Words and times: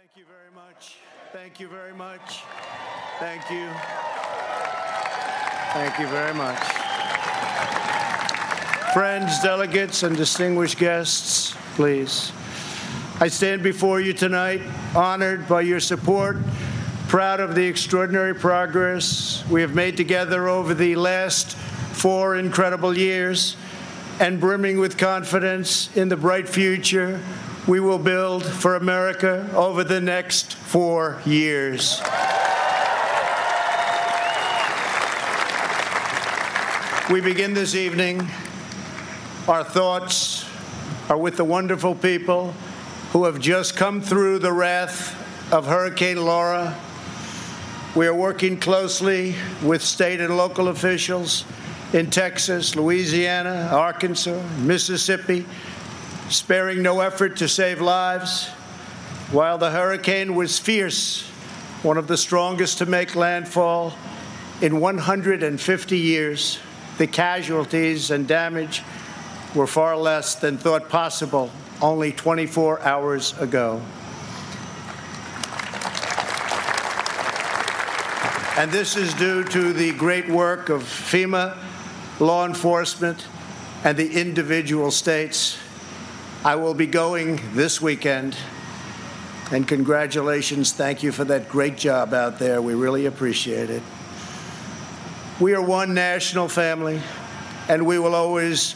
Thank 0.00 0.16
you 0.16 0.24
very 0.24 0.50
much. 0.54 0.96
Thank 1.30 1.60
you 1.60 1.68
very 1.68 1.92
much. 1.92 2.42
Thank 3.18 3.50
you. 3.50 3.68
Thank 5.74 5.98
you 5.98 6.06
very 6.06 6.32
much. 6.32 6.58
Friends, 8.94 9.42
delegates, 9.42 10.02
and 10.02 10.16
distinguished 10.16 10.78
guests, 10.78 11.54
please. 11.74 12.32
I 13.20 13.28
stand 13.28 13.62
before 13.62 14.00
you 14.00 14.14
tonight 14.14 14.62
honored 14.96 15.46
by 15.46 15.60
your 15.60 15.80
support, 15.80 16.38
proud 17.08 17.40
of 17.40 17.54
the 17.54 17.66
extraordinary 17.66 18.34
progress 18.34 19.44
we 19.50 19.60
have 19.60 19.74
made 19.74 19.98
together 19.98 20.48
over 20.48 20.72
the 20.72 20.96
last 20.96 21.54
four 21.92 22.36
incredible 22.36 22.96
years, 22.96 23.54
and 24.18 24.40
brimming 24.40 24.78
with 24.78 24.96
confidence 24.96 25.94
in 25.94 26.08
the 26.08 26.16
bright 26.16 26.48
future 26.48 27.20
we 27.66 27.78
will 27.78 27.98
build 27.98 28.44
for 28.44 28.76
America 28.76 29.48
over 29.54 29.84
the 29.84 30.00
next 30.00 30.54
four 30.54 31.20
years. 31.26 32.00
We 37.10 37.20
begin 37.20 37.54
this 37.54 37.74
evening. 37.74 38.26
Our 39.46 39.64
thoughts 39.64 40.46
are 41.08 41.18
with 41.18 41.36
the 41.36 41.44
wonderful 41.44 41.94
people 41.94 42.54
who 43.12 43.24
have 43.24 43.40
just 43.40 43.76
come 43.76 44.00
through 44.00 44.38
the 44.38 44.52
wrath 44.52 45.52
of 45.52 45.66
Hurricane 45.66 46.24
Laura. 46.24 46.78
We 47.96 48.06
are 48.06 48.14
working 48.14 48.58
closely 48.58 49.34
with 49.62 49.82
state 49.82 50.20
and 50.20 50.36
local 50.36 50.68
officials 50.68 51.44
in 51.92 52.08
Texas, 52.08 52.76
Louisiana, 52.76 53.68
Arkansas, 53.72 54.40
Mississippi, 54.58 55.44
sparing 56.30 56.80
no 56.80 57.00
effort 57.00 57.36
to 57.38 57.48
save 57.48 57.80
lives. 57.80 58.46
While 59.32 59.58
the 59.58 59.70
hurricane 59.70 60.34
was 60.34 60.58
fierce, 60.58 61.28
one 61.82 61.98
of 61.98 62.06
the 62.06 62.16
strongest 62.16 62.78
to 62.78 62.86
make 62.86 63.16
landfall 63.16 63.94
in 64.60 64.78
150 64.78 65.98
years, 65.98 66.58
the 66.98 67.06
casualties 67.06 68.10
and 68.10 68.28
damage 68.28 68.82
were 69.54 69.66
far 69.66 69.96
less 69.96 70.36
than 70.36 70.56
thought 70.56 70.88
possible 70.88 71.50
only 71.82 72.12
24 72.12 72.80
hours 72.82 73.36
ago. 73.38 73.82
And 78.56 78.70
this 78.70 78.96
is 78.96 79.14
due 79.14 79.42
to 79.44 79.72
the 79.72 79.92
great 79.92 80.28
work 80.28 80.68
of 80.68 80.82
FEMA, 80.82 81.56
law 82.20 82.44
enforcement, 82.44 83.26
and 83.82 83.96
the 83.96 84.20
individual 84.20 84.90
states. 84.90 85.56
I 86.42 86.56
will 86.56 86.72
be 86.72 86.86
going 86.86 87.38
this 87.52 87.82
weekend. 87.82 88.34
And 89.52 89.68
congratulations. 89.68 90.72
Thank 90.72 91.02
you 91.02 91.12
for 91.12 91.24
that 91.24 91.50
great 91.50 91.76
job 91.76 92.14
out 92.14 92.38
there. 92.38 92.62
We 92.62 92.72
really 92.72 93.04
appreciate 93.04 93.68
it. 93.68 93.82
We 95.38 95.54
are 95.54 95.60
one 95.60 95.92
national 95.92 96.48
family, 96.48 97.02
and 97.68 97.84
we 97.84 97.98
will 97.98 98.14
always 98.14 98.74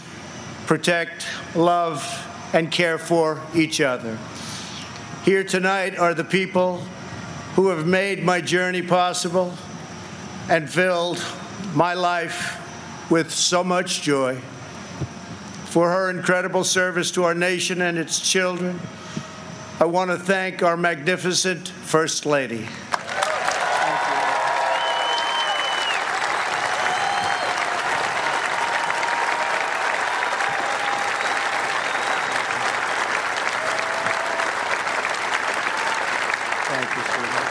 protect, 0.67 1.27
love, 1.55 2.05
and 2.53 2.71
care 2.71 2.99
for 2.99 3.41
each 3.55 3.81
other. 3.81 4.19
Here 5.25 5.43
tonight 5.43 5.97
are 5.97 6.13
the 6.13 6.25
people 6.25 6.83
who 7.55 7.69
have 7.69 7.87
made 7.87 8.23
my 8.23 8.43
journey 8.43 8.83
possible 8.83 9.55
and 10.51 10.69
filled 10.69 11.25
my 11.75 11.95
life 11.95 12.61
with 13.11 13.31
so 13.31 13.65
much 13.65 14.03
joy. 14.03 14.39
For 15.75 15.91
her 15.91 16.09
incredible 16.09 16.63
service 16.63 17.11
to 17.11 17.25
our 17.25 17.35
nation 17.35 17.83
and 17.83 17.99
its 17.99 18.21
children, 18.21 18.79
I 19.81 19.87
want 19.87 20.13
to 20.13 20.17
thank 20.17 20.63
our 20.63 20.77
magnificent 20.77 21.67
First 21.67 22.27
Lady. 22.27 22.69
Thank 36.69 36.97
you, 36.97 37.03
sweetheart. 37.03 37.44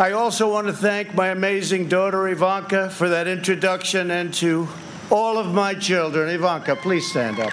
I 0.00 0.12
also 0.12 0.50
want 0.50 0.66
to 0.66 0.72
thank 0.72 1.14
my 1.14 1.28
amazing 1.28 1.90
daughter 1.90 2.26
Ivanka 2.26 2.88
for 2.88 3.10
that 3.10 3.28
introduction 3.28 4.10
and 4.10 4.32
to 4.32 4.66
all 5.10 5.36
of 5.36 5.52
my 5.52 5.74
children. 5.74 6.30
Ivanka, 6.30 6.76
please 6.76 7.06
stand 7.10 7.38
up. 7.38 7.50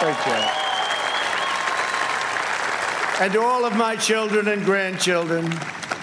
Great 0.00 0.16
job. 0.16 0.50
And 3.22 3.32
to 3.32 3.40
all 3.40 3.64
of 3.64 3.74
my 3.74 3.96
children 3.96 4.48
and 4.48 4.66
grandchildren, 4.66 5.50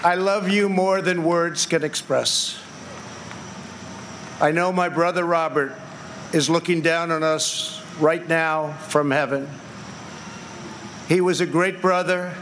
I 0.02 0.16
love 0.16 0.48
you 0.48 0.68
more 0.68 1.00
than 1.00 1.22
words 1.22 1.66
can 1.66 1.84
express. 1.84 2.60
I 4.40 4.50
know 4.50 4.72
my 4.72 4.88
brother 4.88 5.24
Robert 5.24 5.72
is 6.32 6.50
looking 6.50 6.80
down 6.80 7.12
on 7.12 7.22
us 7.22 7.80
right 8.00 8.26
now 8.26 8.72
from 8.88 9.12
heaven. 9.12 9.48
He 11.06 11.20
was 11.20 11.40
a 11.40 11.46
great 11.46 11.80
brother 11.80 12.34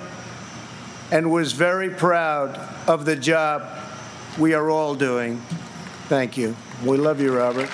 and 1.10 1.30
was 1.30 1.52
very 1.52 1.90
proud 1.90 2.56
of 2.86 3.04
the 3.04 3.16
job 3.16 3.68
we 4.38 4.54
are 4.54 4.70
all 4.70 4.94
doing. 4.94 5.38
Thank 6.08 6.36
you. 6.36 6.56
We 6.84 6.96
love 6.96 7.20
you, 7.20 7.36
Robert. 7.36 7.68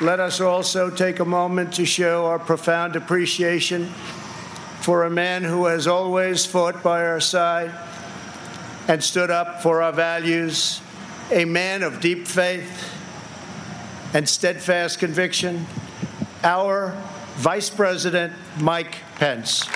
Let 0.00 0.20
us 0.20 0.40
also 0.40 0.90
take 0.90 1.20
a 1.20 1.24
moment 1.24 1.74
to 1.74 1.86
show 1.86 2.26
our 2.26 2.38
profound 2.38 2.96
appreciation 2.96 3.86
for 4.80 5.04
a 5.04 5.10
man 5.10 5.42
who 5.42 5.66
has 5.66 5.86
always 5.86 6.44
fought 6.44 6.82
by 6.82 7.04
our 7.06 7.20
side 7.20 7.72
and 8.88 9.02
stood 9.02 9.30
up 9.30 9.62
for 9.62 9.82
our 9.82 9.92
values, 9.92 10.80
a 11.30 11.44
man 11.44 11.82
of 11.82 12.00
deep 12.00 12.26
faith 12.28 12.92
and 14.12 14.28
steadfast 14.28 14.98
conviction, 14.98 15.66
our 16.44 16.94
Vice 17.36 17.68
President 17.68 18.32
Mike 18.58 18.96
Pence. 19.16 19.68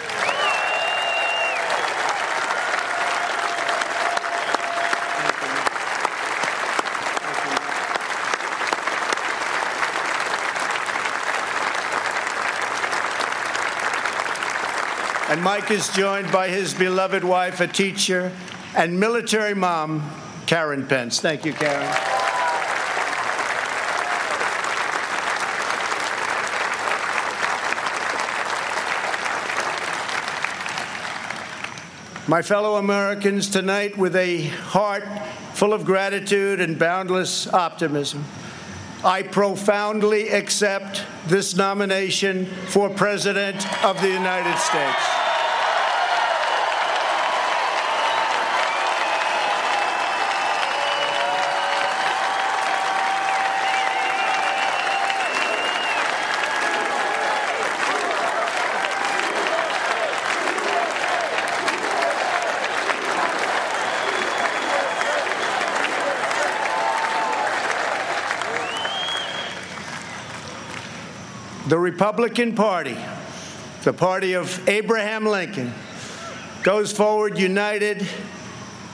And 15.29 15.45
Mike 15.45 15.71
is 15.71 15.89
joined 15.91 16.33
by 16.33 16.49
his 16.49 16.75
beloved 16.75 17.23
wife, 17.23 17.61
a 17.61 17.69
teacher, 17.69 18.33
and 18.75 18.99
military 18.99 19.55
mom, 19.55 20.11
Karen 20.47 20.87
Pence. 20.87 21.21
Thank 21.21 21.45
you, 21.45 21.53
Karen. 21.53 22.10
My 32.31 32.43
fellow 32.43 32.77
Americans, 32.77 33.49
tonight, 33.49 33.99
with 33.99 34.15
a 34.15 34.43
heart 34.43 35.03
full 35.53 35.73
of 35.73 35.85
gratitude 35.85 36.61
and 36.61 36.79
boundless 36.79 37.53
optimism, 37.53 38.25
I 39.03 39.25
profoundly 39.25 40.29
accept 40.29 41.03
this 41.27 41.57
nomination 41.57 42.47
for 42.69 42.89
President 42.89 43.57
of 43.85 44.01
the 44.01 44.11
United 44.11 44.57
States. 44.59 45.30
the 71.71 71.79
Republican 71.79 72.57
Party, 72.57 72.97
the 73.85 73.93
party 73.93 74.33
of 74.33 74.69
Abraham 74.69 75.25
Lincoln, 75.25 75.73
goes 76.65 76.91
forward 76.91 77.39
united, 77.39 78.05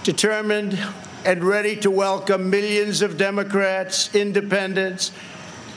determined, 0.02 0.78
and 1.24 1.42
ready 1.42 1.74
to 1.76 1.90
welcome 1.90 2.50
millions 2.50 3.00
of 3.00 3.16
Democrats, 3.16 4.14
independents, 4.14 5.10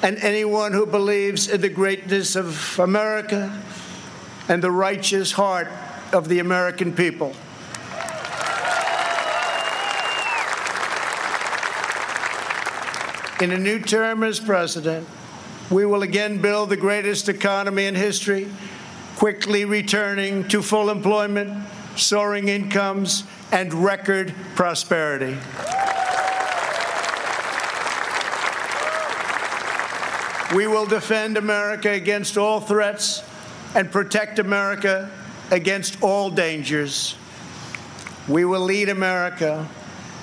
and 0.03 0.17
anyone 0.17 0.73
who 0.73 0.85
believes 0.85 1.47
in 1.47 1.61
the 1.61 1.69
greatness 1.69 2.35
of 2.35 2.77
America 2.79 3.63
and 4.49 4.61
the 4.61 4.69
righteous 4.69 5.31
heart 5.31 5.69
of 6.11 6.27
the 6.27 6.39
American 6.39 6.91
people. 6.91 7.33
In 13.39 13.51
a 13.51 13.57
new 13.57 13.79
term 13.79 14.21
as 14.23 14.41
president, 14.41 15.07
we 15.69 15.85
will 15.85 16.01
again 16.01 16.41
build 16.41 16.69
the 16.69 16.77
greatest 16.77 17.29
economy 17.29 17.85
in 17.85 17.95
history, 17.95 18.47
quickly 19.15 19.65
returning 19.65 20.47
to 20.47 20.61
full 20.61 20.89
employment, 20.89 21.67
soaring 21.95 22.47
incomes, 22.47 23.23
and 23.51 23.73
record 23.73 24.33
prosperity. 24.55 25.37
We 30.55 30.65
will 30.65 30.87
defend 30.87 31.37
America 31.37 31.91
against 31.91 32.35
all 32.35 32.59
threats 32.59 33.23
and 33.75 33.91
protect 33.91 34.39
America 34.39 35.11
against 35.51 36.01
all 36.01 36.31
dangers. 36.31 37.15
We 38.27 38.45
will 38.45 38.61
lead 38.61 38.89
America 38.89 39.67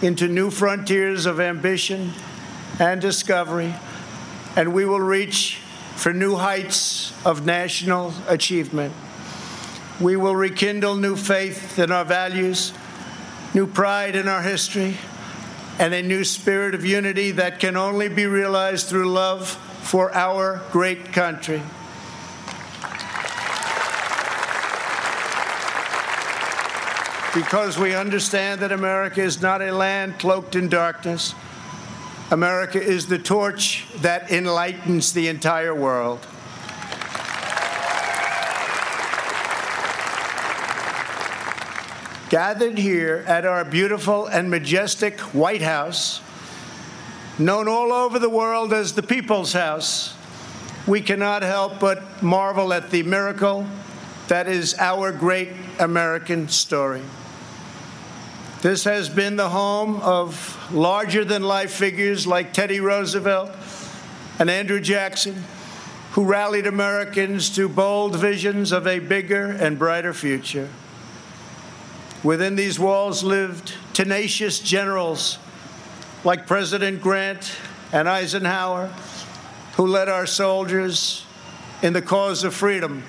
into 0.02 0.26
new 0.26 0.50
frontiers 0.50 1.26
of 1.26 1.38
ambition 1.38 2.12
and 2.80 3.00
discovery, 3.00 3.72
and 4.56 4.72
we 4.72 4.86
will 4.86 5.00
reach 5.00 5.60
for 5.96 6.12
new 6.12 6.34
heights 6.34 7.12
of 7.26 7.44
national 7.44 8.12
achievement. 8.26 8.94
We 10.00 10.16
will 10.16 10.34
rekindle 10.34 10.96
new 10.96 11.14
faith 11.14 11.78
in 11.78 11.92
our 11.92 12.04
values, 12.04 12.72
new 13.54 13.66
pride 13.66 14.16
in 14.16 14.28
our 14.28 14.42
history, 14.42 14.96
and 15.78 15.92
a 15.92 16.02
new 16.02 16.24
spirit 16.24 16.74
of 16.74 16.84
unity 16.84 17.32
that 17.32 17.60
can 17.60 17.76
only 17.76 18.08
be 18.08 18.26
realized 18.26 18.88
through 18.88 19.10
love 19.10 19.48
for 19.82 20.14
our 20.14 20.62
great 20.72 21.12
country. 21.12 21.62
Because 27.34 27.78
we 27.78 27.94
understand 27.94 28.62
that 28.62 28.72
America 28.72 29.20
is 29.20 29.42
not 29.42 29.60
a 29.60 29.70
land 29.70 30.18
cloaked 30.18 30.56
in 30.56 30.70
darkness. 30.70 31.34
America 32.30 32.82
is 32.82 33.06
the 33.06 33.18
torch 33.18 33.86
that 33.98 34.32
enlightens 34.32 35.12
the 35.12 35.28
entire 35.28 35.74
world. 35.74 36.26
Gathered 42.28 42.78
here 42.78 43.24
at 43.28 43.46
our 43.46 43.64
beautiful 43.64 44.26
and 44.26 44.50
majestic 44.50 45.20
White 45.20 45.62
House 45.62 46.20
known 47.38 47.68
all 47.68 47.92
over 47.92 48.18
the 48.18 48.28
world 48.28 48.72
as 48.72 48.94
the 48.94 49.02
People's 49.04 49.52
House, 49.52 50.16
we 50.88 51.00
cannot 51.00 51.42
help 51.42 51.78
but 51.78 52.24
marvel 52.24 52.72
at 52.72 52.90
the 52.90 53.04
miracle 53.04 53.64
that 54.26 54.48
is 54.48 54.74
our 54.80 55.12
great 55.12 55.50
American 55.78 56.48
story. 56.48 57.02
This 58.66 58.82
has 58.82 59.08
been 59.08 59.36
the 59.36 59.48
home 59.48 60.00
of 60.00 60.74
larger 60.74 61.24
than 61.24 61.44
life 61.44 61.70
figures 61.70 62.26
like 62.26 62.52
Teddy 62.52 62.80
Roosevelt 62.80 63.52
and 64.40 64.50
Andrew 64.50 64.80
Jackson, 64.80 65.44
who 66.14 66.24
rallied 66.24 66.66
Americans 66.66 67.54
to 67.54 67.68
bold 67.68 68.16
visions 68.16 68.72
of 68.72 68.88
a 68.88 68.98
bigger 68.98 69.52
and 69.52 69.78
brighter 69.78 70.12
future. 70.12 70.68
Within 72.24 72.56
these 72.56 72.76
walls 72.76 73.22
lived 73.22 73.72
tenacious 73.92 74.58
generals 74.58 75.38
like 76.24 76.48
President 76.48 77.00
Grant 77.00 77.52
and 77.92 78.08
Eisenhower, 78.08 78.88
who 79.76 79.86
led 79.86 80.08
our 80.08 80.26
soldiers 80.26 81.24
in 81.82 81.92
the 81.92 82.02
cause 82.02 82.42
of 82.42 82.52
freedom. 82.52 83.04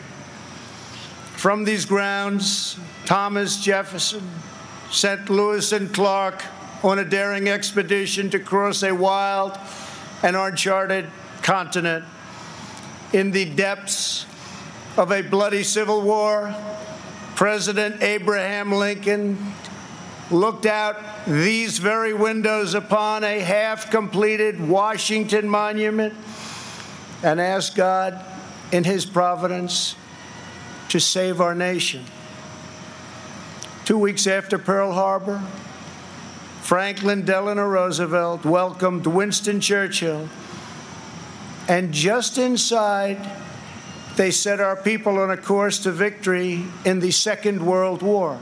From 1.36 1.63
these 1.63 1.86
grounds, 1.86 2.77
Thomas 3.07 3.59
Jefferson 3.59 4.21
sent 4.92 5.30
Lewis 5.30 5.72
and 5.72 5.94
Clark 5.94 6.44
on 6.84 7.00
a 7.00 7.06
daring 7.06 7.50
expedition 7.50 8.30
to 8.30 8.39
cross 8.39 8.84
a 8.84 8.94
wild 8.94 9.57
and 10.24 10.36
uncharted 10.36 11.07
continent. 11.42 12.06
In 13.13 13.31
the 13.31 13.45
depths 13.45 14.25
of 14.98 15.12
a 15.12 15.22
bloody 15.22 15.63
civil 15.63 16.01
war, 16.01 16.56
President 17.36 18.01
Abraham 18.01 18.72
Lincoln 18.72 19.54
looked 20.31 20.66
out 20.66 20.98
these 21.25 21.78
very 21.78 22.13
windows 22.13 22.74
upon 22.74 23.24
a 23.24 23.40
half 23.40 23.92
completed 23.92 24.60
Washington 24.60 25.48
monument 25.48 26.13
and 27.24 27.40
asked 27.40 27.75
God 27.75 28.24
in 28.72 28.83
his 28.83 29.06
providence 29.06 29.95
to 30.90 31.00
save 31.00 31.40
our 31.40 31.56
nation. 31.56 32.04
Two 33.88 33.98
weeks 33.98 34.28
after 34.28 34.57
Pearl 34.57 34.92
Harbor, 34.92 35.42
Franklin 36.60 37.24
Delano 37.24 37.66
Roosevelt 37.66 38.44
welcomed 38.44 39.07
Winston 39.07 39.62
Churchill, 39.62 40.28
and 41.69 41.94
just 41.94 42.38
inside, 42.38 43.18
they 44.18 44.30
set 44.30 44.60
our 44.60 44.75
people 44.75 45.18
on 45.19 45.31
a 45.31 45.38
course 45.38 45.80
to 45.80 45.94
victory 45.94 46.66
in 46.84 47.00
the 47.00 47.12
Second 47.12 47.66
World 47.66 48.01
War. 48.01 48.38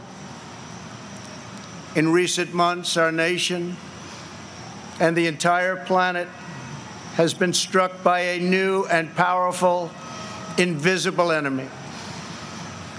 In 1.94 2.12
recent 2.12 2.52
months, 2.52 2.98
our 2.98 3.12
nation 3.12 3.78
and 5.00 5.16
the 5.16 5.28
entire 5.28 5.76
planet 5.76 6.28
has 7.18 7.36
been 7.36 7.54
struck 7.54 8.02
by 8.02 8.22
a 8.22 8.40
new 8.40 8.86
and 8.86 9.16
powerful, 9.16 9.92
invisible 10.58 11.32
enemy. 11.32 11.68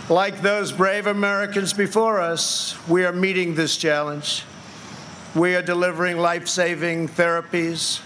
Like 0.09 0.41
those 0.41 0.71
brave 0.71 1.09
Americans 1.09 1.73
before 1.73 2.21
us, 2.21 2.77
we 2.87 3.05
are 3.05 3.13
meeting 3.13 3.57
this 3.57 3.77
challenge. 3.77 4.45
We 5.35 5.57
are 5.57 5.63
delivering 5.63 6.19
life 6.19 6.47
saving 6.47 7.09
therapies 7.09 8.01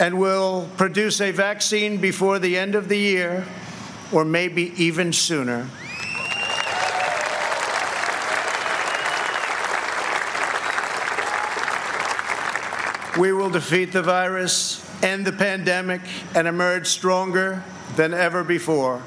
and 0.00 0.18
will 0.18 0.70
produce 0.78 1.20
a 1.20 1.32
vaccine 1.32 1.98
before 1.98 2.38
the 2.38 2.56
end 2.56 2.74
of 2.74 2.88
the 2.88 2.96
year 2.96 3.46
or 4.10 4.24
maybe 4.24 4.72
even 4.82 5.12
sooner. 5.12 5.68
We 13.18 13.34
will 13.34 13.50
defeat 13.50 13.92
the 13.92 14.02
virus, 14.02 14.82
end 15.02 15.26
the 15.26 15.32
pandemic, 15.32 16.00
and 16.34 16.48
emerge 16.48 16.86
stronger 16.86 17.62
than 17.96 18.14
ever 18.14 18.42
before. 18.42 19.02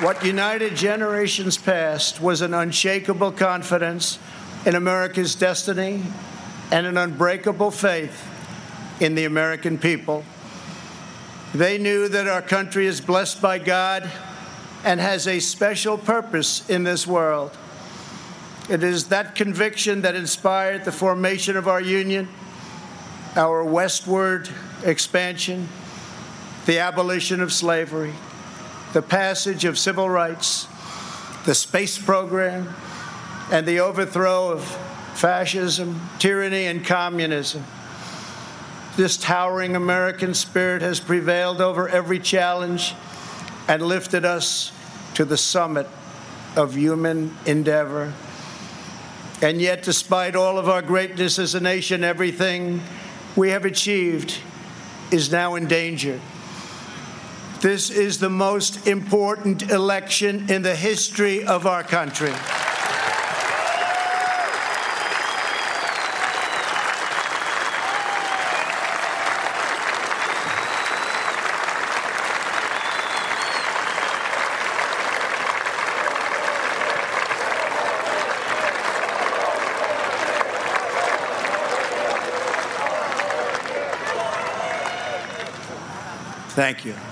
What 0.00 0.24
united 0.24 0.76
generations 0.76 1.58
past 1.58 2.22
was 2.22 2.40
an 2.40 2.54
unshakable 2.54 3.32
confidence 3.32 4.18
in 4.64 4.74
America's 4.74 5.34
destiny 5.34 6.02
and 6.72 6.86
an 6.86 6.96
unbreakable 6.96 7.70
faith 7.70 8.26
in 8.98 9.14
the 9.14 9.26
American 9.26 9.76
people. 9.76 10.24
They 11.54 11.76
knew 11.76 12.08
that 12.08 12.26
our 12.26 12.40
country 12.40 12.86
is 12.86 13.02
blessed 13.02 13.42
by 13.42 13.58
God 13.58 14.10
and 14.84 15.00
has 15.00 15.28
a 15.28 15.38
special 15.38 15.98
purpose 15.98 16.66
in 16.70 16.82
this 16.82 17.06
world. 17.06 17.54
It 18.70 18.82
is 18.82 19.08
that 19.08 19.34
conviction 19.34 20.00
that 20.00 20.14
inspired 20.14 20.86
the 20.86 20.92
formation 20.92 21.58
of 21.58 21.68
our 21.68 21.82
union, 21.82 22.26
our 23.36 23.62
westward 23.62 24.48
expansion, 24.82 25.68
the 26.64 26.78
abolition 26.78 27.42
of 27.42 27.52
slavery, 27.52 28.14
the 28.92 29.02
passage 29.02 29.64
of 29.64 29.78
civil 29.78 30.08
rights, 30.08 30.66
the 31.44 31.54
space 31.54 31.98
program, 31.98 32.74
and 33.52 33.66
the 33.66 33.80
overthrow 33.80 34.50
of 34.50 34.64
fascism, 35.14 36.00
tyranny, 36.18 36.66
and 36.66 36.84
communism. 36.84 37.64
This 38.96 39.16
towering 39.16 39.76
American 39.76 40.34
spirit 40.34 40.82
has 40.82 40.98
prevailed 40.98 41.60
over 41.60 41.88
every 41.88 42.18
challenge 42.18 42.94
and 43.68 43.82
lifted 43.82 44.24
us 44.24 44.72
to 45.14 45.24
the 45.24 45.36
summit 45.36 45.86
of 46.56 46.74
human 46.74 47.36
endeavor. 47.46 48.12
And 49.42 49.60
yet, 49.60 49.82
despite 49.82 50.34
all 50.34 50.58
of 50.58 50.68
our 50.68 50.82
greatness 50.82 51.38
as 51.38 51.54
a 51.54 51.60
nation, 51.60 52.04
everything 52.04 52.82
we 53.36 53.50
have 53.50 53.64
achieved 53.64 54.38
is 55.10 55.30
now 55.30 55.54
in 55.54 55.66
danger. 55.66 56.20
This 57.60 57.90
is 57.90 58.20
the 58.20 58.30
most 58.30 58.86
important 58.86 59.70
election 59.70 60.50
in 60.50 60.62
the 60.62 60.74
history 60.74 61.44
of 61.44 61.66
our 61.66 61.82
country. 61.82 62.32
Thank 86.56 86.86
you. 86.86 87.09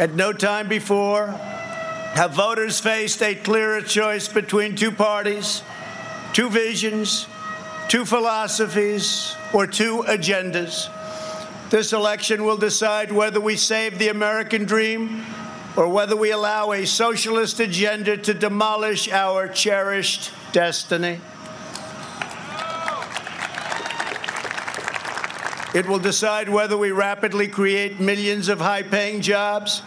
At 0.00 0.14
no 0.14 0.32
time 0.32 0.66
before 0.66 1.26
have 1.26 2.30
voters 2.30 2.80
faced 2.80 3.22
a 3.22 3.34
clearer 3.34 3.82
choice 3.82 4.28
between 4.28 4.74
two 4.74 4.90
parties, 4.90 5.60
two 6.32 6.48
visions, 6.48 7.26
two 7.88 8.06
philosophies, 8.06 9.36
or 9.52 9.66
two 9.66 10.02
agendas. 10.08 10.88
This 11.68 11.92
election 11.92 12.44
will 12.44 12.56
decide 12.56 13.12
whether 13.12 13.40
we 13.40 13.56
save 13.56 13.98
the 13.98 14.08
American 14.08 14.64
dream 14.64 15.22
or 15.76 15.86
whether 15.86 16.16
we 16.16 16.30
allow 16.30 16.72
a 16.72 16.86
socialist 16.86 17.60
agenda 17.60 18.16
to 18.16 18.32
demolish 18.32 19.06
our 19.10 19.48
cherished 19.48 20.30
destiny. 20.52 21.20
It 25.72 25.86
will 25.86 26.00
decide 26.00 26.48
whether 26.48 26.76
we 26.76 26.90
rapidly 26.90 27.46
create 27.46 28.00
millions 28.00 28.48
of 28.48 28.58
high 28.58 28.82
paying 28.82 29.20
jobs 29.20 29.82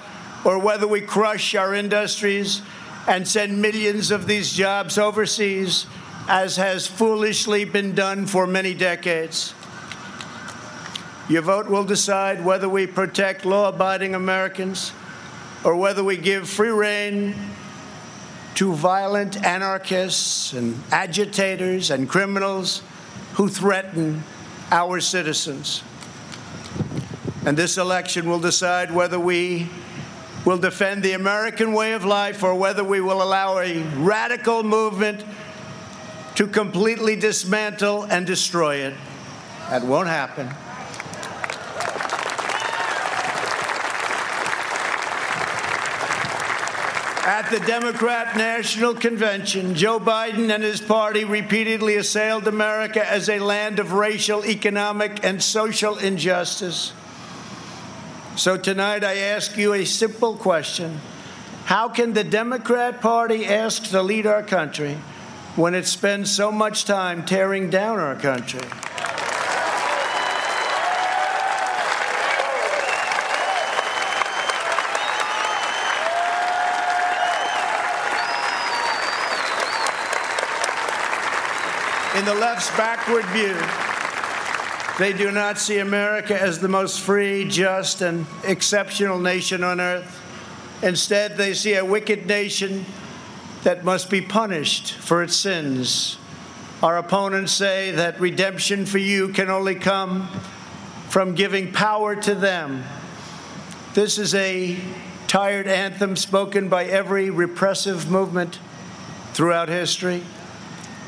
or 0.46 0.58
whether 0.58 0.88
we 0.88 1.02
crush 1.02 1.56
our 1.56 1.74
industries 1.76 2.62
and 3.08 3.28
send 3.28 3.62
millions 3.62 4.10
of 4.10 4.26
these 4.26 4.54
jobs 4.54 4.98
overseas, 4.98 5.86
as 6.30 6.56
has 6.56 6.88
foolishly 6.88 7.66
been 7.66 7.94
done 7.94 8.26
for 8.26 8.48
many 8.48 8.74
decades. 8.74 9.54
Your 11.28 11.42
vote 11.42 11.68
will 11.68 11.84
decide 11.84 12.46
whether 12.46 12.70
we 12.70 12.88
protect 12.88 13.46
law 13.46 13.68
abiding 13.68 14.16
Americans 14.16 14.94
or 15.66 15.76
whether 15.76 16.04
we 16.04 16.16
give 16.16 16.50
free 16.50 16.70
rein 16.70 17.36
to 18.56 18.74
violent 18.74 19.44
anarchists 19.44 20.54
and 20.54 20.82
agitators 20.92 21.92
and 21.92 22.08
criminals 22.08 22.82
who 23.34 23.50
threaten 23.50 24.24
our 24.72 25.00
citizens. 25.00 25.84
And 27.46 27.58
this 27.58 27.78
election 27.78 28.30
will 28.30 28.40
decide 28.40 28.92
whether 28.92 29.20
we 29.20 29.70
will 30.46 30.58
defend 30.58 31.04
the 31.04 31.14
American 31.14 31.74
way 31.74 31.94
of 31.94 32.06
life 32.06 32.44
or 32.44 32.56
whether 32.56 32.84
we 32.84 33.02
will 33.02 33.22
allow 33.22 33.60
a 33.60 33.82
radical 33.98 34.64
movement 34.64 35.24
to 36.36 36.48
completely 36.48 37.16
dismantle 37.16 38.04
and 38.04 38.26
destroy 38.26 38.78
it. 38.78 38.94
That 39.70 39.84
won't 39.84 40.08
happen. 40.08 40.50
At 47.26 47.50
the 47.50 47.62
Democrat 47.62 48.36
National 48.36 48.94
Convention, 48.94 49.76
Joe 49.76 49.98
Biden 49.98 50.54
and 50.54 50.62
his 50.62 50.82
party 50.82 51.24
repeatedly 51.24 51.96
assailed 51.96 52.50
America 52.50 53.10
as 53.10 53.30
a 53.30 53.40
land 53.40 53.80
of 53.80 53.94
racial, 53.94 54.46
economic, 54.46 55.24
and 55.24 55.42
social 55.42 55.98
injustice. 55.98 56.92
So 58.36 58.58
tonight 58.58 59.06
I 59.06 59.16
ask 59.20 59.56
you 59.56 59.74
a 59.74 59.86
simple 59.86 60.36
question 60.36 61.00
How 61.64 61.88
can 61.88 62.12
the 62.12 62.26
Democrat 62.26 63.00
Party 63.00 63.46
ask 63.46 63.84
to 63.92 64.02
lead 64.02 64.28
our 64.28 64.44
country 64.44 64.98
when 65.56 65.76
it 65.76 65.88
spends 65.88 66.30
so 66.30 66.52
much 66.52 66.84
time 66.84 67.24
tearing 67.24 67.70
down 67.70 68.00
our 68.00 68.16
country? 68.16 68.68
In 82.24 82.30
the 82.30 82.36
left's 82.36 82.70
backward 82.78 83.26
view, 83.34 83.58
they 84.98 85.12
do 85.12 85.30
not 85.30 85.58
see 85.58 85.80
America 85.80 86.42
as 86.42 86.58
the 86.58 86.70
most 86.70 87.02
free, 87.02 87.44
just, 87.44 88.02
and 88.02 88.26
exceptional 88.46 89.20
nation 89.20 89.62
on 89.62 89.82
earth. 89.82 90.22
Instead, 90.82 91.36
they 91.36 91.54
see 91.54 91.74
a 91.74 91.84
wicked 91.84 92.26
nation 92.26 92.86
that 93.64 93.84
must 93.84 94.10
be 94.10 94.22
punished 94.22 94.94
for 94.94 95.22
its 95.22 95.36
sins. 95.36 96.18
Our 96.82 96.98
opponents 96.98 97.52
say 97.52 97.92
that 97.92 98.22
redemption 98.22 98.86
for 98.86 99.00
you 99.00 99.28
can 99.28 99.50
only 99.50 99.76
come 99.76 100.30
from 101.10 101.36
giving 101.36 101.74
power 101.74 102.16
to 102.16 102.34
them. 102.34 102.86
This 103.96 104.18
is 104.18 104.34
a 104.34 104.78
tired 105.28 105.68
anthem 105.68 106.16
spoken 106.16 106.70
by 106.70 106.86
every 106.86 107.30
repressive 107.30 108.10
movement 108.10 108.60
throughout 109.34 109.68
history. 109.68 110.24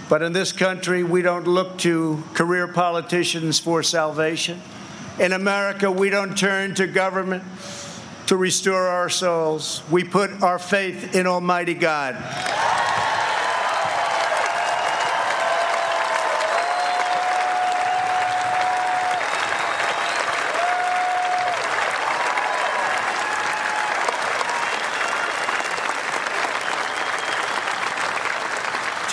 But 0.08 0.22
in 0.22 0.34
this 0.34 0.52
country, 0.52 1.04
we 1.04 1.22
don't 1.22 1.48
look 1.48 1.78
to 1.80 2.24
career 2.34 2.68
politicians 2.68 3.60
for 3.60 3.82
salvation. 3.82 4.62
In 5.20 5.32
America, 5.32 5.92
we 5.92 6.10
don't 6.10 6.38
turn 6.38 6.76
to 6.76 6.86
government 6.86 7.44
to 8.28 8.38
restore 8.38 8.88
our 8.88 9.10
souls. 9.10 9.82
We 9.90 10.04
put 10.04 10.44
our 10.44 10.60
faith 10.60 11.16
in 11.16 11.26
Almighty 11.26 11.74
God. 11.74 12.16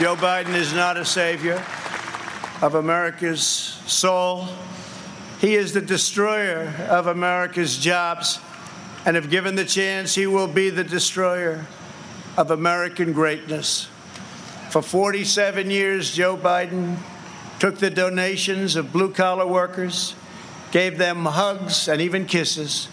Joe 0.03 0.17
Biden 0.17 0.57
is 0.57 0.73
not 0.73 0.97
a 0.97 1.05
savior 1.05 1.65
of 2.61 2.75
America's 2.75 3.41
soul. 3.41 4.49
He 5.41 5.55
is 5.55 5.75
the 5.75 5.81
destroyer 5.81 6.75
of 6.89 7.07
America's 7.07 7.79
jobs. 7.79 8.41
And 9.07 9.17
if 9.17 9.31
given 9.31 9.55
the 9.55 9.65
chance, 9.65 10.13
he 10.13 10.27
will 10.27 10.49
be 10.49 10.71
the 10.71 10.83
destroyer 10.83 11.65
of 12.37 12.51
American 12.51 13.13
greatness. 13.13 13.87
For 14.71 14.83
47 14.83 15.71
years, 15.71 16.13
Joe 16.13 16.37
Biden 16.37 16.97
took 17.61 17.79
the 17.79 17.89
donations 17.89 18.75
of 18.75 18.93
blue 18.93 19.13
collar 19.13 19.47
workers, 19.47 20.17
gave 20.73 20.99
them 20.99 21.27
hugs 21.27 21.87
and 21.87 22.01
even 22.01 22.27
kisses, 22.27 22.89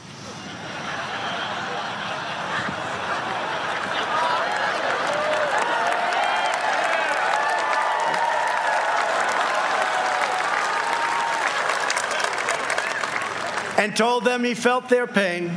and 13.79 13.95
told 13.95 14.25
them 14.25 14.43
he 14.43 14.53
felt 14.53 14.89
their 14.89 15.07
pain. 15.07 15.49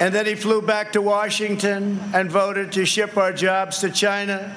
And 0.00 0.12
then 0.12 0.26
he 0.26 0.34
flew 0.34 0.60
back 0.60 0.92
to 0.92 1.00
Washington 1.00 2.00
and 2.12 2.28
voted 2.30 2.72
to 2.72 2.84
ship 2.84 3.16
our 3.16 3.32
jobs 3.32 3.78
to 3.78 3.90
China 3.90 4.56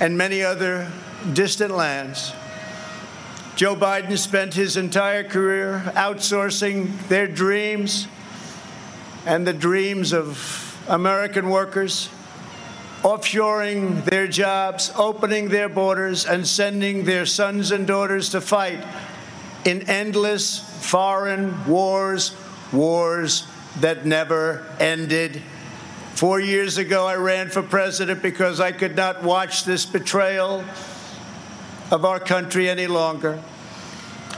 and 0.00 0.16
many 0.16 0.42
other 0.42 0.90
distant 1.34 1.72
lands. 1.72 2.32
Joe 3.54 3.76
Biden 3.76 4.16
spent 4.16 4.54
his 4.54 4.78
entire 4.78 5.22
career 5.24 5.82
outsourcing 5.94 7.06
their 7.08 7.28
dreams 7.28 8.08
and 9.26 9.46
the 9.46 9.52
dreams 9.52 10.14
of 10.14 10.82
American 10.88 11.50
workers, 11.50 12.08
offshoring 13.02 14.04
their 14.06 14.26
jobs, 14.26 14.90
opening 14.96 15.50
their 15.50 15.68
borders, 15.68 16.24
and 16.24 16.46
sending 16.46 17.04
their 17.04 17.26
sons 17.26 17.72
and 17.72 17.86
daughters 17.86 18.30
to 18.30 18.40
fight 18.40 18.82
in 19.64 19.88
endless 19.88 20.58
foreign 20.84 21.66
wars, 21.66 22.36
wars 22.72 23.46
that 23.80 24.06
never 24.06 24.66
ended. 24.78 25.42
Four 26.14 26.40
years 26.40 26.78
ago, 26.78 27.06
I 27.06 27.16
ran 27.16 27.50
for 27.50 27.62
president 27.62 28.22
because 28.22 28.60
I 28.60 28.72
could 28.72 28.94
not 28.94 29.22
watch 29.22 29.64
this 29.64 29.84
betrayal 29.84 30.64
of 31.90 32.04
our 32.04 32.20
country 32.20 32.68
any 32.68 32.86
longer. 32.86 33.42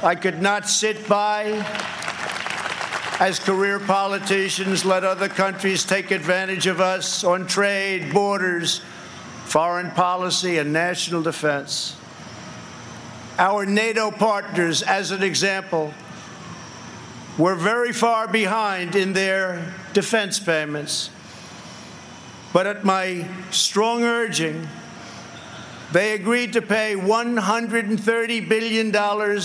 I 0.02 0.14
could 0.14 0.40
not 0.40 0.68
sit 0.68 1.08
by 1.08 1.64
as 3.18 3.38
career 3.38 3.78
politicians 3.78 4.84
let 4.84 5.04
other 5.04 5.28
countries 5.28 5.84
take 5.84 6.10
advantage 6.10 6.66
of 6.66 6.80
us 6.80 7.24
on 7.24 7.46
trade, 7.46 8.12
borders, 8.12 8.82
foreign 9.44 9.90
policy, 9.92 10.58
and 10.58 10.72
national 10.72 11.22
defense. 11.22 11.96
Our 13.38 13.66
NATO 13.66 14.10
partners, 14.10 14.82
as 14.82 15.10
an 15.10 15.22
example, 15.22 15.92
were 17.36 17.54
very 17.54 17.92
far 17.92 18.26
behind 18.26 18.96
in 18.96 19.12
their 19.12 19.74
defense 19.92 20.40
payments. 20.40 21.10
But 22.54 22.66
at 22.66 22.82
my 22.84 23.28
strong 23.50 24.04
urging, 24.04 24.66
they 25.92 26.14
agreed 26.14 26.54
to 26.54 26.62
pay 26.62 26.94
$130 26.96 28.48
billion 28.48 29.40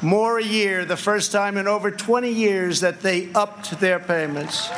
more 0.00 0.38
a 0.38 0.44
year, 0.44 0.84
the 0.84 0.96
first 0.96 1.32
time 1.32 1.56
in 1.56 1.66
over 1.66 1.90
20 1.90 2.30
years 2.30 2.80
that 2.80 3.00
they 3.00 3.32
upped 3.32 3.80
their 3.80 3.98
payments. 3.98 4.68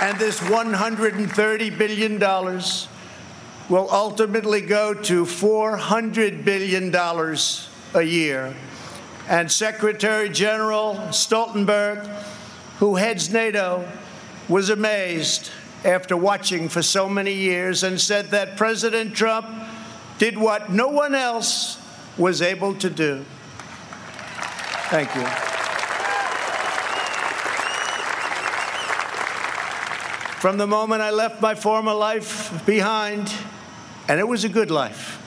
And 0.00 0.18
this 0.18 0.40
$130 0.40 1.78
billion 1.78 2.18
will 3.68 3.88
ultimately 3.90 4.60
go 4.60 4.92
to 4.92 5.24
$400 5.24 6.44
billion 6.44 6.94
a 7.94 8.02
year. 8.02 8.54
and 9.28 9.50
Secretary 9.50 10.28
General 10.28 10.96
Stoltenberg, 11.10 12.06
who 12.78 12.96
heads 12.96 13.32
NATO, 13.32 13.88
was 14.48 14.68
amazed 14.68 15.50
after 15.84 16.16
watching 16.16 16.68
for 16.68 16.82
so 16.82 17.08
many 17.08 17.32
years 17.32 17.82
and 17.82 18.00
said 18.00 18.26
that 18.30 18.56
President 18.56 19.14
Trump 19.14 19.46
did 20.18 20.36
what 20.36 20.70
no 20.70 20.88
one 20.88 21.14
else 21.14 21.80
was 22.18 22.42
able 22.42 22.74
to 22.74 22.90
do. 22.90 23.24
Thank 24.90 25.14
you. 25.14 25.24
From 30.40 30.58
the 30.58 30.66
moment 30.66 31.00
I 31.00 31.10
left 31.10 31.40
my 31.40 31.54
former 31.54 31.94
life 31.94 32.64
behind, 32.66 33.32
and 34.08 34.20
it 34.20 34.28
was 34.28 34.44
a 34.44 34.48
good 34.48 34.70
life, 34.70 35.20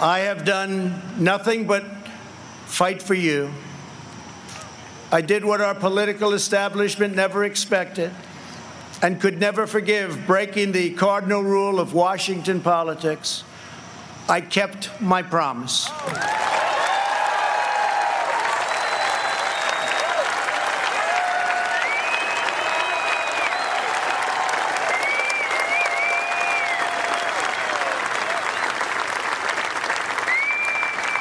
I 0.00 0.20
have 0.20 0.44
done 0.44 1.00
nothing 1.18 1.66
but 1.66 1.84
fight 2.66 3.02
for 3.02 3.14
you. 3.14 3.50
I 5.12 5.20
did 5.20 5.44
what 5.44 5.60
our 5.60 5.74
political 5.74 6.32
establishment 6.32 7.14
never 7.14 7.44
expected 7.44 8.10
and 9.00 9.20
could 9.20 9.38
never 9.38 9.66
forgive 9.66 10.26
breaking 10.26 10.72
the 10.72 10.90
cardinal 10.94 11.42
rule 11.42 11.78
of 11.78 11.94
Washington 11.94 12.60
politics. 12.60 13.44
I 14.28 14.40
kept 14.40 14.90
my 15.00 15.22
promise. 15.22 15.88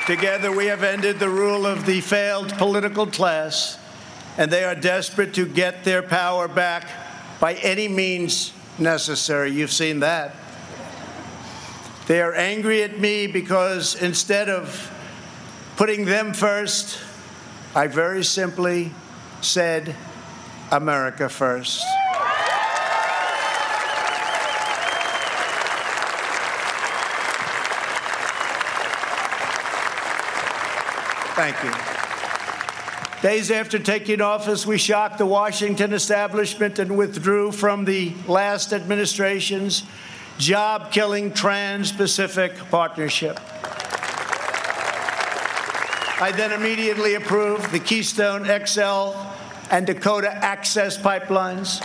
Together, 0.06 0.52
we 0.52 0.66
have 0.66 0.84
ended 0.84 1.18
the 1.18 1.30
rule 1.30 1.66
of 1.66 1.86
the 1.86 2.02
failed 2.02 2.50
political 2.58 3.08
class, 3.08 3.80
and 4.38 4.52
they 4.52 4.66
are 4.66 4.76
desperate 4.76 5.34
to 5.34 5.46
get 5.46 5.86
their 5.86 6.02
power 6.02 6.50
back 6.50 6.90
by 7.40 7.54
any 7.56 7.88
means 7.88 8.52
necessary. 8.78 9.52
You've 9.52 9.72
seen 9.72 10.02
that. 10.02 10.36
They 12.08 12.22
are 12.22 12.34
angry 12.34 12.84
at 12.84 13.00
me 13.00 13.28
because 13.28 13.96
instead 13.96 14.50
of 14.50 14.92
putting 15.78 16.04
them 16.04 16.34
first, 16.34 17.00
I 17.74 17.88
very 17.88 18.26
simply 18.26 18.92
said, 19.40 19.96
America 20.70 21.30
first. 21.30 21.82
Thank 31.46 31.62
you. 31.62 33.30
Days 33.30 33.52
after 33.52 33.78
taking 33.78 34.22
office, 34.22 34.66
we 34.66 34.78
shocked 34.78 35.18
the 35.18 35.26
Washington 35.26 35.92
establishment 35.92 36.80
and 36.80 36.96
withdrew 36.96 37.52
from 37.52 37.84
the 37.84 38.14
last 38.30 38.72
administration's 38.72 39.84
job 40.38 40.90
killing 40.94 41.34
Trans 41.34 41.92
Pacific 41.92 42.56
Partnership. 42.72 43.42
I 46.22 46.32
then 46.34 46.54
immediately 46.54 47.16
approved 47.16 47.74
the 47.74 47.80
Keystone 47.80 48.46
XL 48.46 49.12
and 49.70 49.86
Dakota 49.86 50.34
Access 50.34 50.98
pipelines, 50.98 51.82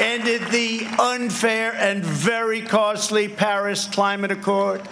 ended 0.00 0.42
the 0.50 0.84
unfair 0.98 1.74
and 1.74 2.02
very 2.04 2.60
costly 2.60 3.28
Paris 3.28 3.86
Climate 3.86 4.32
Accord 4.32 4.82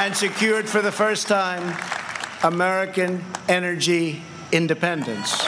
and 0.00 0.16
secured 0.16 0.66
for 0.66 0.80
the 0.80 0.90
first 0.90 1.28
time 1.28 1.76
American 2.42 3.22
energy 3.48 4.22
independence. 4.50 5.42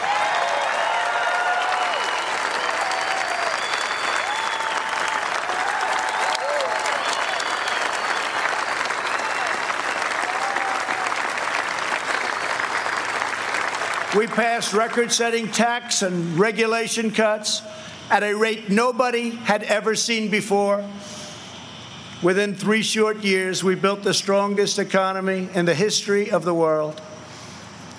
We 14.14 14.26
passed 14.26 14.74
record 14.74 15.10
setting 15.10 15.50
tax 15.50 16.02
and 16.02 16.38
regulation 16.38 17.10
cuts 17.10 17.62
at 18.10 18.22
a 18.22 18.34
rate 18.34 18.68
nobody 18.68 19.30
had 19.30 19.62
ever 19.62 19.94
seen 19.94 20.28
before. 20.30 20.86
Within 22.22 22.54
three 22.54 22.82
short 22.82 23.24
years, 23.24 23.64
we 23.64 23.74
built 23.74 24.04
the 24.04 24.14
strongest 24.14 24.78
economy 24.78 25.48
in 25.54 25.64
the 25.64 25.74
history 25.74 26.30
of 26.30 26.44
the 26.44 26.54
world. 26.54 27.02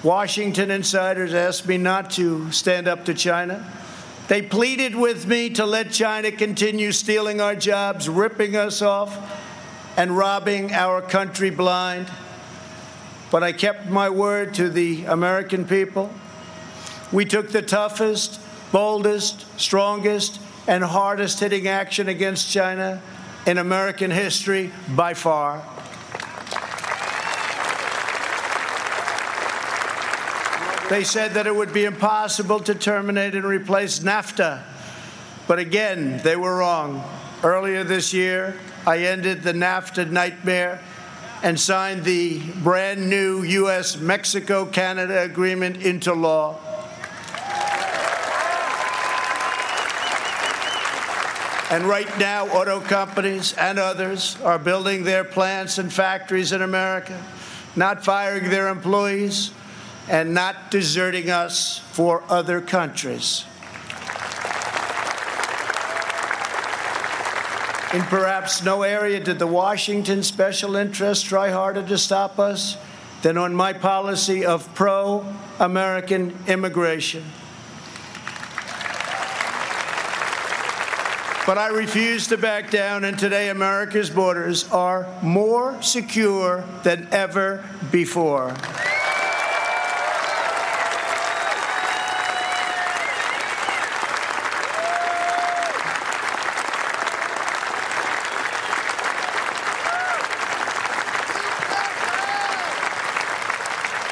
Washington 0.01 0.71
insiders 0.71 1.33
asked 1.33 1.67
me 1.67 1.77
not 1.77 2.11
to 2.11 2.49
stand 2.53 2.87
up 2.87 3.03
to 3.05 3.13
China. 3.13 3.69
They 4.29 4.41
pleaded 4.41 4.95
with 4.95 5.27
me 5.27 5.49
to 5.51 5.65
let 5.65 5.91
China 5.91 6.31
continue 6.31 6.93
stealing 6.93 7.41
our 7.41 7.53
jobs, 7.53 8.07
ripping 8.07 8.55
us 8.55 8.81
off, 8.81 9.13
and 9.97 10.15
robbing 10.15 10.71
our 10.71 11.01
country 11.01 11.49
blind. 11.49 12.09
But 13.29 13.43
I 13.43 13.51
kept 13.51 13.89
my 13.89 14.09
word 14.09 14.53
to 14.53 14.69
the 14.69 15.03
American 15.03 15.65
people. 15.65 16.09
We 17.11 17.25
took 17.25 17.49
the 17.49 17.61
toughest, 17.61 18.39
boldest, 18.71 19.59
strongest, 19.59 20.39
and 20.65 20.81
hardest 20.81 21.41
hitting 21.41 21.67
action 21.67 22.07
against 22.07 22.49
China 22.49 23.01
in 23.45 23.57
American 23.57 24.11
history 24.11 24.71
by 24.95 25.13
far. 25.13 25.61
They 30.89 31.03
said 31.03 31.33
that 31.33 31.47
it 31.47 31.55
would 31.55 31.73
be 31.73 31.85
impossible 31.85 32.59
to 32.61 32.75
terminate 32.75 33.35
and 33.35 33.45
replace 33.45 33.99
NAFTA. 33.99 34.61
But 35.47 35.59
again, 35.59 36.19
they 36.23 36.35
were 36.35 36.57
wrong. 36.57 37.03
Earlier 37.43 37.83
this 37.83 38.13
year, 38.13 38.55
I 38.85 38.99
ended 38.99 39.43
the 39.43 39.53
NAFTA 39.53 40.09
nightmare 40.09 40.81
and 41.41 41.59
signed 41.59 42.03
the 42.03 42.39
brand 42.63 43.09
new 43.09 43.43
U.S. 43.43 43.97
Mexico 43.97 44.65
Canada 44.65 45.23
agreement 45.23 45.77
into 45.77 46.13
law. 46.13 46.59
And 51.73 51.85
right 51.85 52.19
now, 52.19 52.45
auto 52.49 52.79
companies 52.81 53.53
and 53.53 53.79
others 53.79 54.39
are 54.41 54.59
building 54.59 55.05
their 55.05 55.23
plants 55.23 55.79
and 55.79 55.91
factories 55.91 56.51
in 56.51 56.61
America, 56.61 57.19
not 57.75 58.05
firing 58.05 58.51
their 58.51 58.67
employees, 58.67 59.49
and 60.07 60.35
not 60.35 60.69
deserting 60.69 61.31
us 61.31 61.79
for 61.79 62.21
other 62.29 62.61
countries. 62.61 63.45
In 67.91 68.03
perhaps 68.03 68.63
no 68.63 68.83
area 68.83 69.19
did 69.19 69.39
the 69.39 69.47
Washington 69.47 70.21
special 70.21 70.75
interests 70.75 71.23
try 71.23 71.49
harder 71.49 71.81
to 71.87 71.97
stop 71.97 72.37
us 72.37 72.77
than 73.23 73.35
on 73.35 73.55
my 73.55 73.73
policy 73.73 74.45
of 74.45 74.71
pro 74.75 75.25
American 75.59 76.37
immigration. 76.45 77.23
But 81.45 81.57
I 81.57 81.67
refuse 81.67 82.27
to 82.27 82.37
back 82.37 82.71
down, 82.71 83.03
and 83.03 83.19
today 83.19 83.49
America's 83.49 84.09
borders 84.09 84.69
are 84.71 85.05
more 85.21 85.81
secure 85.81 86.63
than 86.83 87.09
ever 87.11 87.61
before. 87.91 88.55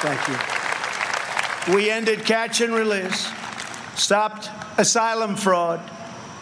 Thank 0.01 0.27
you. 0.27 1.75
We 1.75 1.89
ended 1.89 2.25
catch 2.25 2.59
and 2.59 2.73
release, 2.73 3.31
stopped 3.95 4.49
asylum 4.77 5.37
fraud, 5.37 5.79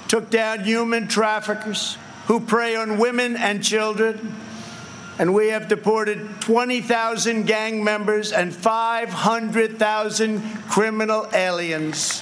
took 0.10 0.30
down 0.30 0.66
human 0.66 1.08
traffickers 1.08 1.98
who 2.26 2.42
prey 2.42 2.76
on 2.76 2.98
women 2.98 3.38
and 3.38 3.64
children. 3.64 4.36
And 5.20 5.34
we 5.34 5.50
have 5.50 5.68
deported 5.68 6.28
20,000 6.42 7.46
gang 7.46 7.84
members 7.84 8.32
and 8.32 8.54
500,000 8.54 10.42
criminal 10.70 11.28
aliens. 11.34 12.22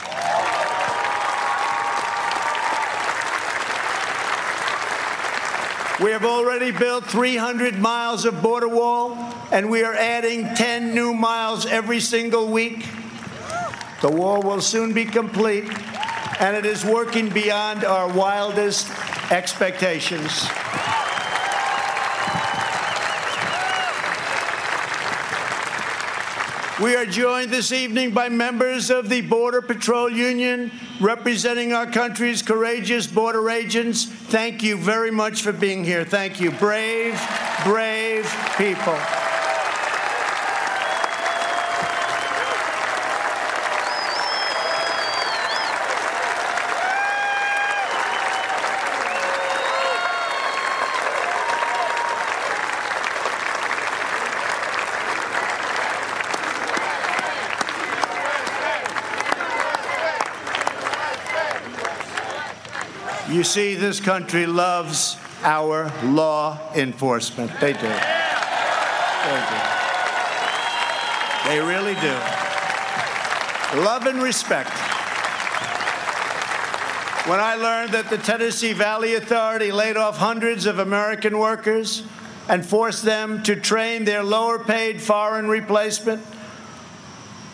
We 5.99 6.11
have 6.11 6.25
already 6.25 6.71
built 6.71 7.05
300 7.05 7.79
miles 7.79 8.25
of 8.25 8.43
border 8.43 8.67
wall, 8.67 9.17
and 9.51 9.69
we 9.69 9.83
are 9.83 9.95
adding 9.95 10.53
10 10.55 10.93
new 10.93 11.13
miles 11.13 11.65
every 11.65 12.01
single 12.01 12.51
week. 12.51 12.85
The 14.01 14.11
wall 14.11 14.41
will 14.43 14.61
soon 14.61 14.93
be 14.93 15.05
complete, 15.05 15.65
and 16.39 16.55
it 16.55 16.65
is 16.65 16.85
working 16.85 17.29
beyond 17.29 17.83
our 17.83 18.07
wildest 18.11 18.91
expectations. 19.31 20.47
We 26.79 26.95
are 26.95 27.07
joined 27.07 27.49
this 27.49 27.71
evening 27.71 28.11
by 28.11 28.29
members 28.29 28.91
of 28.91 29.09
the 29.09 29.21
Border 29.21 29.63
Patrol 29.63 30.11
Union 30.11 30.71
representing 31.01 31.73
our 31.73 31.87
country's 31.87 32.43
courageous 32.43 33.07
border 33.07 33.49
agents. 33.49 34.05
Thank 34.05 34.61
you 34.61 34.77
very 34.77 35.09
much 35.09 35.41
for 35.41 35.51
being 35.51 35.83
here. 35.83 36.05
Thank 36.05 36.39
you. 36.39 36.51
Brave, 36.51 37.19
brave 37.63 38.31
people. 38.57 38.97
See, 63.47 63.75
this 63.75 63.99
country 64.01 64.45
loves 64.45 65.17
our 65.41 65.91
law 66.03 66.59
enforcement. 66.75 67.49
They 67.61 67.73
do. 67.73 67.79
They 67.79 67.87
do. 69.49 69.59
They 71.47 71.59
really 71.61 71.95
do. 71.95 72.13
Love 73.81 74.05
and 74.05 74.21
respect. 74.21 74.69
When 77.27 77.39
I 77.39 77.55
learned 77.55 77.93
that 77.93 78.09
the 78.09 78.17
Tennessee 78.17 78.73
Valley 78.73 79.15
Authority 79.15 79.71
laid 79.71 79.97
off 79.97 80.17
hundreds 80.17 80.65
of 80.65 80.79
American 80.79 81.37
workers 81.37 82.03
and 82.49 82.65
forced 82.65 83.03
them 83.03 83.43
to 83.43 83.55
train 83.55 84.03
their 84.05 84.23
lower 84.23 84.59
paid 84.59 85.01
foreign 85.01 85.47
replacement, 85.47 86.21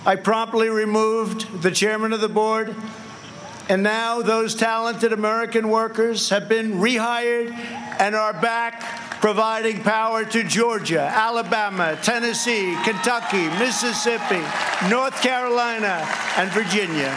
I 0.06 0.16
promptly 0.16 0.70
removed 0.70 1.62
the 1.62 1.72
chairman 1.72 2.14
of 2.14 2.22
the 2.22 2.30
board 2.30 2.76
and 3.70 3.82
now 3.82 4.22
those 4.22 4.56
talented 4.56 5.14
American 5.14 5.70
workers 5.70 6.30
have 6.30 6.50
been 6.50 6.74
rehired 6.74 7.52
and 8.00 8.16
are 8.16 8.34
back 8.34 8.82
providing 9.22 9.80
power 9.82 10.26
to 10.26 10.44
Georgia, 10.44 11.00
Alabama, 11.00 11.98
Tennessee, 12.04 12.76
Kentucky, 12.84 13.48
Mississippi, 13.58 14.42
North 14.90 15.22
Carolina, 15.22 16.06
and 16.36 16.52
Virginia. 16.52 17.16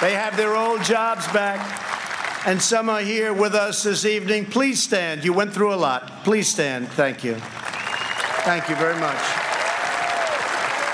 They 0.00 0.14
have 0.14 0.36
their 0.36 0.54
old 0.54 0.84
jobs 0.84 1.26
back, 1.32 2.46
and 2.46 2.62
some 2.62 2.88
are 2.88 3.00
here 3.00 3.32
with 3.32 3.54
us 3.56 3.82
this 3.82 4.04
evening. 4.04 4.46
Please 4.46 4.80
stand. 4.80 5.24
You 5.24 5.32
went 5.32 5.52
through 5.52 5.74
a 5.74 5.76
lot. 5.76 6.22
Please 6.22 6.46
stand. 6.46 6.88
Thank 6.90 7.24
you. 7.24 7.34
Thank 8.44 8.68
you 8.68 8.76
very 8.76 8.98
much. 9.00 9.41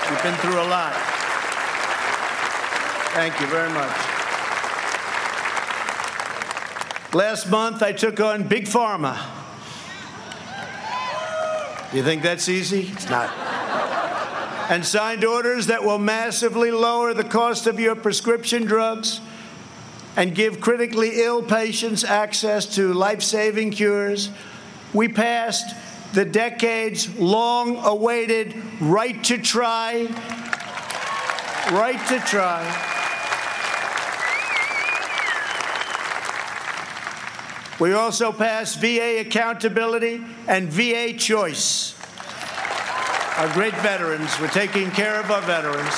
You've 0.09 0.23
been 0.23 0.33
through 0.35 0.59
a 0.59 0.65
lot. 0.67 0.93
Thank 3.13 3.39
you 3.39 3.47
very 3.47 3.69
much. 3.69 3.95
Last 7.13 7.49
month, 7.49 7.83
I 7.83 7.91
took 7.91 8.19
on 8.19 8.47
Big 8.47 8.65
Pharma. 8.65 9.17
You 11.93 12.03
think 12.03 12.23
that's 12.23 12.49
easy? 12.49 12.89
It's 12.91 13.09
not. 13.09 13.29
And 14.69 14.85
signed 14.85 15.25
orders 15.25 15.67
that 15.67 15.83
will 15.83 15.99
massively 15.99 16.71
lower 16.71 17.13
the 17.13 17.23
cost 17.23 17.67
of 17.67 17.79
your 17.79 17.95
prescription 17.95 18.65
drugs 18.65 19.21
and 20.15 20.33
give 20.33 20.59
critically 20.59 21.21
ill 21.21 21.43
patients 21.43 22.03
access 22.03 22.65
to 22.75 22.93
life 22.93 23.21
saving 23.21 23.71
cures. 23.71 24.31
We 24.93 25.07
passed 25.07 25.75
the 26.13 26.25
decades 26.25 27.17
long 27.17 27.77
awaited 27.77 28.55
right 28.81 29.23
to 29.25 29.37
try, 29.37 30.05
right 31.71 32.07
to 32.07 32.19
try. 32.21 32.85
We 37.79 37.93
also 37.93 38.33
passed 38.33 38.81
VA 38.81 39.19
accountability 39.21 40.21
and 40.47 40.67
VA 40.67 41.13
choice. 41.13 41.95
Our 43.37 43.53
great 43.53 43.75
veterans, 43.75 44.37
we're 44.41 44.49
taking 44.49 44.91
care 44.91 45.17
of 45.19 45.31
our 45.31 45.41
veterans. 45.41 45.93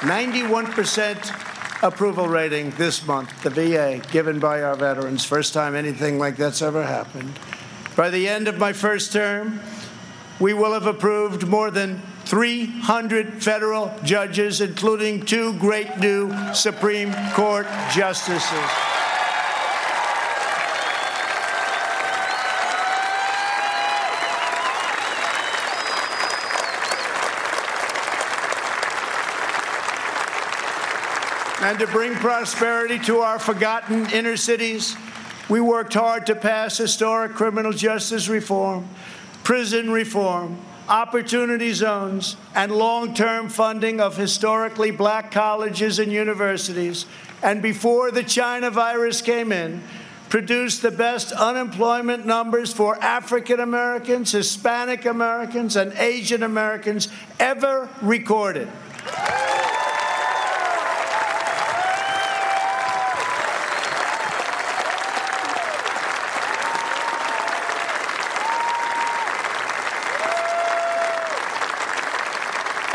91% 0.00 1.82
approval 1.82 2.26
rating 2.26 2.70
this 2.72 3.06
month, 3.06 3.42
the 3.44 3.50
VA, 3.50 4.02
given 4.10 4.40
by 4.40 4.62
our 4.62 4.74
veterans. 4.74 5.24
First 5.24 5.54
time 5.54 5.76
anything 5.76 6.18
like 6.18 6.36
that's 6.36 6.62
ever 6.62 6.82
happened. 6.82 7.38
By 7.96 8.10
the 8.10 8.28
end 8.28 8.46
of 8.46 8.58
my 8.58 8.74
first 8.74 9.10
term, 9.10 9.58
we 10.38 10.52
will 10.52 10.74
have 10.74 10.86
approved 10.86 11.48
more 11.48 11.70
than 11.70 12.02
300 12.26 13.42
federal 13.42 13.98
judges, 14.04 14.60
including 14.60 15.24
two 15.24 15.54
great 15.54 15.98
new 15.98 16.30
Supreme 16.52 17.14
Court 17.32 17.66
justices. 17.94 18.44
And 31.62 31.78
to 31.78 31.86
bring 31.86 32.14
prosperity 32.16 32.98
to 33.06 33.20
our 33.20 33.38
forgotten 33.38 34.10
inner 34.10 34.36
cities, 34.36 34.96
we 35.48 35.60
worked 35.60 35.94
hard 35.94 36.26
to 36.26 36.34
pass 36.34 36.76
historic 36.76 37.32
criminal 37.34 37.72
justice 37.72 38.28
reform, 38.28 38.88
prison 39.44 39.90
reform, 39.90 40.58
opportunity 40.88 41.72
zones, 41.72 42.36
and 42.54 42.72
long 42.72 43.14
term 43.14 43.48
funding 43.48 44.00
of 44.00 44.16
historically 44.16 44.90
black 44.90 45.30
colleges 45.30 45.98
and 45.98 46.10
universities. 46.10 47.06
And 47.42 47.62
before 47.62 48.10
the 48.10 48.24
China 48.24 48.70
virus 48.70 49.22
came 49.22 49.52
in, 49.52 49.82
produced 50.28 50.82
the 50.82 50.90
best 50.90 51.30
unemployment 51.30 52.26
numbers 52.26 52.72
for 52.72 53.00
African 53.02 53.60
Americans, 53.60 54.32
Hispanic 54.32 55.04
Americans, 55.04 55.76
and 55.76 55.92
Asian 55.92 56.42
Americans 56.42 57.08
ever 57.38 57.88
recorded. 58.02 58.68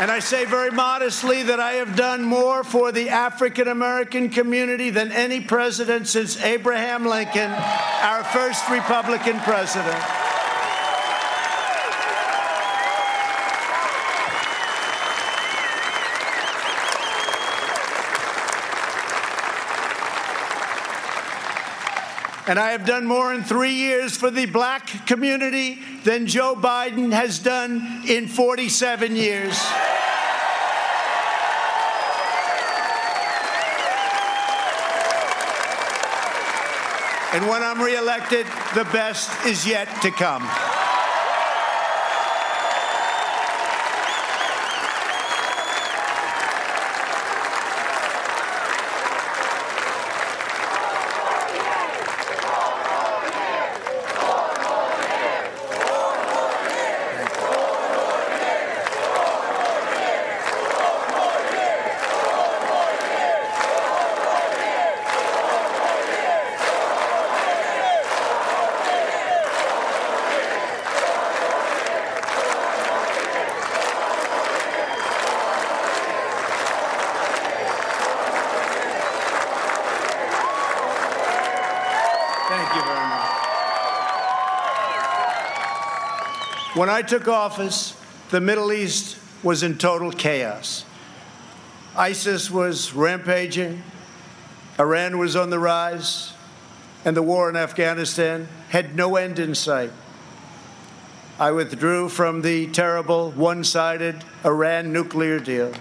And 0.02 0.10
I 0.10 0.18
say 0.18 0.46
very 0.46 0.72
modestly 0.72 1.44
that 1.44 1.60
I 1.60 1.74
have 1.74 1.94
done 1.94 2.24
more 2.24 2.64
for 2.64 2.90
the 2.90 3.10
African 3.10 3.68
American 3.68 4.30
community 4.30 4.90
than 4.90 5.12
any 5.12 5.40
president 5.40 6.08
since 6.08 6.42
Abraham 6.42 7.06
Lincoln, 7.06 7.52
our 7.52 8.24
first 8.24 8.68
Republican 8.68 9.38
president. 9.38 10.21
And 22.48 22.58
I 22.58 22.72
have 22.72 22.84
done 22.84 23.06
more 23.06 23.32
in 23.32 23.44
three 23.44 23.74
years 23.74 24.16
for 24.16 24.30
the 24.30 24.46
black 24.46 25.06
community 25.06 25.78
than 26.02 26.26
Joe 26.26 26.56
Biden 26.56 27.12
has 27.12 27.38
done 27.38 28.02
in 28.08 28.26
47 28.26 29.14
years. 29.14 29.56
And 37.32 37.48
when 37.48 37.62
I'm 37.62 37.80
reelected, 37.80 38.46
the 38.74 38.84
best 38.92 39.46
is 39.46 39.66
yet 39.66 39.88
to 40.02 40.10
come. 40.10 40.42
When 86.74 86.88
I 86.88 87.02
took 87.02 87.28
office, 87.28 88.00
the 88.30 88.40
Middle 88.40 88.72
East 88.72 89.18
was 89.42 89.62
in 89.62 89.76
total 89.76 90.10
chaos. 90.10 90.86
ISIS 91.94 92.50
was 92.50 92.94
rampaging, 92.94 93.82
Iran 94.78 95.18
was 95.18 95.36
on 95.36 95.50
the 95.50 95.58
rise, 95.58 96.32
and 97.04 97.14
the 97.14 97.22
war 97.22 97.50
in 97.50 97.56
Afghanistan 97.56 98.48
had 98.70 98.96
no 98.96 99.16
end 99.16 99.38
in 99.38 99.54
sight. 99.54 99.92
I 101.38 101.50
withdrew 101.50 102.08
from 102.08 102.40
the 102.40 102.68
terrible 102.68 103.32
one 103.32 103.64
sided 103.64 104.24
Iran 104.42 104.94
nuclear 104.94 105.40
deal. 105.40 105.74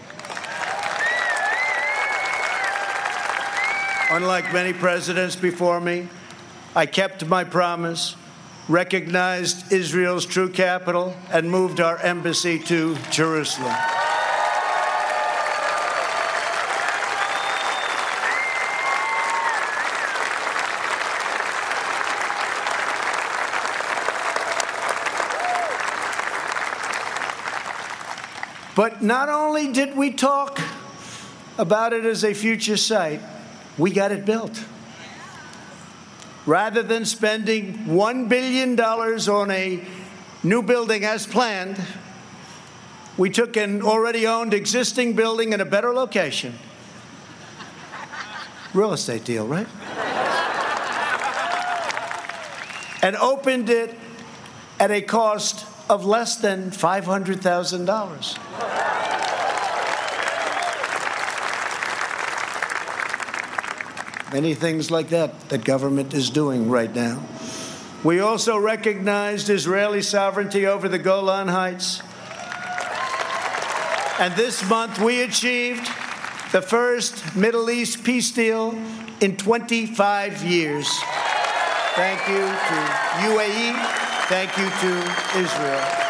Unlike 4.10 4.51
many 4.51 4.73
presidents 4.73 5.38
before 5.38 5.80
me, 5.80 6.10
I 6.75 6.86
kept 6.86 7.25
my 7.25 7.45
promise, 7.45 8.17
recognized 8.71 9.71
Israel's 9.71 10.25
true 10.25 10.49
capital, 10.49 11.15
and 11.31 11.51
moved 11.51 11.81
our 11.81 11.97
embassy 11.97 12.57
to 12.57 12.95
Jerusalem. 13.12 13.75
But 28.73 29.03
not 29.03 29.27
only 29.27 29.71
did 29.73 29.97
we 29.97 30.12
talk 30.12 30.60
about 31.57 31.91
it 31.93 32.05
as 32.05 32.23
a 32.23 32.34
future 32.34 32.77
site, 32.77 33.19
we 33.77 33.91
got 33.91 34.12
it 34.12 34.25
built. 34.25 34.63
Rather 36.45 36.82
than 36.82 37.06
spending 37.06 37.73
$1 37.86 38.30
billion 38.30 38.80
on 38.80 39.51
a 39.51 39.84
new 40.43 40.62
building 40.62 41.06
as 41.06 41.27
planned, 41.27 41.80
we 43.17 43.30
took 43.30 43.56
an 43.58 43.82
already 43.82 44.25
owned 44.25 44.54
existing 44.54 45.13
building 45.13 45.54
in 45.54 45.62
a 45.62 45.65
better 45.65 45.93
location. 45.93 46.58
Real 48.73 48.93
estate 48.93 49.23
deal, 49.25 49.45
right? 49.45 49.67
and 53.01 53.15
opened 53.15 53.69
it 53.69 53.97
at 54.80 54.91
a 54.91 55.01
cost 55.01 55.65
of 55.89 56.06
less 56.06 56.38
than 56.38 56.71
$500,000. 56.71 58.51
Many 64.34 64.54
things 64.54 64.89
like 64.89 65.10
that 65.10 65.50
that 65.50 65.65
government 65.65 66.13
is 66.13 66.30
doing 66.30 66.70
right 66.70 66.94
now. 66.94 67.22
We 68.02 68.22
also 68.22 68.58
recognized 68.58 69.50
Israeli 69.50 70.02
sovereignty 70.02 70.65
over 70.65 70.88
the 70.88 70.98
Golan 70.98 71.50
Heights. 71.50 72.02
And 74.20 74.34
this 74.36 74.67
month 74.70 75.00
we 75.00 75.22
achieved 75.22 75.86
the 76.54 76.62
first 76.62 77.36
Middle 77.36 77.70
East 77.70 78.06
peace 78.06 78.32
deal 78.32 78.74
in 79.20 79.36
25 79.36 80.44
years. 80.44 80.88
Thank 81.96 82.26
you 82.30 82.36
to 82.36 82.78
UAE. 83.28 83.74
Thank 84.30 84.58
you 84.58 84.70
to 84.70 85.39
Israel. 85.39 86.01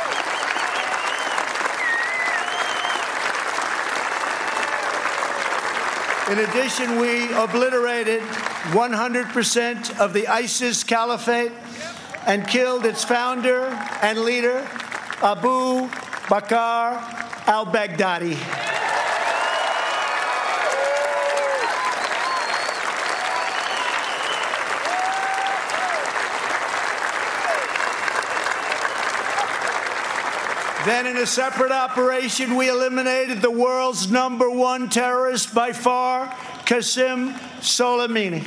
In 6.32 6.40
addition, 6.40 6.98
we 6.98 7.26
obliterated 7.34 8.22
100% 8.22 10.00
of 10.00 10.14
the 10.14 10.30
ISIS 10.30 10.82
caliphate 10.82 11.52
and 12.26 12.48
killed 12.48 12.86
its 12.86 13.04
founder 13.04 13.66
and 14.02 14.20
leader, 14.20 14.60
Abu 15.22 15.90
Bakr 16.30 16.96
al 17.50 17.66
Baghdadi. 17.66 18.71
Then, 30.86 31.06
in 31.06 31.18
a 31.18 31.28
separate 31.28 31.72
operation, 31.72 32.56
we 32.56 32.68
eliminated 32.68 33.40
the 33.40 33.52
world's 33.52 34.10
number 34.10 34.50
one 34.50 34.90
terrorist 34.90 35.54
by 35.54 35.74
far, 35.74 36.26
Qasem 36.66 37.34
Soleimani. 37.60 38.42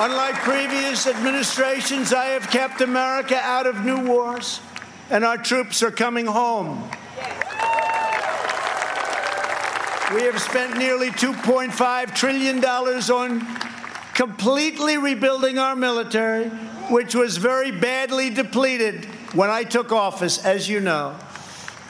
Unlike 0.00 0.34
previous 0.36 1.06
administrations, 1.06 2.12
I 2.12 2.26
have 2.26 2.50
kept 2.50 2.80
America 2.80 3.36
out 3.36 3.68
of 3.68 3.84
new 3.84 4.06
wars, 4.06 4.60
and 5.08 5.24
our 5.24 5.38
troops 5.38 5.84
are 5.84 5.92
coming 5.92 6.26
home. 6.26 6.90
We 10.12 10.22
have 10.22 10.42
spent 10.42 10.76
nearly 10.76 11.10
$2.5 11.10 12.14
trillion 12.14 12.64
on 12.64 13.65
completely 14.16 14.96
rebuilding 14.96 15.58
our 15.58 15.76
military, 15.76 16.48
which 16.88 17.14
was 17.14 17.36
very 17.36 17.70
badly 17.70 18.30
depleted 18.30 19.04
when 19.34 19.50
I 19.50 19.62
took 19.62 19.92
office, 19.92 20.42
as 20.42 20.66
you 20.66 20.80
know. 20.80 21.14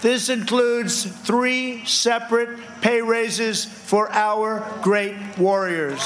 This 0.02 0.28
includes 0.28 1.04
three 1.04 1.84
separate 1.86 2.58
pay 2.80 3.00
raises 3.00 3.64
for 3.64 4.10
our 4.10 4.66
great 4.82 5.14
warriors. 5.38 6.02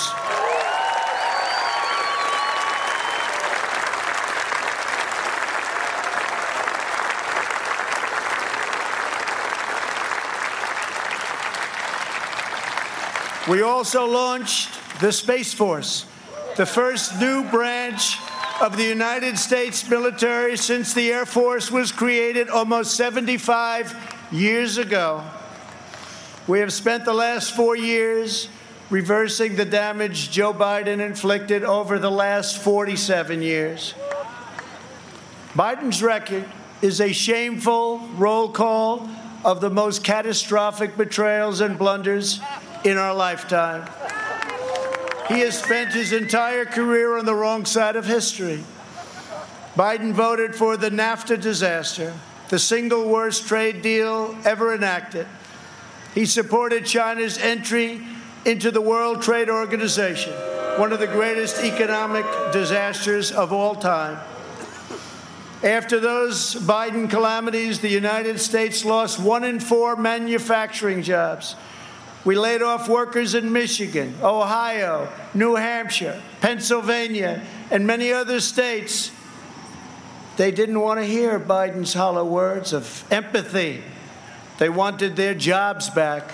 We 13.49 13.63
also 13.63 14.07
launched 14.07 14.80
the 15.01 15.13
Space 15.13 15.55
Force, 15.55 16.05
the 16.57 16.67
first 16.67 17.19
new 17.19 17.45
branch 17.45 18.19
of 18.61 18.77
the 18.77 18.85
United 18.85 19.39
States 19.39 19.89
military 19.89 20.59
since 20.59 20.93
the 20.93 21.11
Air 21.11 21.25
Force 21.25 21.71
was 21.71 21.91
created 21.91 22.51
almost 22.51 22.95
75 22.97 23.97
years 24.31 24.77
ago. 24.77 25.25
We 26.47 26.59
have 26.61 26.73
spent 26.73 27.07
the 27.07 27.15
last 27.15 27.57
four 27.57 27.77
years 27.77 28.49
reversing 28.91 29.57
the 29.57 29.65
damage 29.65 30.31
Joe 30.31 30.53
Biden 30.53 31.01
inflicted 31.01 31.65
over 31.65 31.99
the 31.99 32.11
last 32.11 32.59
47 32.59 33.41
years. 33.41 33.95
Biden's 35.55 36.03
record 36.03 36.45
is 36.83 37.01
a 37.01 37.13
shameful 37.13 37.99
roll 38.17 38.51
call 38.51 39.09
of 39.45 39.63
the 39.63 39.71
most 39.71 40.05
catastrophic 40.05 40.99
betrayals 40.99 41.63
and 41.63 41.79
blunders 41.79 42.41
in 42.85 42.99
our 42.99 43.15
lifetime. 43.15 43.89
He 45.31 45.41
has 45.41 45.57
spent 45.57 45.93
his 45.93 46.13
entire 46.13 46.65
career 46.65 47.17
on 47.17 47.25
the 47.25 47.37
wrong 47.37 47.65
side 47.65 47.95
of 47.95 48.05
history. 48.05 48.65
Biden 49.77 50.13
voted 50.13 50.57
for 50.57 50.77
the 50.77 50.91
NAFTA 50.91 51.41
disaster, 51.41 52.13
the 52.49 52.59
single 52.59 53.09
worst 53.09 53.47
trade 53.47 53.81
deal 53.81 54.37
ever 54.45 54.75
enacted. 54.75 55.29
He 56.17 56.27
supported 56.27 56.85
China's 56.85 57.39
entry 57.39 58.05
into 58.45 58.73
the 58.73 58.81
World 58.81 59.23
Trade 59.23 59.49
Organization, 59.49 60.33
one 60.81 60.93
of 60.93 60.99
the 60.99 61.07
greatest 61.07 61.63
economic 61.63 62.27
disasters 62.53 63.31
of 63.31 63.53
all 63.53 63.77
time. 63.77 64.19
After 65.63 66.01
those 66.01 66.57
Biden 66.57 67.09
calamities, 67.09 67.79
the 67.79 67.89
United 67.89 68.41
States 68.41 68.85
lost 68.85 69.21
one 69.21 69.45
in 69.45 69.61
four 69.61 69.95
manufacturing 69.95 71.03
jobs. 71.03 71.55
We 72.25 72.37
laid 72.37 72.61
off 72.61 72.89
workers 72.89 73.35
in 73.35 73.51
Michigan, 73.51 74.15
Ohio, 74.23 75.09
New 75.33 75.55
Hampshire, 75.55 76.21
Pennsylvania, 76.43 77.43
and 77.71 77.87
many 77.87 78.13
other 78.13 78.41
states. 78.41 79.11
They 80.37 80.51
didn't 80.51 80.81
want 80.81 81.01
to 81.01 81.07
hear 81.07 81.41
Biden's 81.41 81.95
hollow 81.95 82.25
words 82.25 82.75
of 82.75 83.05
empathy. 83.11 83.83
They 84.59 84.69
wanted 84.69 85.17
their 85.17 85.35
jobs 85.35 85.89
back. 85.89 86.31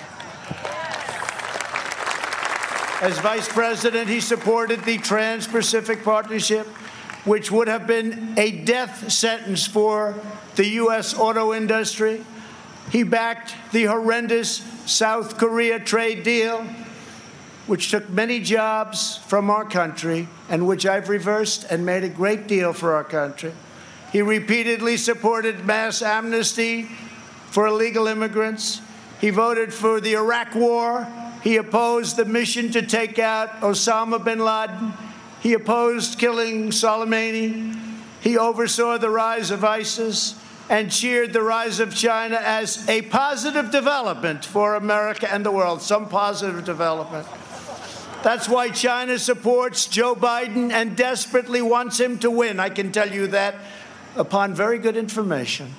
As 3.00 3.18
vice 3.20 3.46
president, 3.46 4.08
he 4.08 4.20
supported 4.20 4.82
the 4.84 4.98
Trans 4.98 5.46
Pacific 5.46 6.02
Partnership, 6.02 6.66
which 7.24 7.52
would 7.52 7.68
have 7.68 7.86
been 7.86 8.34
a 8.36 8.50
death 8.50 9.12
sentence 9.12 9.66
for 9.66 10.14
the 10.56 10.66
U.S. 10.66 11.16
auto 11.16 11.54
industry. 11.54 12.24
He 12.90 13.02
backed 13.02 13.54
the 13.72 13.84
horrendous 13.84 14.58
South 14.86 15.38
Korea 15.38 15.80
trade 15.80 16.22
deal, 16.22 16.64
which 17.66 17.90
took 17.90 18.08
many 18.08 18.40
jobs 18.40 19.18
from 19.26 19.50
our 19.50 19.64
country 19.64 20.28
and 20.48 20.66
which 20.66 20.86
I've 20.86 21.08
reversed 21.08 21.66
and 21.68 21.84
made 21.84 22.04
a 22.04 22.08
great 22.08 22.46
deal 22.46 22.72
for 22.72 22.94
our 22.94 23.04
country. 23.04 23.52
He 24.12 24.22
repeatedly 24.22 24.96
supported 24.96 25.64
mass 25.64 26.00
amnesty 26.00 26.84
for 27.50 27.66
illegal 27.66 28.06
immigrants. 28.06 28.80
He 29.20 29.30
voted 29.30 29.74
for 29.74 30.00
the 30.00 30.14
Iraq 30.14 30.54
War. 30.54 31.08
He 31.42 31.56
opposed 31.56 32.16
the 32.16 32.24
mission 32.24 32.70
to 32.72 32.82
take 32.82 33.18
out 33.18 33.60
Osama 33.60 34.24
bin 34.24 34.38
Laden. 34.38 34.92
He 35.40 35.54
opposed 35.54 36.18
killing 36.18 36.70
Soleimani. 36.70 37.76
He 38.20 38.38
oversaw 38.38 38.98
the 38.98 39.10
rise 39.10 39.50
of 39.50 39.64
ISIS 39.64 40.34
and 40.68 40.90
cheered 40.90 41.32
the 41.32 41.42
rise 41.42 41.78
of 41.80 41.94
China 41.94 42.36
as 42.42 42.88
a 42.88 43.02
positive 43.02 43.70
development 43.70 44.44
for 44.44 44.74
America 44.74 45.32
and 45.32 45.46
the 45.46 45.52
world, 45.52 45.80
some 45.80 46.08
positive 46.08 46.64
development. 46.64 47.26
That's 48.22 48.48
why 48.48 48.70
China 48.70 49.18
supports 49.18 49.86
Joe 49.86 50.16
Biden 50.16 50.72
and 50.72 50.96
desperately 50.96 51.62
wants 51.62 52.00
him 52.00 52.18
to 52.18 52.30
win. 52.30 52.58
I 52.58 52.70
can 52.70 52.90
tell 52.90 53.10
you 53.10 53.28
that 53.28 53.54
upon 54.16 54.54
very 54.54 54.78
good 54.78 54.96
information. 54.96 55.72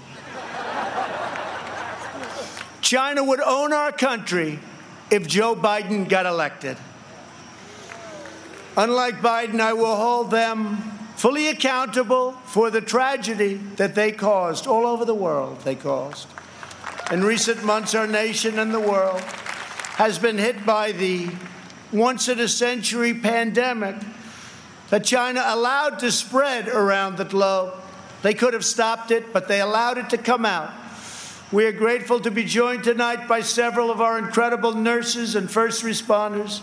China 2.79 3.23
would 3.23 3.41
own 3.41 3.73
our 3.73 3.91
country 3.91 4.59
if 5.11 5.27
Joe 5.27 5.55
Biden 5.55 6.07
got 6.07 6.25
elected. 6.25 6.77
Unlike 8.77 9.15
Biden, 9.15 9.59
I 9.59 9.73
will 9.73 9.95
hold 9.95 10.31
them 10.31 10.96
fully 11.17 11.47
accountable 11.47 12.31
for 12.45 12.69
the 12.69 12.79
tragedy 12.79 13.55
that 13.75 13.95
they 13.95 14.11
caused 14.11 14.67
all 14.67 14.85
over 14.85 15.03
the 15.03 15.15
world. 15.15 15.59
They 15.61 15.73
caused. 15.73 16.27
In 17.11 17.23
recent 17.23 17.63
months, 17.63 17.95
our 17.95 18.05
nation 18.05 18.59
and 18.59 18.71
the 18.71 18.79
world 18.79 19.19
has 19.97 20.19
been 20.19 20.37
hit 20.37 20.63
by 20.63 20.91
the 20.91 21.27
once 21.91 22.29
in 22.29 22.39
a 22.39 22.47
century 22.47 23.15
pandemic 23.15 23.95
that 24.91 25.03
China 25.03 25.41
allowed 25.43 25.97
to 25.99 26.11
spread 26.11 26.67
around 26.67 27.17
the 27.17 27.25
globe. 27.25 27.73
They 28.21 28.35
could 28.35 28.53
have 28.53 28.65
stopped 28.65 29.09
it, 29.09 29.33
but 29.33 29.47
they 29.47 29.59
allowed 29.59 29.97
it 29.97 30.11
to 30.11 30.17
come 30.19 30.45
out. 30.45 30.71
We 31.51 31.65
are 31.65 31.71
grateful 31.71 32.19
to 32.19 32.29
be 32.29 32.43
joined 32.43 32.83
tonight 32.83 33.27
by 33.27 33.41
several 33.41 33.89
of 33.89 34.01
our 34.01 34.19
incredible 34.19 34.73
nurses 34.73 35.35
and 35.35 35.49
first 35.49 35.83
responders. 35.83 36.61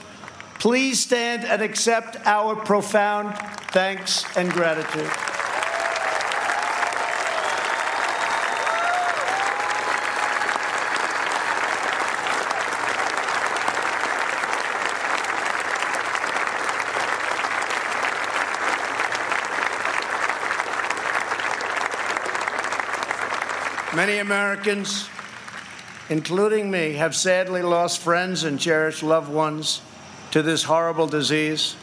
Please 0.60 1.00
stand 1.00 1.44
and 1.44 1.60
accept 1.60 2.16
our 2.24 2.54
profound 2.54 3.34
thanks 3.74 4.24
and 4.36 4.52
gratitude. 4.52 5.10
Many 23.92 24.18
Americans, 24.18 25.08
including 26.08 26.70
me, 26.70 26.92
have 26.92 27.16
sadly 27.16 27.62
lost 27.62 27.98
friends 28.00 28.44
and 28.44 28.60
cherished 28.60 29.02
loved 29.02 29.32
ones 29.32 29.82
to 30.30 30.42
this 30.42 30.62
horrible 30.62 31.08
disease. 31.08 31.74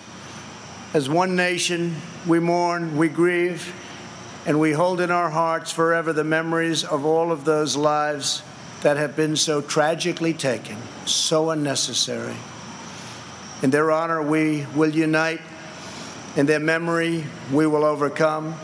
As 0.94 1.08
one 1.08 1.38
nation, 1.38 1.96
we 2.28 2.42
mourn, 2.42 2.98
we 2.98 3.08
grieve, 3.08 3.74
and 4.46 4.60
we 4.60 4.74
hold 4.74 5.00
in 5.00 5.10
our 5.10 5.30
hearts 5.30 5.72
forever 5.72 6.12
the 6.12 6.26
memories 6.26 6.84
of 6.84 7.06
all 7.06 7.32
of 7.32 7.46
those 7.46 7.78
lives 7.78 8.44
that 8.82 8.98
have 8.98 9.16
been 9.16 9.38
so 9.38 9.62
tragically 9.62 10.34
taken, 10.34 10.76
so 11.06 11.50
unnecessary. 11.50 12.36
In 13.62 13.70
their 13.70 13.90
honor, 13.90 14.22
we 14.22 14.66
will 14.76 14.90
unite. 14.90 15.40
In 16.36 16.46
their 16.46 16.60
memory, 16.60 17.24
we 17.54 17.66
will 17.66 17.86
overcome. 17.86 18.56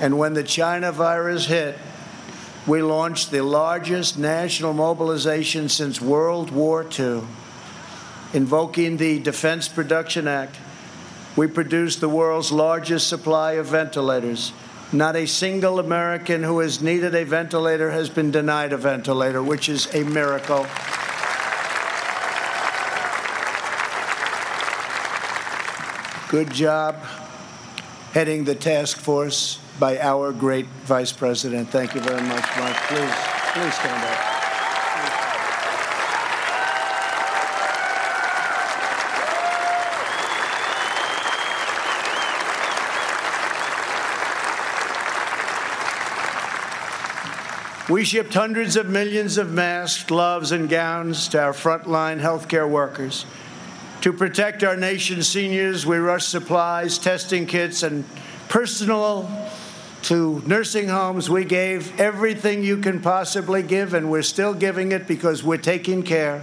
And 0.00 0.16
when 0.16 0.32
the 0.32 0.42
China 0.42 0.90
virus 0.90 1.44
hit, 1.44 1.76
we 2.66 2.80
launched 2.80 3.30
the 3.30 3.42
largest 3.42 4.18
national 4.18 4.72
mobilization 4.72 5.68
since 5.68 6.00
World 6.00 6.50
War 6.50 6.86
II. 6.98 7.24
Invoking 8.34 8.96
the 8.96 9.18
Defense 9.18 9.68
Production 9.68 10.26
Act, 10.26 10.56
we 11.36 11.46
produced 11.46 12.00
the 12.00 12.08
world's 12.08 12.50
largest 12.50 13.06
supply 13.08 13.52
of 13.52 13.66
ventilators. 13.66 14.52
Not 14.90 15.16
a 15.16 15.26
single 15.26 15.78
American 15.78 16.42
who 16.42 16.60
has 16.60 16.82
needed 16.82 17.14
a 17.14 17.24
ventilator 17.24 17.90
has 17.90 18.08
been 18.08 18.30
denied 18.30 18.72
a 18.72 18.76
ventilator, 18.76 19.42
which 19.42 19.68
is 19.68 19.86
a 19.94 20.02
miracle. 20.04 20.66
Good 26.28 26.52
job 26.52 26.96
heading 28.12 28.44
the 28.44 28.54
task 28.54 28.98
force 28.98 29.58
by 29.78 29.98
our 29.98 30.32
great 30.32 30.66
Vice 30.84 31.12
President. 31.12 31.68
Thank 31.68 31.94
you 31.94 32.00
very 32.00 32.22
much, 32.22 32.44
Mike. 32.58 32.76
Please, 32.88 33.14
please 33.52 33.74
stand 33.74 34.04
up. 34.04 34.31
We 47.92 48.04
shipped 48.04 48.32
hundreds 48.32 48.76
of 48.76 48.88
millions 48.88 49.36
of 49.36 49.52
masks, 49.52 50.02
gloves, 50.04 50.50
and 50.50 50.66
gowns 50.66 51.28
to 51.28 51.42
our 51.42 51.52
frontline 51.52 52.22
healthcare 52.22 52.66
workers. 52.66 53.26
To 54.00 54.14
protect 54.14 54.64
our 54.64 54.76
nation's 54.76 55.28
seniors, 55.28 55.84
we 55.84 55.98
rushed 55.98 56.30
supplies, 56.30 56.96
testing 56.96 57.44
kits, 57.44 57.82
and 57.82 58.06
personal 58.48 59.28
to 60.04 60.42
nursing 60.46 60.88
homes. 60.88 61.28
We 61.28 61.44
gave 61.44 62.00
everything 62.00 62.64
you 62.64 62.78
can 62.78 63.02
possibly 63.02 63.62
give, 63.62 63.92
and 63.92 64.10
we're 64.10 64.22
still 64.22 64.54
giving 64.54 64.92
it 64.92 65.06
because 65.06 65.44
we're 65.44 65.58
taking 65.58 66.02
care 66.02 66.42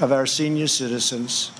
of 0.00 0.12
our 0.12 0.26
senior 0.26 0.66
citizens. 0.66 1.50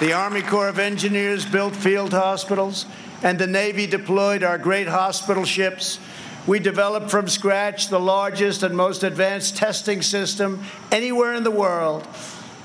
The 0.00 0.14
Army 0.14 0.40
Corps 0.40 0.68
of 0.68 0.78
Engineers 0.78 1.44
built 1.44 1.76
field 1.76 2.14
hospitals, 2.14 2.86
and 3.22 3.38
the 3.38 3.46
Navy 3.46 3.86
deployed 3.86 4.42
our 4.42 4.58
great 4.58 4.88
hospital 4.88 5.44
ships. 5.44 5.98
We 6.46 6.58
developed 6.58 7.10
from 7.10 7.28
scratch 7.28 7.88
the 7.88 8.00
largest 8.00 8.62
and 8.62 8.76
most 8.76 9.04
advanced 9.04 9.56
testing 9.56 10.02
system 10.02 10.64
anywhere 10.90 11.34
in 11.34 11.44
the 11.44 11.50
world. 11.50 12.06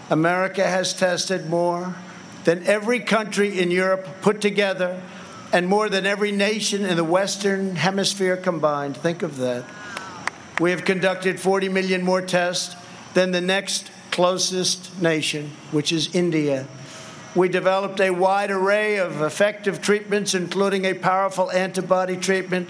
America 0.10 0.64
has 0.64 0.94
tested 0.94 1.50
more 1.50 1.96
than 2.44 2.66
every 2.66 3.00
country 3.00 3.60
in 3.60 3.70
Europe 3.70 4.08
put 4.22 4.42
together 4.42 5.02
and 5.54 5.68
more 5.68 5.90
than 5.90 6.06
every 6.06 6.32
nation 6.32 6.86
in 6.86 6.98
the 6.98 7.04
Western 7.04 7.76
Hemisphere 7.76 8.38
combined. 8.38 8.98
Think 8.98 9.22
of 9.22 9.38
that. 9.38 9.64
We 10.60 10.72
have 10.72 10.86
conducted 10.86 11.40
40 11.40 11.70
million 11.70 12.04
more 12.04 12.22
tests 12.22 12.76
than 13.14 13.32
the 13.32 13.42
next 13.42 13.92
closest 14.12 15.02
nation, 15.02 15.52
which 15.72 15.92
is 15.92 16.16
India. 16.16 16.68
We 17.38 17.50
developed 17.50 18.00
a 18.00 18.10
wide 18.10 18.50
array 18.50 18.98
of 18.98 19.22
effective 19.22 19.80
treatments, 19.80 20.34
including 20.34 20.86
a 20.86 20.96
powerful 20.96 21.52
antibody 21.52 22.18
treatment 22.18 22.68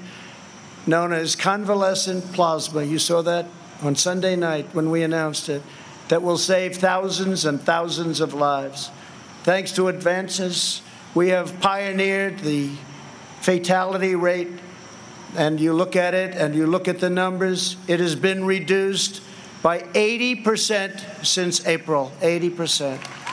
known 0.85 1.13
as 1.13 1.37
convalescent 1.37 2.33
plasma. 2.33 2.83
You 2.83 2.99
saw 2.99 3.21
that 3.21 3.45
on 3.81 3.95
Sunday 3.95 4.35
night 4.35 4.67
when 4.73 4.91
we 4.91 5.03
announced 5.03 5.47
it, 5.47 5.61
that 6.09 6.21
will 6.21 6.37
save 6.37 6.75
thousands 6.75 7.45
and 7.45 7.61
thousands 7.61 8.19
of 8.19 8.33
lives. 8.33 8.91
Thanks 9.43 9.71
to 9.71 9.87
advances, 9.87 10.81
we 11.15 11.29
have 11.29 11.61
pioneered 11.61 12.39
the 12.39 12.71
fatality 13.39 14.15
rate, 14.15 14.49
and 15.37 15.61
you 15.61 15.71
look 15.71 15.95
at 15.95 16.13
it 16.13 16.35
and 16.35 16.53
you 16.53 16.67
look 16.67 16.89
at 16.89 16.99
the 16.99 17.09
numbers, 17.09 17.77
it 17.87 18.01
has 18.01 18.17
been 18.17 18.43
reduced 18.43 19.21
by 19.63 19.79
80% 19.79 21.25
since 21.25 21.65
April. 21.65 22.11
80%. 22.19 23.26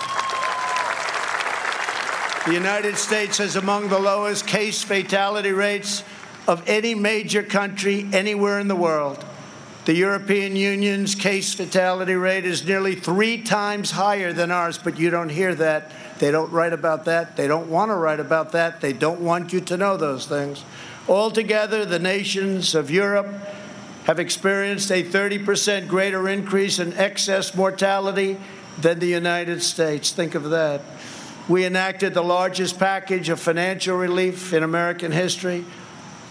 The 2.46 2.52
United 2.52 2.98
States 2.98 3.38
has 3.38 3.56
among 3.56 3.88
the 3.88 3.98
lowest 3.98 4.46
case 4.46 4.82
fatality 4.82 5.52
rates 5.52 6.04
of 6.46 6.62
any 6.68 6.94
major 6.94 7.42
country 7.42 8.06
anywhere 8.12 8.60
in 8.60 8.68
the 8.68 8.76
world. 8.76 9.24
The 9.86 9.94
European 9.94 10.54
Union's 10.54 11.14
case 11.14 11.54
fatality 11.54 12.12
rate 12.12 12.44
is 12.44 12.66
nearly 12.66 12.96
three 12.96 13.40
times 13.42 13.92
higher 13.92 14.34
than 14.34 14.50
ours, 14.50 14.76
but 14.76 14.98
you 14.98 15.08
don't 15.08 15.30
hear 15.30 15.54
that. 15.54 15.90
They 16.18 16.30
don't 16.30 16.52
write 16.52 16.74
about 16.74 17.06
that. 17.06 17.34
They 17.34 17.46
don't 17.46 17.70
want 17.70 17.90
to 17.90 17.94
write 17.94 18.20
about 18.20 18.52
that. 18.52 18.82
They 18.82 18.92
don't 18.92 19.20
want 19.20 19.54
you 19.54 19.62
to 19.62 19.78
know 19.78 19.96
those 19.96 20.26
things. 20.26 20.62
Altogether, 21.08 21.86
the 21.86 21.98
nations 21.98 22.74
of 22.74 22.90
Europe 22.90 23.28
have 24.04 24.18
experienced 24.18 24.90
a 24.90 25.02
30% 25.02 25.88
greater 25.88 26.28
increase 26.28 26.78
in 26.78 26.92
excess 26.92 27.54
mortality 27.54 28.36
than 28.78 28.98
the 28.98 29.06
United 29.06 29.62
States. 29.62 30.12
Think 30.12 30.34
of 30.34 30.50
that. 30.50 30.82
We 31.46 31.66
enacted 31.66 32.14
the 32.14 32.22
largest 32.22 32.78
package 32.78 33.28
of 33.28 33.38
financial 33.38 33.96
relief 33.98 34.54
in 34.54 34.62
American 34.62 35.12
history. 35.12 35.64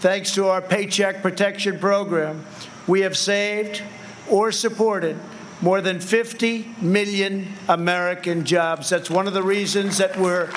Thanks 0.00 0.34
to 0.34 0.48
our 0.48 0.60
Paycheck 0.60 1.22
Protection 1.22 1.78
Program, 1.78 2.44
we 2.88 3.02
have 3.02 3.16
saved 3.16 3.80
or 4.28 4.50
supported 4.50 5.16
more 5.60 5.80
than 5.80 6.00
50 6.00 6.68
million 6.80 7.46
American 7.68 8.44
jobs. 8.44 8.90
That's 8.90 9.08
one 9.08 9.28
of 9.28 9.34
the 9.34 9.42
reasons 9.42 9.98
that 9.98 10.18
we're 10.18 10.50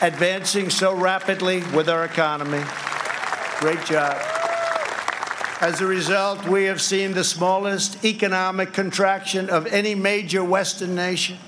advancing 0.00 0.70
so 0.70 0.94
rapidly 0.94 1.64
with 1.74 1.88
our 1.88 2.04
economy. 2.04 2.62
Great 3.58 3.84
job. 3.84 4.16
As 5.60 5.80
a 5.80 5.86
result, 5.86 6.46
we 6.46 6.64
have 6.64 6.80
seen 6.80 7.14
the 7.14 7.24
smallest 7.24 8.04
economic 8.04 8.72
contraction 8.72 9.50
of 9.50 9.66
any 9.66 9.94
major 9.94 10.44
Western 10.44 10.94
nation, 10.94 11.38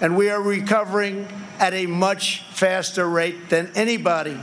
and 0.00 0.16
we 0.16 0.30
are 0.30 0.40
recovering 0.40 1.26
at 1.60 1.74
a 1.74 1.84
much 1.86 2.42
faster 2.52 3.08
rate 3.08 3.50
than 3.50 3.70
anybody. 3.74 4.36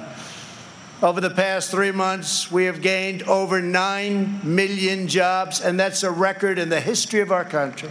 Over 1.01 1.20
the 1.20 1.32
past 1.32 1.72
three 1.72 1.91
months, 1.91 2.51
we 2.51 2.65
have 2.65 2.82
gained 2.82 3.24
over 3.24 3.61
9 3.61 4.41
million 4.43 5.07
jobs, 5.07 5.59
and 5.59 5.80
that's 5.80 6.03
a 6.03 6.11
record 6.11 6.57
in 6.57 6.70
the 6.70 6.80
history 6.80 7.20
of 7.20 7.32
our 7.32 7.43
country. 7.43 7.89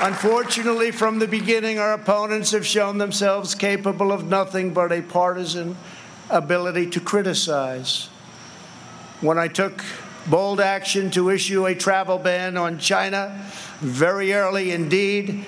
Unfortunately, 0.00 0.90
from 0.90 1.18
the 1.18 1.28
beginning, 1.28 1.78
our 1.78 1.94
opponents 1.94 2.50
have 2.50 2.66
shown 2.66 2.98
themselves 2.98 3.54
capable 3.54 4.12
of 4.12 4.26
nothing 4.26 4.74
but 4.74 4.92
a 4.92 5.00
partisan 5.00 5.76
ability 6.28 6.90
to 6.90 7.00
criticize. 7.00 8.06
When 9.20 9.38
I 9.38 9.48
took 9.48 9.82
bold 10.26 10.60
action 10.60 11.10
to 11.10 11.30
issue 11.30 11.66
a 11.66 11.74
travel 11.74 12.18
ban 12.18 12.56
on 12.56 12.78
China 12.78 13.44
very 13.80 14.32
early 14.32 14.70
indeed, 14.70 15.44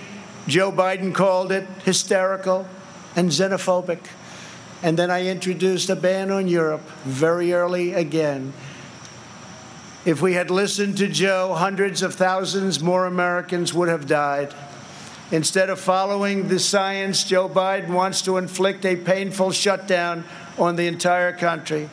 Joe 0.47 0.71
Biden 0.71 1.15
called 1.15 1.51
it 1.51 1.67
hysterical 1.85 2.69
and 3.15 3.31
xenophobic. 3.31 4.01
And 4.83 4.99
then 4.99 5.11
I 5.11 5.27
introduced 5.27 5.89
a 5.89 5.97
ban 5.97 6.31
on 6.31 6.49
Europe 6.49 6.87
very 7.05 7.53
early 7.53 7.95
again. 7.95 8.53
If 10.05 10.21
we 10.23 10.35
had 10.35 10.51
listened 10.51 10.99
to 10.99 11.09
Joe, 11.09 11.55
hundreds 11.55 12.03
of 12.03 12.15
thousands 12.15 12.81
more 12.81 13.07
Americans 13.07 13.75
would 13.75 13.89
have 13.89 14.07
died. 14.07 14.55
Instead 15.33 15.71
of 15.71 15.81
following 15.81 16.47
the 16.47 16.61
science, 16.61 17.25
Joe 17.25 17.49
Biden 17.49 17.89
wants 17.89 18.23
to 18.23 18.37
inflict 18.37 18.85
a 18.85 18.95
painful 18.95 19.51
shutdown 19.51 20.25
on 20.59 20.77
the 20.77 20.87
entire 20.87 21.33
country. 21.33 21.89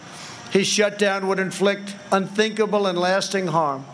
His 0.53 0.67
shutdown 0.67 1.27
would 1.29 1.39
inflict 1.39 1.95
unthinkable 2.11 2.85
and 2.85 2.95
lasting 2.95 3.47
harm 3.47 3.85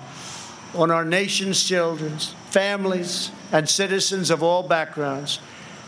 on 0.76 0.92
our 0.92 1.06
nation's 1.06 1.64
children, 1.64 2.20
families, 2.50 3.32
and 3.54 3.70
citizens 3.70 4.30
of 4.30 4.44
all 4.44 4.64
backgrounds. 4.64 5.40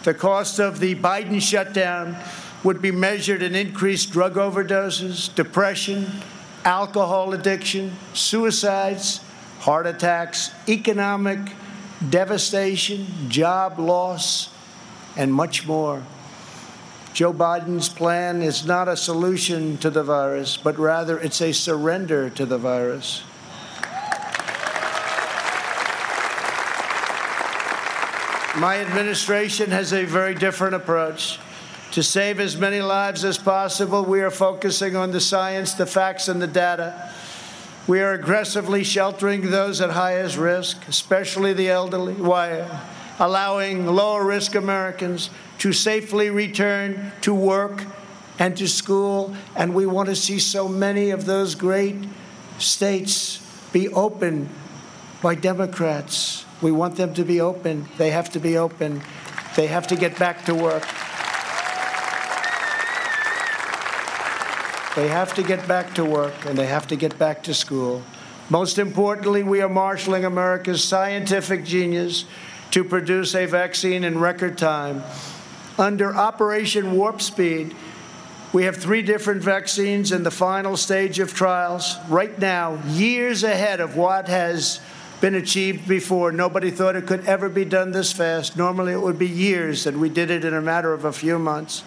The 0.06 0.14
cost 0.14 0.60
of 0.60 0.80
the 0.80 0.96
Biden 0.96 1.42
shutdown 1.42 2.16
would 2.64 2.82
be 2.82 2.90
measured 2.90 3.44
in 3.44 3.54
increased 3.54 4.12
drug 4.12 4.36
overdoses, 4.36 5.36
depression, 5.36 6.10
alcohol 6.64 7.34
addiction, 7.34 7.92
suicides, 8.14 9.20
heart 9.60 9.88
attacks, 9.88 10.52
economic 10.70 11.52
devastation, 12.10 13.08
job 13.28 13.78
loss, 13.78 14.48
and 15.18 15.34
much 15.34 15.68
more. 15.68 16.02
Joe 17.14 17.34
Biden's 17.34 17.90
plan 17.90 18.42
is 18.42 18.66
not 18.66 18.88
a 18.88 18.96
solution 18.96 19.78
to 19.80 19.90
the 19.90 20.04
virus, 20.04 20.56
but 20.56 20.80
rather 20.80 21.20
it's 21.20 21.42
a 21.42 21.52
surrender 21.52 22.30
to 22.30 22.46
the 22.46 22.58
virus. 22.58 23.24
My 28.58 28.80
administration 28.80 29.72
has 29.72 29.92
a 29.92 30.06
very 30.06 30.36
different 30.36 30.76
approach. 30.76 31.40
To 31.92 32.04
save 32.04 32.40
as 32.40 32.56
many 32.56 32.82
lives 32.82 33.26
as 33.26 33.38
possible, 33.38 34.06
we 34.06 34.22
are 34.22 34.32
focusing 34.32 34.96
on 34.96 35.12
the 35.12 35.20
science, 35.20 35.74
the 35.74 35.86
facts, 35.86 36.30
and 36.30 36.42
the 36.42 36.48
data. 36.48 37.12
We 37.88 38.00
are 38.00 38.14
aggressively 38.14 38.86
sheltering 38.86 39.52
those 39.52 39.82
at 39.82 39.90
highest 39.90 40.38
risk, 40.38 40.88
especially 40.88 41.52
the 41.52 41.70
elderly, 41.70 42.14
while 42.14 42.70
allowing 43.20 43.86
lower 43.88 44.24
risk 44.24 44.56
Americans 44.56 45.30
to 45.62 45.72
safely 45.72 46.32
return 46.32 47.12
to 47.22 47.32
work 47.32 47.84
and 48.40 48.58
to 48.58 48.68
school. 48.68 49.36
And 49.56 49.76
we 49.76 49.86
want 49.86 50.10
to 50.10 50.16
see 50.16 50.40
so 50.40 50.68
many 50.68 51.12
of 51.12 51.26
those 51.26 51.54
great 51.54 51.96
states 52.58 53.38
be 53.72 53.88
open 53.90 54.50
by 55.22 55.36
Democrats. 55.36 56.46
We 56.64 56.72
want 56.72 56.96
them 56.96 57.14
to 57.14 57.24
be 57.24 57.40
open. 57.42 57.88
They 58.00 58.10
have 58.10 58.32
to 58.32 58.40
be 58.40 58.58
open. 58.58 59.04
They 59.56 59.68
have 59.68 59.86
to 59.90 59.96
get 59.96 60.18
back 60.18 60.46
to 60.46 60.56
work. 60.56 60.82
They 64.96 65.10
have 65.10 65.36
to 65.36 65.44
get 65.44 65.68
back 65.68 65.94
to 65.94 66.04
work 66.04 66.34
and 66.48 66.58
they 66.58 66.66
have 66.66 66.88
to 66.88 66.96
get 66.96 67.20
back 67.20 67.44
to 67.44 67.54
school. 67.54 68.02
Most 68.50 68.80
importantly, 68.80 69.44
we 69.44 69.62
are 69.62 69.70
marshaling 69.70 70.26
America's 70.26 70.84
scientific 70.84 71.64
genius 71.64 72.26
to 72.72 72.84
produce 72.84 73.36
a 73.36 73.46
vaccine 73.46 74.04
in 74.04 74.18
record 74.18 74.58
time. 74.58 75.04
Under 75.78 76.16
Operation 76.16 76.96
Warp 76.96 77.22
Speed, 77.22 77.76
we 78.54 78.66
have 78.66 78.76
three 78.76 79.02
different 79.02 79.42
vaccines 79.42 80.12
in 80.12 80.24
the 80.24 80.32
final 80.32 80.76
stage 80.76 81.20
of 81.20 81.34
trials 81.34 81.96
right 82.10 82.38
now, 82.38 82.82
years 82.88 83.44
ahead 83.44 83.80
of 83.80 83.96
what 83.96 84.28
has 84.28 84.82
been 85.22 85.36
achieved 85.36 85.88
before. 85.88 86.32
Nobody 86.32 86.72
thought 86.72 86.96
it 86.96 87.08
could 87.08 87.26
ever 87.26 87.48
be 87.48 87.64
done 87.64 87.92
this 87.92 88.12
fast. 88.12 88.58
Normally, 88.58 88.92
it 88.92 89.02
would 89.02 89.20
be 89.20 89.28
years, 89.28 89.88
and 89.88 90.02
we 90.02 90.10
did 90.10 90.30
it 90.30 90.44
in 90.44 90.54
a 90.54 90.62
matter 90.62 90.94
of 90.94 91.06
a 91.06 91.14
few 91.14 91.40
months. 91.40 91.84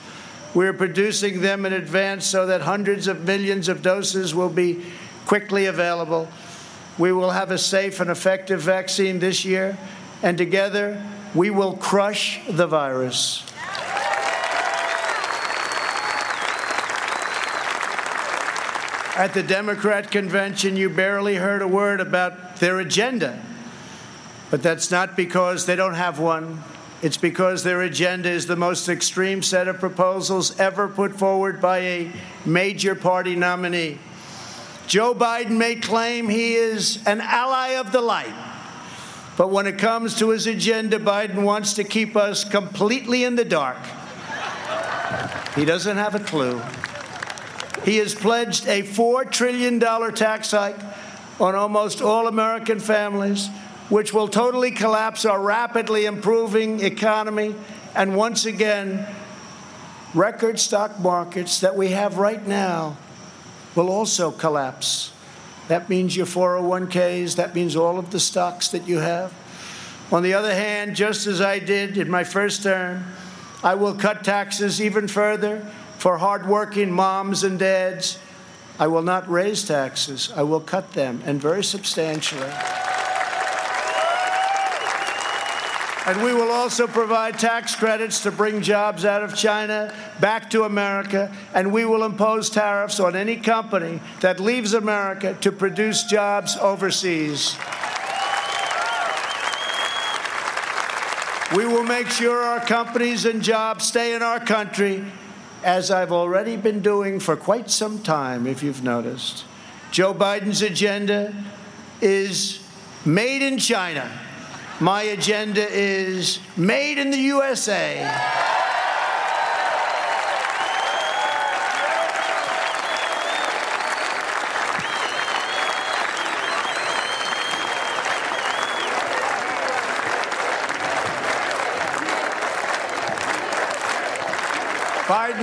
We're 0.55 0.73
producing 0.73 1.41
them 1.41 1.67
in 1.67 1.73
advance 1.73 2.25
so 2.25 2.47
that 2.47 2.63
hundreds 2.63 3.09
of 3.09 3.25
millions 3.25 3.69
of 3.69 3.83
doses 3.83 4.35
will 4.35 4.49
be 4.49 4.85
quickly 5.27 5.67
available. 5.67 6.29
We 6.97 7.13
will 7.13 7.33
have 7.33 7.51
a 7.51 7.59
safe 7.59 8.01
and 8.01 8.09
effective 8.09 8.63
vaccine 8.63 9.19
this 9.19 9.45
year, 9.45 9.77
and 10.23 10.39
together 10.39 11.05
we 11.35 11.51
will 11.51 11.77
crush 11.77 12.41
the 12.49 12.69
virus. 12.69 13.45
At 19.17 19.33
the 19.33 19.45
Democrat 19.45 20.11
convention, 20.11 20.77
you 20.77 20.91
barely 20.91 21.37
heard 21.37 21.63
a 21.63 21.69
word 21.69 22.01
about 22.01 22.57
their 22.57 22.81
agenda. 22.81 23.41
But 24.51 24.61
that's 24.61 24.91
not 24.91 25.17
because 25.17 25.67
they 25.67 25.77
don't 25.77 25.95
have 25.95 26.19
one. 26.19 26.65
It's 27.01 27.17
because 27.17 27.63
their 27.63 27.83
agenda 27.83 28.29
is 28.29 28.47
the 28.47 28.57
most 28.57 28.89
extreme 28.89 29.41
set 29.41 29.69
of 29.69 29.79
proposals 29.79 30.59
ever 30.59 30.89
put 30.89 31.15
forward 31.15 31.61
by 31.61 31.79
a 31.79 32.13
major 32.45 32.97
party 32.97 33.37
nominee. 33.37 33.99
Joe 34.89 35.15
Biden 35.15 35.59
may 35.59 35.77
claim 35.77 36.29
he 36.29 36.55
is 36.55 36.99
an 37.07 37.21
ally 37.21 37.75
of 37.79 37.93
the 37.93 38.01
light, 38.01 38.35
but 39.37 39.51
when 39.51 39.67
it 39.69 39.79
comes 39.79 40.19
to 40.19 40.31
his 40.31 40.49
agenda, 40.49 40.99
Biden 40.99 41.45
wants 41.45 41.75
to 41.75 41.85
keep 41.85 42.17
us 42.17 42.43
completely 42.43 43.23
in 43.23 43.37
the 43.37 43.45
dark. 43.45 43.79
He 45.55 45.65
doesn't 45.65 45.99
have 45.99 46.17
a 46.17 46.21
clue. 46.21 46.61
He 47.85 47.99
has 47.99 48.15
pledged 48.15 48.67
a 48.67 48.83
$4 48.83 49.31
trillion 49.31 49.79
tax 49.79 50.53
hike 50.53 50.81
on 51.39 51.55
almost 51.55 52.01
all 52.01 52.27
American 52.27 52.81
families 52.81 53.49
which 53.89 54.15
will 54.15 54.29
totally 54.29 54.71
collapse 54.71 55.25
our 55.25 55.41
rapidly 55.41 56.07
improving 56.07 56.81
economy 56.81 57.55
and 57.95 58.17
once 58.17 58.47
again, 58.47 59.07
record 60.15 60.59
stock 60.59 60.99
markets 60.99 61.61
that 61.61 61.77
we 61.77 61.91
have 61.91 62.19
right 62.19 62.45
now 62.47 62.97
will 63.75 63.91
also 63.91 64.31
collapse. 64.31 65.13
That 65.69 65.89
means 65.89 66.17
your 66.17 66.27
401ks, 66.27 67.37
that 67.37 67.55
means 67.55 67.77
all 67.77 67.99
of 67.99 68.11
the 68.11 68.21
stocks 68.21 68.69
that 68.69 68.89
you 68.89 68.99
have. 68.99 69.33
On 70.11 70.23
the 70.23 70.35
other 70.35 70.55
hand, 70.55 70.97
just 70.97 71.27
as 71.27 71.41
I 71.41 71.59
did 71.59 71.97
in 71.99 72.11
my 72.11 72.25
first 72.25 72.63
term, 72.63 73.05
I 73.63 73.75
will 73.75 73.95
cut 73.95 74.25
taxes 74.25 74.81
even 74.81 75.09
further 75.09 75.67
for 76.05 76.19
hardworking 76.19 76.93
moms 76.93 77.45
and 77.45 77.59
dads. 77.59 78.19
I 78.79 78.89
will 78.89 79.01
not 79.01 79.27
raise 79.27 79.67
taxes, 79.67 80.31
I 80.37 80.43
will 80.43 80.61
cut 80.61 80.93
them, 80.93 81.23
and 81.25 81.41
very 81.41 81.65
substantially. 81.65 82.53
And 86.05 86.23
we 86.23 86.35
will 86.35 86.53
also 86.53 86.87
provide 86.87 87.39
tax 87.39 87.75
credits 87.75 88.23
to 88.25 88.31
bring 88.31 88.61
jobs 88.61 89.07
out 89.07 89.23
of 89.23 89.35
China 89.35 89.95
back 90.21 90.51
to 90.51 90.65
America. 90.65 91.35
And 91.55 91.73
we 91.73 91.87
will 91.87 92.05
impose 92.05 92.51
tariffs 92.51 93.01
on 93.01 93.17
any 93.17 93.37
company 93.37 93.99
that 94.21 94.39
leaves 94.39 94.75
America 94.75 95.39
to 95.41 95.51
produce 95.51 96.05
jobs 96.05 96.59
overseas. 96.59 97.57
We 101.57 101.65
will 101.65 101.85
make 101.85 102.09
sure 102.09 102.43
our 102.43 102.61
companies 102.61 103.25
and 103.25 103.41
jobs 103.43 103.87
stay 103.87 104.15
in 104.15 104.23
our 104.23 104.41
country, 104.41 105.03
as 105.65 105.91
I've 105.91 106.13
already 106.13 106.57
been 106.57 106.81
doing 106.81 107.19
for 107.19 107.37
quite 107.37 107.71
some 107.71 108.01
time, 108.01 108.47
if 108.47 108.63
you've 108.63 108.85
noticed. 108.85 109.45
Joe 109.91 110.13
Biden's 110.13 110.61
agenda 110.61 111.35
is 112.03 112.63
made 113.07 113.43
in 113.43 113.59
China. 113.59 114.11
My 114.79 115.03
agenda 115.03 115.67
is 115.67 116.39
made 116.57 116.99
in 116.99 117.11
the 117.11 117.17
USA. 117.17 118.03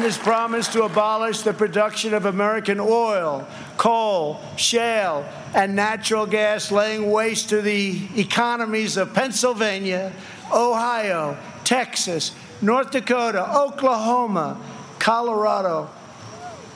Biden 0.02 0.06
has 0.06 0.18
promised 0.18 0.74
to 0.74 0.84
abolish 0.84 1.41
the 1.41 1.54
production 1.54 2.16
of 2.16 2.26
American 2.26 2.80
oil, 2.80 3.47
coal, 3.78 4.39
shale, 4.58 5.24
and 5.54 5.76
natural 5.76 6.26
gas, 6.26 6.72
laying 6.72 7.12
waste 7.12 7.49
to 7.49 7.62
the 7.62 8.08
economies 8.16 8.97
of 8.97 9.14
Pennsylvania, 9.14 10.12
Ohio, 10.52 11.38
Texas, 11.64 12.32
North 12.64 12.89
Dakota, 12.89 13.56
Oklahoma, 13.56 14.60
Colorado, 14.97 15.88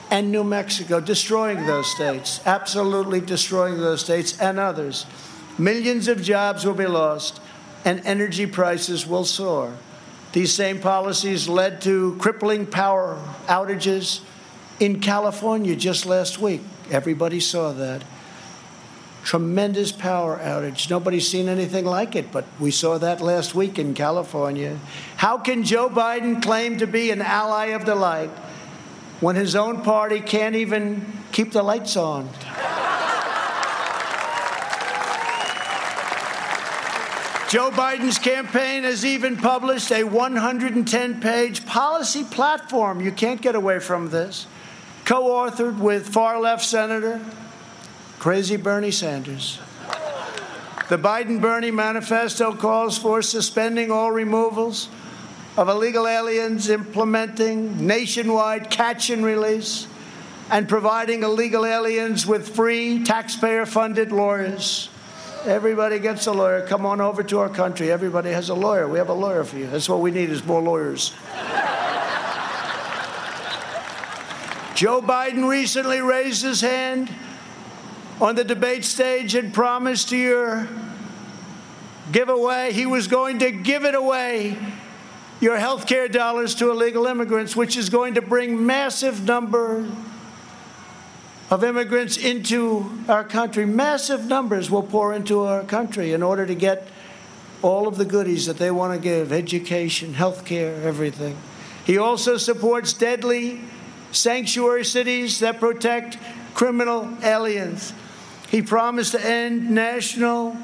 and 0.08 0.30
New 0.30 0.44
Mexico, 0.44 1.00
destroying 1.00 1.66
those 1.66 1.90
states, 1.90 2.40
absolutely 2.46 3.20
destroying 3.20 3.78
those 3.78 4.02
states 4.02 4.38
and 4.38 4.60
others. 4.60 5.04
Millions 5.58 6.06
of 6.06 6.22
jobs 6.22 6.64
will 6.64 6.74
be 6.74 6.86
lost, 6.86 7.40
and 7.84 8.00
energy 8.06 8.46
prices 8.46 9.04
will 9.04 9.24
soar. 9.24 9.74
These 10.36 10.52
same 10.52 10.80
policies 10.80 11.48
led 11.48 11.80
to 11.80 12.14
crippling 12.18 12.66
power 12.66 13.18
outages 13.46 14.20
in 14.78 15.00
California 15.00 15.74
just 15.74 16.04
last 16.04 16.38
week. 16.38 16.60
Everybody 16.90 17.40
saw 17.40 17.72
that. 17.72 18.04
Tremendous 19.24 19.92
power 19.92 20.36
outage. 20.36 20.90
Nobody's 20.90 21.26
seen 21.26 21.48
anything 21.48 21.86
like 21.86 22.14
it, 22.14 22.32
but 22.32 22.44
we 22.60 22.70
saw 22.70 22.98
that 22.98 23.22
last 23.22 23.54
week 23.54 23.78
in 23.78 23.94
California. 23.94 24.78
How 25.16 25.38
can 25.38 25.64
Joe 25.64 25.88
Biden 25.88 26.42
claim 26.42 26.76
to 26.80 26.86
be 26.86 27.10
an 27.10 27.22
ally 27.22 27.68
of 27.68 27.86
the 27.86 27.94
light 27.94 28.28
when 29.20 29.36
his 29.36 29.56
own 29.56 29.80
party 29.80 30.20
can't 30.20 30.54
even 30.54 31.14
keep 31.32 31.52
the 31.52 31.62
lights 31.62 31.96
on? 31.96 32.28
Joe 37.48 37.70
Biden's 37.70 38.18
campaign 38.18 38.82
has 38.82 39.04
even 39.04 39.36
published 39.36 39.92
a 39.92 40.02
110 40.02 41.20
page 41.20 41.64
policy 41.64 42.24
platform. 42.24 43.00
You 43.00 43.12
can't 43.12 43.40
get 43.40 43.54
away 43.54 43.78
from 43.78 44.10
this. 44.10 44.48
Co 45.04 45.22
authored 45.28 45.78
with 45.78 46.08
far 46.08 46.40
left 46.40 46.64
Senator 46.64 47.20
Crazy 48.18 48.56
Bernie 48.56 48.90
Sanders. 48.90 49.60
The 50.88 50.98
Biden 50.98 51.40
Bernie 51.40 51.70
manifesto 51.70 52.52
calls 52.52 52.98
for 52.98 53.22
suspending 53.22 53.92
all 53.92 54.10
removals 54.10 54.88
of 55.56 55.68
illegal 55.68 56.08
aliens, 56.08 56.68
implementing 56.68 57.86
nationwide 57.86 58.70
catch 58.70 59.08
and 59.08 59.24
release, 59.24 59.86
and 60.50 60.68
providing 60.68 61.22
illegal 61.22 61.64
aliens 61.64 62.26
with 62.26 62.56
free 62.56 63.04
taxpayer 63.04 63.66
funded 63.66 64.10
lawyers. 64.10 64.88
Everybody 65.46 66.00
gets 66.00 66.26
a 66.26 66.32
lawyer. 66.32 66.66
Come 66.66 66.84
on 66.84 67.00
over 67.00 67.22
to 67.22 67.38
our 67.38 67.48
country. 67.48 67.92
Everybody 67.92 68.30
has 68.30 68.48
a 68.48 68.54
lawyer. 68.54 68.88
We 68.88 68.98
have 68.98 69.10
a 69.10 69.14
lawyer 69.14 69.44
for 69.44 69.56
you. 69.56 69.68
That's 69.68 69.88
what 69.88 70.00
we 70.00 70.10
need 70.10 70.28
is 70.30 70.44
more 70.44 70.60
lawyers. 70.60 71.10
Joe 74.74 75.00
Biden 75.00 75.48
recently 75.48 76.00
raised 76.00 76.42
his 76.42 76.60
hand 76.60 77.14
on 78.20 78.34
the 78.34 78.42
debate 78.42 78.84
stage 78.84 79.36
and 79.36 79.54
promised 79.54 80.08
to 80.08 80.16
your 80.16 80.68
giveaway 82.10 82.72
he 82.72 82.84
was 82.84 83.06
going 83.06 83.38
to 83.38 83.52
give 83.52 83.84
it 83.84 83.94
away 83.94 84.58
your 85.40 85.58
health 85.58 85.86
care 85.86 86.08
dollars 86.08 86.56
to 86.56 86.70
illegal 86.70 87.06
immigrants, 87.06 87.54
which 87.54 87.76
is 87.76 87.88
going 87.88 88.14
to 88.14 88.22
bring 88.22 88.66
massive 88.66 89.24
number 89.26 89.86
of 91.50 91.62
immigrants 91.62 92.16
into 92.16 92.90
our 93.08 93.22
country. 93.22 93.64
Massive 93.64 94.26
numbers 94.26 94.70
will 94.70 94.82
pour 94.82 95.14
into 95.14 95.42
our 95.42 95.62
country 95.62 96.12
in 96.12 96.22
order 96.22 96.44
to 96.44 96.54
get 96.54 96.88
all 97.62 97.86
of 97.86 97.96
the 97.96 98.04
goodies 98.04 98.46
that 98.46 98.58
they 98.58 98.70
want 98.70 98.92
to 98.92 99.00
give 99.00 99.32
education, 99.32 100.14
health 100.14 100.44
care, 100.44 100.74
everything. 100.82 101.36
He 101.84 101.98
also 101.98 102.36
supports 102.36 102.92
deadly 102.92 103.60
sanctuary 104.10 104.84
cities 104.84 105.38
that 105.38 105.60
protect 105.60 106.18
criminal 106.54 107.08
aliens. 107.22 107.92
He 108.48 108.62
promised 108.62 109.12
to 109.12 109.24
end 109.24 109.70
national 109.70 110.56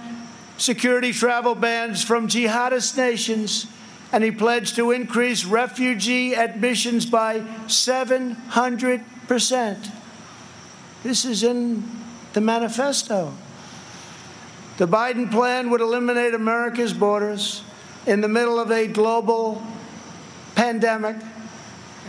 security 0.58 1.12
travel 1.12 1.54
bans 1.54 2.04
from 2.04 2.28
jihadist 2.28 2.96
nations, 2.96 3.66
and 4.12 4.22
he 4.22 4.30
pledged 4.30 4.76
to 4.76 4.90
increase 4.90 5.44
refugee 5.44 6.34
admissions 6.34 7.06
by 7.06 7.44
700 7.68 9.02
percent. 9.28 9.90
This 11.02 11.24
is 11.24 11.42
in 11.42 11.88
the 12.32 12.40
manifesto. 12.40 13.32
The 14.78 14.86
Biden 14.86 15.30
plan 15.30 15.70
would 15.70 15.80
eliminate 15.80 16.34
America's 16.34 16.92
borders 16.92 17.62
in 18.06 18.20
the 18.20 18.28
middle 18.28 18.58
of 18.58 18.70
a 18.70 18.86
global 18.86 19.62
pandemic. 20.54 21.16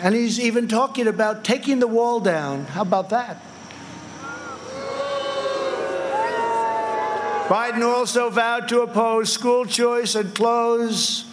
And 0.02 0.16
he's 0.16 0.39
even 0.39 0.68
talking 0.68 1.08
about 1.08 1.44
taking 1.44 1.80
the 1.80 1.88
wall 1.88 2.20
down. 2.20 2.66
How 2.66 2.82
about 2.82 3.10
that? 3.10 3.44
Biden 7.48 7.84
also 7.84 8.30
vowed 8.30 8.70
to 8.70 8.82
oppose 8.82 9.32
school 9.32 9.66
choice 9.66 10.16
and 10.16 10.34
close 10.34 11.26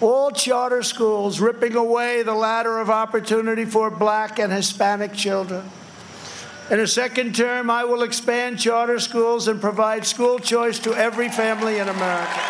all 0.00 0.30
charter 0.30 0.82
schools, 0.82 1.40
ripping 1.40 1.74
away 1.74 2.22
the 2.22 2.34
ladder 2.34 2.78
of 2.78 2.90
opportunity 2.90 3.64
for 3.64 3.90
black 3.90 4.38
and 4.38 4.52
Hispanic 4.52 5.14
children. 5.14 5.70
In 6.68 6.80
a 6.80 6.86
second 6.86 7.36
term, 7.36 7.70
I 7.70 7.84
will 7.84 8.02
expand 8.02 8.58
charter 8.58 8.98
schools 8.98 9.46
and 9.46 9.60
provide 9.60 10.04
school 10.04 10.40
choice 10.40 10.80
to 10.80 10.92
every 10.94 11.28
family 11.28 11.78
in 11.78 11.88
America. 11.88 12.40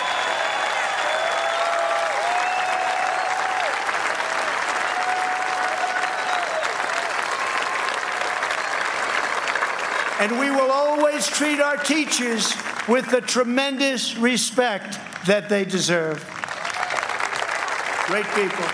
And 10.18 10.40
we 10.40 10.50
will 10.50 10.70
always 10.70 11.26
treat 11.26 11.60
our 11.60 11.76
teachers 11.76 12.54
with 12.88 13.10
the 13.10 13.20
tremendous 13.20 14.16
respect 14.16 14.98
that 15.26 15.50
they 15.50 15.66
deserve. 15.66 16.24
Great 18.06 18.24
people. 18.28 18.64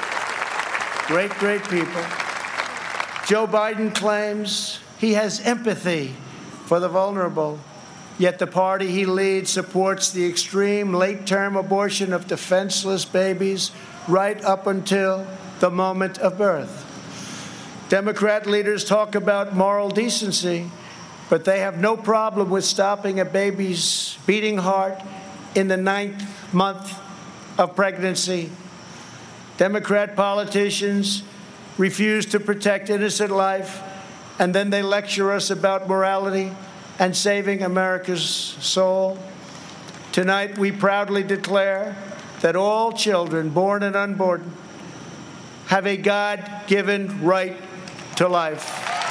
Great, 1.08 1.32
great 1.40 1.64
people. 1.68 2.02
Joe 3.26 3.48
Biden 3.48 3.92
claims 3.92 4.81
he 5.02 5.14
has 5.14 5.40
empathy 5.40 6.14
for 6.66 6.78
the 6.78 6.88
vulnerable. 6.88 7.58
Yet 8.18 8.38
the 8.38 8.46
party 8.46 8.86
he 8.86 9.04
leads 9.04 9.50
supports 9.50 10.12
the 10.12 10.24
extreme 10.24 10.94
late 10.94 11.26
term 11.26 11.56
abortion 11.56 12.12
of 12.12 12.28
defenseless 12.28 13.04
babies 13.04 13.72
right 14.06 14.40
up 14.44 14.68
until 14.68 15.26
the 15.58 15.70
moment 15.70 16.18
of 16.18 16.38
birth. 16.38 16.86
Democrat 17.88 18.46
leaders 18.46 18.84
talk 18.84 19.16
about 19.16 19.56
moral 19.56 19.90
decency, 19.90 20.70
but 21.28 21.44
they 21.44 21.58
have 21.58 21.78
no 21.78 21.96
problem 21.96 22.48
with 22.48 22.64
stopping 22.64 23.18
a 23.18 23.24
baby's 23.24 24.16
beating 24.24 24.58
heart 24.58 25.02
in 25.56 25.66
the 25.66 25.76
ninth 25.76 26.54
month 26.54 26.96
of 27.58 27.74
pregnancy. 27.74 28.52
Democrat 29.56 30.14
politicians 30.14 31.24
refuse 31.76 32.24
to 32.26 32.38
protect 32.38 32.88
innocent 32.88 33.32
life 33.32 33.82
and 34.42 34.52
then 34.52 34.70
they 34.70 34.82
lecture 34.82 35.30
us 35.30 35.50
about 35.50 35.88
morality 35.88 36.50
and 36.98 37.16
saving 37.16 37.62
America's 37.62 38.24
soul. 38.24 39.16
Tonight, 40.10 40.58
we 40.58 40.72
proudly 40.72 41.22
declare 41.22 41.94
that 42.40 42.56
all 42.56 42.90
children, 42.90 43.50
born 43.50 43.84
and 43.84 43.94
unborn, 43.94 44.52
have 45.66 45.86
a 45.86 45.96
God 45.96 46.44
given 46.66 47.22
right 47.22 47.56
to 48.16 48.26
life. 48.26 49.01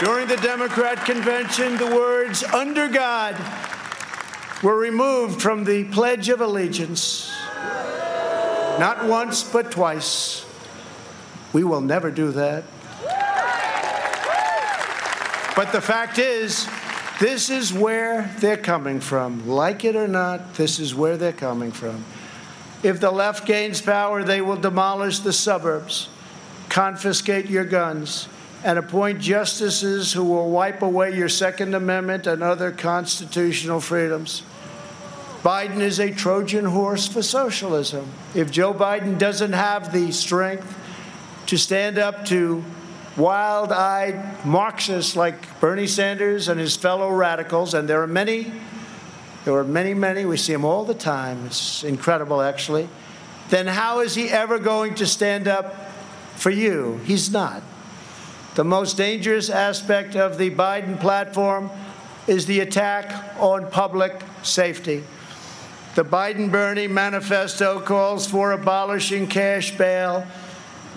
During 0.00 0.28
the 0.28 0.36
Democrat 0.36 1.04
convention, 1.04 1.76
the 1.76 1.86
words 1.86 2.44
under 2.44 2.86
God 2.86 3.34
were 4.62 4.76
removed 4.76 5.42
from 5.42 5.64
the 5.64 5.84
Pledge 5.84 6.28
of 6.28 6.40
Allegiance. 6.40 7.28
Not 8.78 9.06
once, 9.06 9.42
but 9.42 9.72
twice. 9.72 10.46
We 11.52 11.64
will 11.64 11.80
never 11.80 12.12
do 12.12 12.30
that. 12.30 12.62
But 15.56 15.72
the 15.72 15.80
fact 15.80 16.20
is, 16.20 16.68
this 17.18 17.50
is 17.50 17.72
where 17.72 18.32
they're 18.38 18.56
coming 18.56 19.00
from. 19.00 19.48
Like 19.48 19.84
it 19.84 19.96
or 19.96 20.06
not, 20.06 20.54
this 20.54 20.78
is 20.78 20.94
where 20.94 21.16
they're 21.16 21.32
coming 21.32 21.72
from. 21.72 22.04
If 22.84 23.00
the 23.00 23.10
left 23.10 23.44
gains 23.46 23.82
power, 23.82 24.22
they 24.22 24.40
will 24.40 24.56
demolish 24.56 25.18
the 25.18 25.32
suburbs, 25.32 26.08
confiscate 26.68 27.46
your 27.46 27.64
guns, 27.64 28.28
and 28.64 28.78
appoint 28.78 29.20
justices 29.20 30.12
who 30.12 30.24
will 30.24 30.50
wipe 30.50 30.82
away 30.82 31.16
your 31.16 31.28
Second 31.28 31.74
Amendment 31.74 32.26
and 32.26 32.42
other 32.42 32.70
constitutional 32.70 33.80
freedoms. 33.80 34.42
Biden 35.42 35.80
is 35.80 36.00
a 36.00 36.10
Trojan 36.10 36.64
horse 36.64 37.06
for 37.06 37.22
socialism. 37.22 38.10
If 38.34 38.50
Joe 38.50 38.74
Biden 38.74 39.18
doesn't 39.18 39.52
have 39.52 39.92
the 39.92 40.10
strength 40.10 40.76
to 41.46 41.56
stand 41.56 41.98
up 41.98 42.24
to 42.26 42.64
wild 43.16 43.70
eyed 43.70 44.44
Marxists 44.44 45.14
like 45.14 45.60
Bernie 45.60 45.86
Sanders 45.86 46.48
and 46.48 46.58
his 46.58 46.76
fellow 46.76 47.10
radicals, 47.10 47.72
and 47.72 47.88
there 47.88 48.02
are 48.02 48.08
many, 48.08 48.52
there 49.44 49.54
are 49.54 49.64
many, 49.64 49.94
many, 49.94 50.24
we 50.24 50.36
see 50.36 50.52
them 50.52 50.64
all 50.64 50.84
the 50.84 50.94
time. 50.94 51.46
It's 51.46 51.84
incredible, 51.84 52.40
actually. 52.40 52.88
Then 53.48 53.68
how 53.68 54.00
is 54.00 54.16
he 54.16 54.28
ever 54.28 54.58
going 54.58 54.96
to 54.96 55.06
stand 55.06 55.46
up 55.46 55.74
for 56.34 56.50
you? 56.50 57.00
He's 57.04 57.30
not. 57.30 57.62
The 58.54 58.64
most 58.64 58.96
dangerous 58.96 59.50
aspect 59.50 60.16
of 60.16 60.38
the 60.38 60.50
Biden 60.50 61.00
platform 61.00 61.70
is 62.26 62.46
the 62.46 62.60
attack 62.60 63.36
on 63.38 63.70
public 63.70 64.12
safety. 64.42 65.04
The 65.94 66.04
Biden 66.04 66.50
Bernie 66.50 66.86
manifesto 66.86 67.80
calls 67.80 68.26
for 68.26 68.52
abolishing 68.52 69.26
cash 69.26 69.76
bail, 69.76 70.26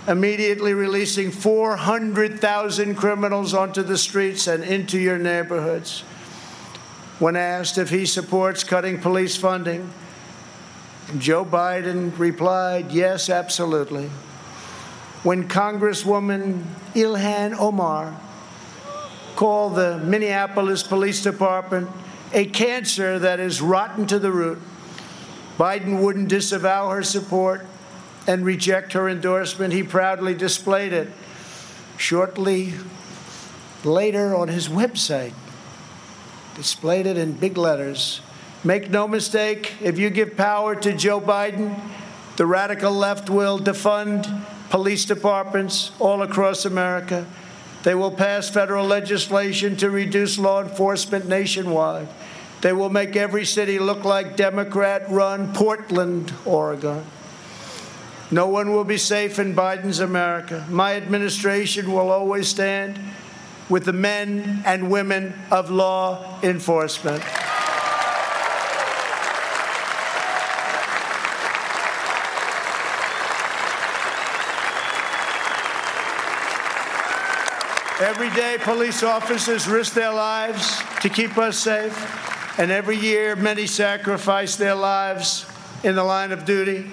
immediately 0.08 0.74
releasing 0.74 1.32
400,000 1.32 2.96
criminals 2.96 3.54
onto 3.54 3.82
the 3.82 3.98
streets 3.98 4.48
and 4.48 4.64
into 4.64 5.00
your 5.00 5.18
neighborhoods. 5.18 6.02
When 7.20 7.36
asked 7.36 7.78
if 7.78 7.90
he 7.90 8.06
supports 8.06 8.64
cutting 8.64 9.00
police 9.00 9.38
funding, 9.38 9.92
Joe 11.18 11.46
Biden 11.46 12.18
replied, 12.18 12.92
Yes, 12.92 13.30
absolutely. 13.30 14.10
When 15.24 15.48
Congresswoman 15.48 16.64
Ilhan 16.96 17.56
Omar 17.60 18.20
called 19.36 19.76
the 19.76 20.00
Minneapolis 20.00 20.82
Police 20.82 21.22
Department 21.22 21.92
a 22.34 22.46
cancer 22.46 23.20
that 23.20 23.40
is 23.40 23.62
rotten 23.62 24.08
to 24.08 24.18
the 24.18 24.32
root, 24.32 24.58
Biden 25.60 26.02
wouldn't 26.02 26.28
disavow 26.28 26.90
her 26.90 27.04
support 27.04 27.68
and 28.26 28.44
reject 28.44 28.94
her 28.94 29.08
endorsement. 29.08 29.74
He 29.74 29.84
proudly 29.84 30.34
displayed 30.34 30.92
it 30.92 31.10
shortly 31.98 32.74
later 33.84 34.36
on 34.36 34.48
his 34.48 34.70
website, 34.70 35.34
displayed 36.56 37.06
it 37.06 37.18
in 37.18 37.34
big 37.34 37.58
letters. 37.58 38.22
Make 38.64 38.90
no 38.90 39.08
mistake, 39.08 39.74
if 39.82 40.00
you 40.00 40.10
give 40.10 40.36
power 40.36 40.74
to 40.78 40.94
Joe 40.94 41.22
Biden, 41.22 41.80
the 42.38 42.48
radical 42.48 42.92
left 42.92 43.30
will 43.30 43.60
defund 43.60 44.46
police 44.72 45.04
departments 45.04 45.92
all 46.00 46.22
across 46.24 46.66
America. 46.66 47.28
They 47.84 47.94
will 47.94 48.12
pass 48.12 48.50
federal 48.50 48.86
legislation 48.86 49.76
to 49.78 49.90
reduce 49.90 50.40
law 50.40 50.64
enforcement 50.64 51.28
nationwide. 51.28 52.08
They 52.62 52.72
will 52.72 52.90
make 52.90 53.16
every 53.16 53.46
city 53.46 53.80
look 53.80 54.06
like 54.06 54.38
Democrat 54.38 55.10
run 55.10 55.54
Portland, 55.54 56.34
Oregon. 56.46 57.04
No 58.32 58.48
one 58.48 58.72
will 58.72 58.86
be 58.86 58.98
safe 58.98 59.40
in 59.40 59.54
Biden's 59.54 60.00
America. 60.00 60.66
My 60.70 60.96
administration 60.96 61.92
will 61.92 62.10
always 62.10 62.48
stand 62.48 62.98
with 63.68 63.84
the 63.84 63.94
men 63.94 64.64
and 64.66 64.90
women 64.90 65.34
of 65.52 65.70
law 65.70 66.40
enforcement. 66.44 67.22
Every 78.02 78.32
day, 78.32 78.58
police 78.60 79.04
officers 79.04 79.68
risk 79.68 79.94
their 79.94 80.12
lives 80.12 80.82
to 81.02 81.08
keep 81.08 81.38
us 81.38 81.56
safe. 81.60 82.60
And 82.60 82.72
every 82.72 82.98
year, 82.98 83.36
many 83.36 83.68
sacrifice 83.68 84.56
their 84.56 84.74
lives 84.74 85.46
in 85.84 85.94
the 85.94 86.04
line 86.04 86.32
of 86.32 86.44
duty. 86.44 86.90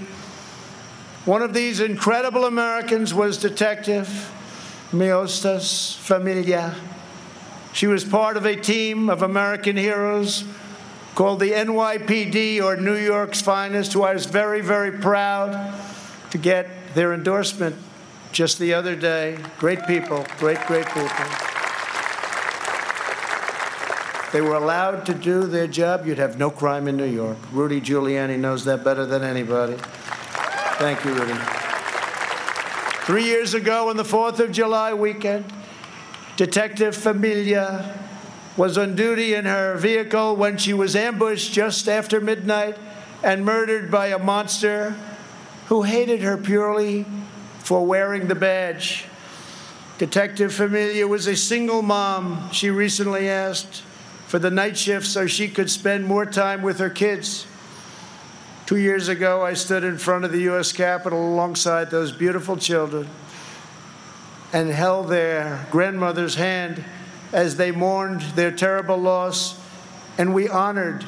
One 1.24 1.40
of 1.40 1.54
these 1.54 1.80
incredible 1.80 2.44
Americans 2.44 3.14
was 3.14 3.38
Detective 3.38 4.06
Miosotis 4.92 5.96
Familia. 5.96 6.74
She 7.72 7.86
was 7.86 8.04
part 8.04 8.36
of 8.36 8.44
a 8.44 8.54
team 8.54 9.08
of 9.08 9.22
American 9.22 9.78
heroes 9.78 10.44
called 11.14 11.40
the 11.40 11.52
NYPD, 11.52 12.62
or 12.62 12.76
New 12.76 12.96
York's 12.96 13.40
Finest, 13.40 13.94
who 13.94 14.02
I 14.02 14.12
was 14.12 14.26
very, 14.26 14.60
very 14.60 14.92
proud 14.92 15.74
to 16.32 16.36
get 16.36 16.68
their 16.94 17.14
endorsement 17.14 17.76
just 18.32 18.58
the 18.58 18.74
other 18.74 18.94
day. 18.94 19.38
Great 19.58 19.86
people, 19.86 20.26
great, 20.38 20.60
great 20.66 20.86
people 20.86 21.48
they 24.32 24.40
were 24.42 24.54
allowed 24.54 25.06
to 25.06 25.14
do 25.14 25.46
their 25.46 25.66
job, 25.66 26.06
you'd 26.06 26.18
have 26.18 26.38
no 26.38 26.50
crime 26.50 26.86
in 26.86 26.96
New 26.96 27.06
York. 27.06 27.38
Rudy 27.52 27.80
Giuliani 27.80 28.38
knows 28.38 28.64
that 28.66 28.84
better 28.84 29.06
than 29.06 29.22
anybody. 29.22 29.76
Thank 30.78 31.04
you, 31.04 31.14
Rudy. 31.14 31.34
Three 33.06 33.24
years 33.24 33.54
ago, 33.54 33.88
on 33.88 33.96
the 33.96 34.02
4th 34.02 34.38
of 34.40 34.52
July 34.52 34.92
weekend, 34.92 35.46
Detective 36.36 36.94
Familia 36.94 37.98
was 38.56 38.76
on 38.76 38.94
duty 38.94 39.34
in 39.34 39.46
her 39.46 39.76
vehicle 39.78 40.36
when 40.36 40.58
she 40.58 40.74
was 40.74 40.94
ambushed 40.94 41.52
just 41.52 41.88
after 41.88 42.20
midnight 42.20 42.76
and 43.22 43.44
murdered 43.44 43.90
by 43.90 44.08
a 44.08 44.18
monster 44.18 44.94
who 45.66 45.82
hated 45.82 46.20
her 46.20 46.36
purely 46.36 47.06
for 47.68 47.84
wearing 47.84 48.28
the 48.28 48.34
badge. 48.34 49.04
Detective 49.98 50.54
Familia 50.54 51.06
was 51.06 51.26
a 51.26 51.36
single 51.36 51.82
mom. 51.82 52.50
She 52.50 52.70
recently 52.70 53.28
asked 53.28 53.82
for 54.26 54.38
the 54.38 54.50
night 54.50 54.78
shift 54.78 55.06
so 55.06 55.26
she 55.26 55.48
could 55.48 55.70
spend 55.70 56.06
more 56.06 56.24
time 56.24 56.62
with 56.62 56.78
her 56.78 56.88
kids. 56.88 57.46
Two 58.64 58.78
years 58.78 59.08
ago, 59.08 59.44
I 59.44 59.52
stood 59.52 59.84
in 59.84 59.98
front 59.98 60.24
of 60.24 60.32
the 60.32 60.40
U.S. 60.44 60.72
Capitol 60.72 61.22
alongside 61.34 61.90
those 61.90 62.10
beautiful 62.10 62.56
children 62.56 63.06
and 64.50 64.70
held 64.70 65.10
their 65.10 65.66
grandmother's 65.70 66.36
hand 66.36 66.82
as 67.34 67.56
they 67.56 67.70
mourned 67.70 68.22
their 68.34 68.50
terrible 68.50 68.96
loss, 68.96 69.60
and 70.16 70.32
we 70.32 70.48
honored 70.48 71.04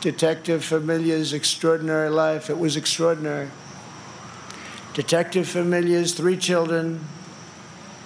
Detective 0.00 0.64
Familia's 0.64 1.32
extraordinary 1.32 2.10
life. 2.10 2.50
It 2.50 2.58
was 2.58 2.76
extraordinary. 2.76 3.50
Detective 4.94 5.48
Familia's 5.48 6.12
three 6.12 6.36
children 6.36 7.00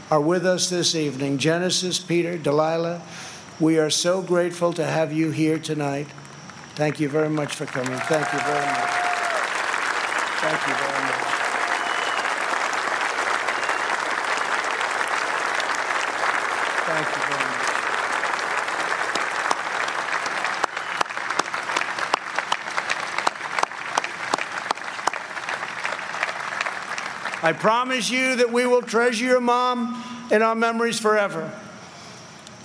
are 0.08 0.20
with 0.20 0.46
us 0.46 0.70
this 0.70 0.94
evening 0.94 1.36
Genesis, 1.36 1.98
Peter, 1.98 2.38
Delilah, 2.38 3.02
we 3.58 3.76
are 3.76 3.90
so 3.90 4.22
grateful 4.22 4.72
to 4.74 4.84
have 4.84 5.12
you 5.12 5.32
here 5.32 5.58
tonight. 5.58 6.06
Thank 6.76 7.00
you 7.00 7.08
very 7.08 7.30
much 7.30 7.56
for 7.56 7.66
coming. 7.66 7.98
Thank 8.00 8.32
you 8.32 8.38
very 8.38 8.66
much. 8.66 8.90
Thank 10.38 10.68
you 10.68 10.74
very 10.74 11.02
much. 11.02 11.26
Thank 16.86 17.06
you 17.08 17.22
very 17.22 17.50
much. 17.50 17.66
I 27.46 27.52
promise 27.52 28.10
you 28.10 28.34
that 28.34 28.52
we 28.52 28.66
will 28.66 28.82
treasure 28.82 29.24
your 29.24 29.40
mom 29.40 30.02
in 30.32 30.42
our 30.42 30.56
memories 30.56 30.98
forever. 30.98 31.56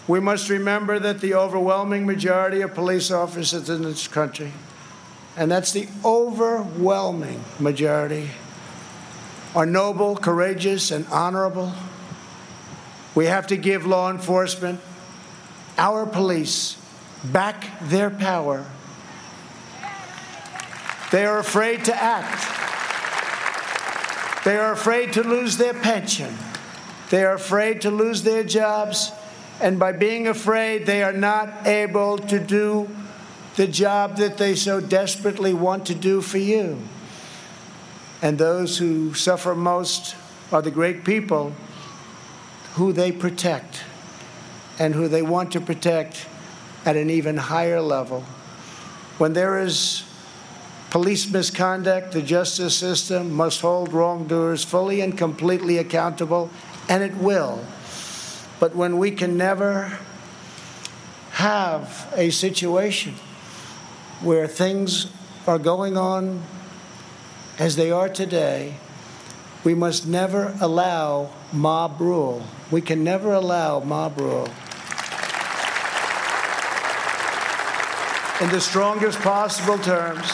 We 0.07 0.19
must 0.19 0.49
remember 0.49 0.97
that 0.97 1.21
the 1.21 1.35
overwhelming 1.35 2.07
majority 2.07 2.61
of 2.61 2.73
police 2.73 3.11
officers 3.11 3.69
in 3.69 3.83
this 3.83 4.07
country, 4.07 4.51
and 5.37 5.51
that's 5.51 5.71
the 5.71 5.87
overwhelming 6.03 7.43
majority, 7.59 8.31
are 9.53 9.67
noble, 9.67 10.15
courageous, 10.15 10.89
and 10.89 11.05
honorable. 11.11 11.73
We 13.13 13.27
have 13.27 13.45
to 13.47 13.57
give 13.57 13.85
law 13.85 14.09
enforcement, 14.09 14.79
our 15.77 16.07
police, 16.07 16.75
back 17.23 17.67
their 17.83 18.09
power. 18.09 18.65
They 21.11 21.27
are 21.27 21.37
afraid 21.37 21.85
to 21.85 21.95
act. 21.95 22.60
They 24.43 24.57
are 24.57 24.71
afraid 24.71 25.13
to 25.13 25.23
lose 25.23 25.57
their 25.57 25.73
pension. 25.73 26.35
They 27.09 27.23
are 27.23 27.33
afraid 27.33 27.81
to 27.81 27.91
lose 27.91 28.23
their 28.23 28.43
jobs 28.43 29.11
and 29.61 29.77
by 29.77 29.91
being 29.91 30.27
afraid, 30.27 30.87
they 30.87 31.03
are 31.03 31.13
not 31.13 31.67
able 31.67 32.17
to 32.17 32.39
do 32.39 32.89
the 33.55 33.67
job 33.67 34.17
that 34.17 34.39
they 34.39 34.55
so 34.55 34.81
desperately 34.81 35.53
want 35.53 35.85
to 35.85 35.95
do 35.95 36.19
for 36.21 36.39
you. 36.39 36.79
And 38.23 38.39
those 38.39 38.79
who 38.79 39.13
suffer 39.13 39.53
most 39.53 40.15
are 40.51 40.63
the 40.63 40.71
great 40.71 41.03
people 41.03 41.53
who 42.73 42.91
they 42.91 43.11
protect 43.11 43.83
and 44.79 44.95
who 44.95 45.07
they 45.07 45.21
want 45.21 45.51
to 45.51 45.61
protect 45.61 46.25
at 46.83 46.97
an 46.97 47.11
even 47.11 47.37
higher 47.37 47.81
level. 47.81 48.21
When 49.19 49.33
there 49.33 49.59
is 49.59 50.03
police 50.91 51.27
misconduct, 51.31 52.11
the 52.11 52.21
justice 52.21 52.75
system 52.77 53.31
must 53.33 53.61
hold 53.61 53.91
wrongdoers 53.91 54.63
fully 54.63 55.01
and 55.01 55.17
completely 55.17 55.79
accountable, 55.79 56.51
and 56.87 57.01
it 57.01 57.15
will. 57.15 57.65
But 58.59 58.75
when 58.75 58.99
we 58.99 59.09
can 59.09 59.35
never 59.37 59.97
have 61.31 62.13
a 62.15 62.29
situation 62.29 63.15
where 64.21 64.47
things 64.47 65.07
are 65.47 65.57
going 65.57 65.97
on 65.97 66.43
as 67.57 67.75
they 67.75 67.89
are 67.89 68.09
today, 68.09 68.75
We 69.63 69.75
must 69.75 70.07
never 70.07 70.55
allow 70.59 71.29
mob 71.53 72.01
rule. 72.01 72.41
We 72.71 72.81
can 72.81 73.03
never 73.03 73.33
allow 73.33 73.79
mob 73.79 74.17
rule. 74.17 74.49
In 78.41 78.49
the 78.49 78.59
strongest 78.59 79.19
possible 79.19 79.77
terms, 79.77 80.33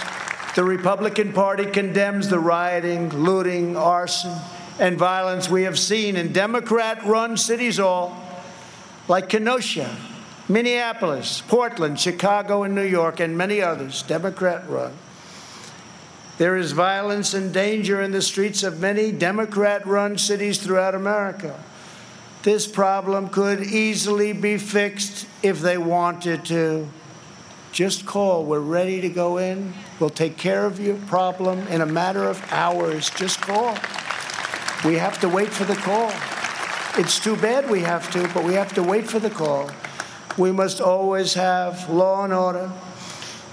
the 0.57 0.63
Republican 0.63 1.33
Party 1.33 1.67
condemns 1.67 2.29
the 2.29 2.39
rioting, 2.39 3.09
looting, 3.09 3.77
arson, 3.77 4.35
and 4.79 4.97
violence 4.97 5.47
we 5.47 5.61
have 5.61 5.77
seen 5.77 6.15
in 6.15 6.33
Democrat 6.33 7.05
run 7.05 7.37
cities 7.37 7.79
all 7.79 8.17
like 9.07 9.29
Kenosha, 9.29 9.95
Minneapolis, 10.49 11.43
Portland, 11.47 11.99
Chicago, 11.99 12.63
and 12.63 12.73
New 12.73 12.81
York, 12.87 13.19
and 13.19 13.37
many 13.37 13.61
others, 13.61 14.01
Democrat 14.01 14.67
run. 14.67 14.93
There 16.39 16.57
is 16.57 16.71
violence 16.71 17.35
and 17.35 17.53
danger 17.53 18.01
in 18.01 18.11
the 18.11 18.23
streets 18.23 18.63
of 18.63 18.79
many 18.79 19.11
Democrat 19.11 19.85
run 19.85 20.17
cities 20.17 20.57
throughout 20.57 20.95
America. 20.95 21.63
This 22.41 22.65
problem 22.65 23.29
could 23.29 23.61
easily 23.61 24.33
be 24.33 24.57
fixed 24.57 25.27
if 25.43 25.59
they 25.59 25.77
wanted 25.77 26.45
to. 26.45 26.89
Just 27.77 28.07
call. 28.07 28.43
We're 28.43 28.59
ready 28.59 29.01
to 29.01 29.09
go 29.09 29.37
in. 29.37 29.71
We'll 29.99 30.09
take 30.09 30.35
care 30.35 30.65
of 30.65 30.79
your 30.79 30.95
problem 30.95 31.59
in 31.67 31.81
a 31.81 31.85
matter 31.85 32.23
of 32.23 32.43
hours. 32.51 33.11
Just 33.11 33.39
call. 33.39 33.77
We 34.83 34.95
have 34.95 35.19
to 35.21 35.29
wait 35.29 35.49
for 35.49 35.63
the 35.63 35.75
call. 35.75 36.11
It's 36.99 37.19
too 37.19 37.35
bad 37.35 37.69
we 37.69 37.81
have 37.81 38.09
to, 38.13 38.27
but 38.33 38.43
we 38.43 38.55
have 38.55 38.73
to 38.73 38.81
wait 38.81 39.07
for 39.07 39.19
the 39.19 39.29
call. 39.29 39.69
We 40.39 40.51
must 40.51 40.81
always 40.81 41.35
have 41.35 41.87
law 41.87 42.23
and 42.23 42.33
order. 42.33 42.71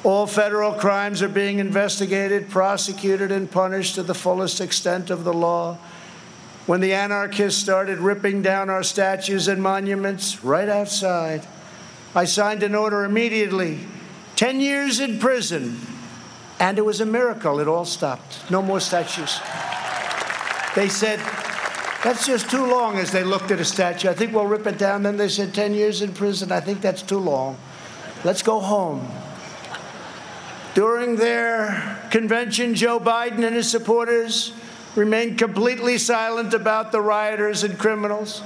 All 0.05 0.27
federal 0.27 0.73
crimes 0.73 1.21
are 1.21 1.29
being 1.29 1.59
investigated, 1.59 2.49
prosecuted, 2.49 3.31
and 3.31 3.51
punished 3.51 3.97
to 3.97 4.03
the 4.03 4.15
fullest 4.15 4.59
extent 4.59 5.11
of 5.11 5.25
the 5.25 5.35
law. 5.35 5.77
When 6.65 6.81
the 6.81 6.95
anarchists 6.95 7.61
started 7.61 7.99
ripping 7.99 8.41
down 8.41 8.71
our 8.71 8.85
statues 8.85 9.49
and 9.49 9.63
monuments 9.63 10.43
right 10.43 10.71
outside, 10.71 11.47
I 12.15 12.25
signed 12.25 12.63
an 12.63 12.75
order 12.75 13.05
immediately 13.05 13.81
10 14.37 14.61
years 14.61 15.01
in 15.01 15.19
prison. 15.19 15.81
And 16.61 16.79
it 16.79 16.85
was 16.85 17.01
a 17.01 17.07
miracle. 17.07 17.61
It 17.61 17.69
all 17.69 17.85
stopped. 17.85 18.51
No 18.51 18.63
more 18.63 18.81
statues. 18.81 19.39
They 20.77 20.89
said, 20.89 21.19
that's 22.03 22.27
just 22.27 22.51
too 22.51 22.67
long 22.67 22.97
as 22.99 23.11
they 23.11 23.25
looked 23.25 23.51
at 23.51 23.61
a 23.61 23.65
statue. 23.65 24.09
I 24.09 24.15
think 24.15 24.33
we'll 24.33 24.47
rip 24.47 24.67
it 24.67 24.79
down. 24.79 25.03
Then 25.03 25.17
they 25.17 25.29
said 25.29 25.55
10 25.55 25.75
years 25.75 26.03
in 26.03 26.13
prison. 26.13 26.53
I 26.53 26.61
think 26.61 26.81
that's 26.81 27.03
too 27.03 27.19
long. 27.19 27.57
Let's 28.25 28.43
go 28.43 28.61
home. 28.61 29.09
During 30.75 31.17
their 31.17 31.99
convention, 32.11 32.75
Joe 32.75 32.99
Biden 32.99 33.45
and 33.45 33.55
his 33.55 33.71
supporters 33.71 34.53
remained 34.97 35.39
completely 35.39 35.99
silent 35.99 36.55
about 36.55 36.93
the 36.93 37.01
rioters 37.01 37.65
and 37.65 37.79
criminals 37.79 38.43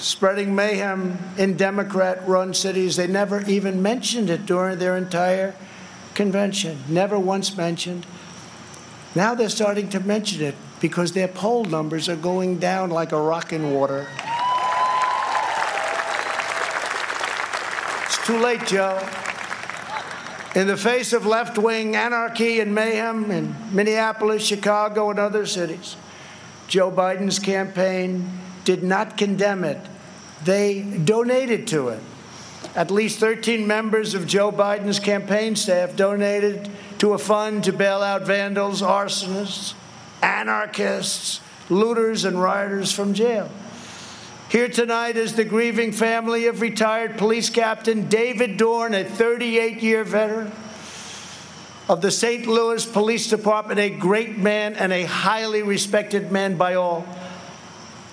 spreading 0.00 0.54
mayhem 0.54 1.18
in 1.36 1.56
Democrat 1.56 2.26
run 2.26 2.54
cities. 2.54 2.96
They 2.96 3.06
never 3.06 3.42
even 3.42 3.82
mentioned 3.82 4.30
it 4.30 4.46
during 4.46 4.78
their 4.78 4.96
entire 4.96 5.54
convention, 6.14 6.78
never 6.88 7.18
once 7.18 7.56
mentioned. 7.56 8.06
Now 9.14 9.34
they're 9.34 9.50
starting 9.50 9.88
to 9.90 10.00
mention 10.00 10.42
it 10.42 10.54
because 10.80 11.12
their 11.12 11.28
poll 11.28 11.64
numbers 11.64 12.08
are 12.08 12.16
going 12.16 12.58
down 12.58 12.90
like 12.90 13.12
a 13.12 13.20
rock 13.20 13.52
in 13.52 13.72
water. 13.72 14.08
It's 18.06 18.26
too 18.26 18.38
late, 18.38 18.66
Joe. 18.66 19.06
In 20.54 20.66
the 20.66 20.76
face 20.76 21.12
of 21.12 21.26
left 21.26 21.58
wing 21.58 21.94
anarchy 21.94 22.60
and 22.60 22.74
mayhem 22.74 23.30
in 23.30 23.54
Minneapolis, 23.70 24.44
Chicago, 24.44 25.10
and 25.10 25.18
other 25.18 25.46
cities, 25.46 25.96
Joe 26.66 26.90
Biden's 26.90 27.38
campaign 27.38 28.40
did 28.64 28.82
not 28.82 29.16
condemn 29.16 29.64
it, 29.64 29.80
they 30.44 30.80
donated 30.80 31.66
to 31.68 31.88
it. 31.88 32.00
At 32.74 32.90
least 32.90 33.18
13 33.18 33.66
members 33.66 34.14
of 34.14 34.26
Joe 34.26 34.52
Biden's 34.52 35.00
campaign 35.00 35.56
staff 35.56 35.96
donated 35.96 36.68
to 36.98 37.14
a 37.14 37.18
fund 37.18 37.64
to 37.64 37.72
bail 37.72 38.02
out 38.02 38.26
vandals, 38.26 38.82
arsonists, 38.82 39.74
anarchists, 40.22 41.40
looters, 41.68 42.24
and 42.24 42.40
rioters 42.40 42.92
from 42.92 43.14
jail. 43.14 43.50
Here 44.50 44.68
tonight 44.68 45.16
is 45.16 45.34
the 45.34 45.44
grieving 45.44 45.92
family 45.92 46.46
of 46.46 46.60
retired 46.60 47.16
police 47.16 47.50
captain 47.50 48.08
David 48.08 48.56
Dorn, 48.56 48.94
a 48.94 49.04
38 49.04 49.80
year 49.80 50.04
veteran 50.04 50.52
of 51.88 52.00
the 52.00 52.10
St. 52.10 52.46
Louis 52.46 52.84
Police 52.86 53.28
Department, 53.28 53.80
a 53.80 53.90
great 53.90 54.38
man 54.38 54.74
and 54.74 54.92
a 54.92 55.04
highly 55.04 55.62
respected 55.62 56.30
man 56.30 56.56
by 56.56 56.74
all. 56.74 57.04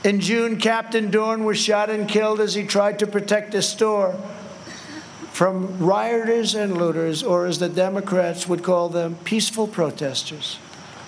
In 0.07 0.21
June, 0.21 0.57
Captain 0.57 1.11
Dorn 1.11 1.43
was 1.43 1.57
shot 1.57 1.89
and 1.89 2.07
killed 2.07 2.39
as 2.39 2.55
he 2.55 2.63
tried 2.63 2.99
to 2.99 3.07
protect 3.07 3.53
a 3.53 3.61
store 3.61 4.13
from 5.33 5.79
rioters 5.79 6.55
and 6.55 6.77
looters, 6.77 7.23
or 7.23 7.45
as 7.45 7.59
the 7.59 7.67
Democrats 7.67 8.47
would 8.47 8.63
call 8.63 8.87
them, 8.87 9.15
peaceful 9.25 9.67
protesters. 9.67 10.59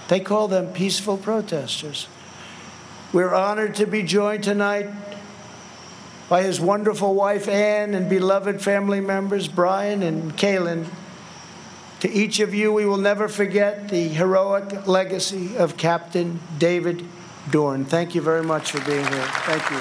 They 0.10 0.20
call 0.20 0.50
them 0.50 0.74
peaceful 0.74 1.16
protesters. 1.16 2.10
We're 3.14 3.34
honored 3.34 3.76
to 3.76 3.86
be 3.86 4.04
joined 4.04 4.44
tonight 4.44 4.90
by 6.28 6.44
his 6.44 6.60
wonderful 6.60 7.16
wife, 7.16 7.48
Anne, 7.48 7.94
and 7.94 8.10
beloved 8.10 8.62
family 8.62 9.00
members, 9.00 9.48
Brian 9.48 10.04
and 10.04 10.36
Kaylin. 10.36 10.88
To 12.02 12.12
each 12.12 12.42
of 12.42 12.54
you, 12.54 12.74
we 12.74 12.86
will 12.86 12.98
never 12.98 13.30
forget 13.30 13.88
the 13.88 14.10
heroic 14.10 14.88
legacy 14.88 15.56
of 15.56 15.78
Captain 15.78 16.42
David 16.58 17.08
Dorn. 17.52 17.86
Thank 17.86 18.16
you 18.16 18.22
very 18.22 18.44
much 18.44 18.72
for 18.72 18.80
being 18.86 19.06
here. 19.06 19.28
Thank 19.46 19.72
you. 19.72 19.80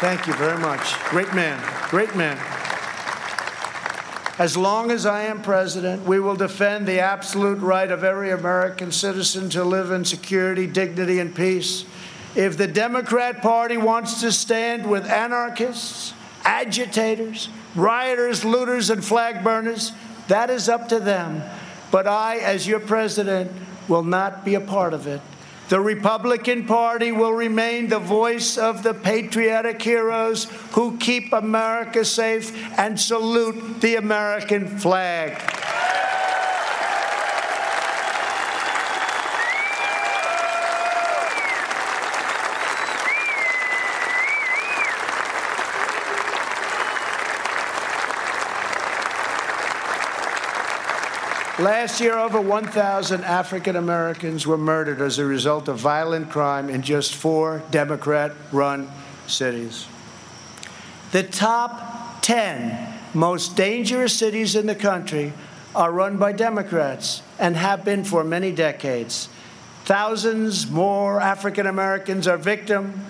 Thank 0.00 0.26
you 0.26 0.34
very 0.34 0.58
much. 0.58 0.98
Great 1.04 1.32
man. 1.32 1.62
Great 1.88 2.14
man. 2.14 2.38
As 4.38 4.56
long 4.56 4.90
as 4.90 5.06
I 5.06 5.22
am 5.22 5.40
president, 5.40 6.02
we 6.02 6.20
will 6.20 6.34
defend 6.34 6.86
the 6.86 7.00
absolute 7.00 7.60
right 7.60 7.90
of 7.90 8.04
every 8.04 8.30
American 8.30 8.92
citizen 8.92 9.48
to 9.50 9.64
live 9.64 9.92
in 9.92 10.04
security, 10.04 10.66
dignity, 10.66 11.20
and 11.20 11.34
peace. 11.34 11.84
If 12.34 12.58
the 12.58 12.66
Democrat 12.66 13.40
Party 13.40 13.76
wants 13.76 14.20
to 14.22 14.32
stand 14.32 14.90
with 14.90 15.06
anarchists, 15.08 16.12
agitators, 16.44 17.48
rioters, 17.74 18.44
looters, 18.44 18.90
and 18.90 19.04
flag 19.04 19.42
burners, 19.42 19.92
that 20.28 20.50
is 20.50 20.68
up 20.68 20.88
to 20.88 21.00
them. 21.00 21.42
But 21.90 22.06
I, 22.06 22.38
as 22.38 22.66
your 22.66 22.80
president, 22.80 23.50
will 23.88 24.02
not 24.02 24.44
be 24.44 24.54
a 24.54 24.60
part 24.60 24.94
of 24.94 25.06
it. 25.06 25.20
The 25.68 25.80
Republican 25.80 26.66
Party 26.66 27.10
will 27.10 27.32
remain 27.32 27.88
the 27.88 27.98
voice 27.98 28.58
of 28.58 28.82
the 28.82 28.92
patriotic 28.92 29.80
heroes 29.80 30.44
who 30.72 30.98
keep 30.98 31.32
America 31.32 32.04
safe 32.04 32.54
and 32.78 33.00
salute 33.00 33.80
the 33.80 33.96
American 33.96 34.78
flag. 34.78 35.40
Last 51.64 51.98
year, 51.98 52.18
over 52.18 52.42
1,000 52.42 53.24
African 53.24 53.74
Americans 53.74 54.46
were 54.46 54.58
murdered 54.58 55.00
as 55.00 55.18
a 55.18 55.24
result 55.24 55.66
of 55.66 55.78
violent 55.78 56.28
crime 56.28 56.68
in 56.68 56.82
just 56.82 57.14
four 57.14 57.62
Democrat 57.70 58.32
run 58.52 58.90
cities. 59.26 59.86
The 61.12 61.22
top 61.22 62.20
10 62.20 62.98
most 63.14 63.56
dangerous 63.56 64.12
cities 64.12 64.56
in 64.56 64.66
the 64.66 64.74
country 64.74 65.32
are 65.74 65.90
run 65.90 66.18
by 66.18 66.32
Democrats 66.32 67.22
and 67.38 67.56
have 67.56 67.82
been 67.82 68.04
for 68.04 68.22
many 68.24 68.52
decades. 68.52 69.30
Thousands 69.86 70.70
more 70.70 71.18
African 71.18 71.66
Americans 71.66 72.28
are 72.28 72.36
victim 72.36 73.06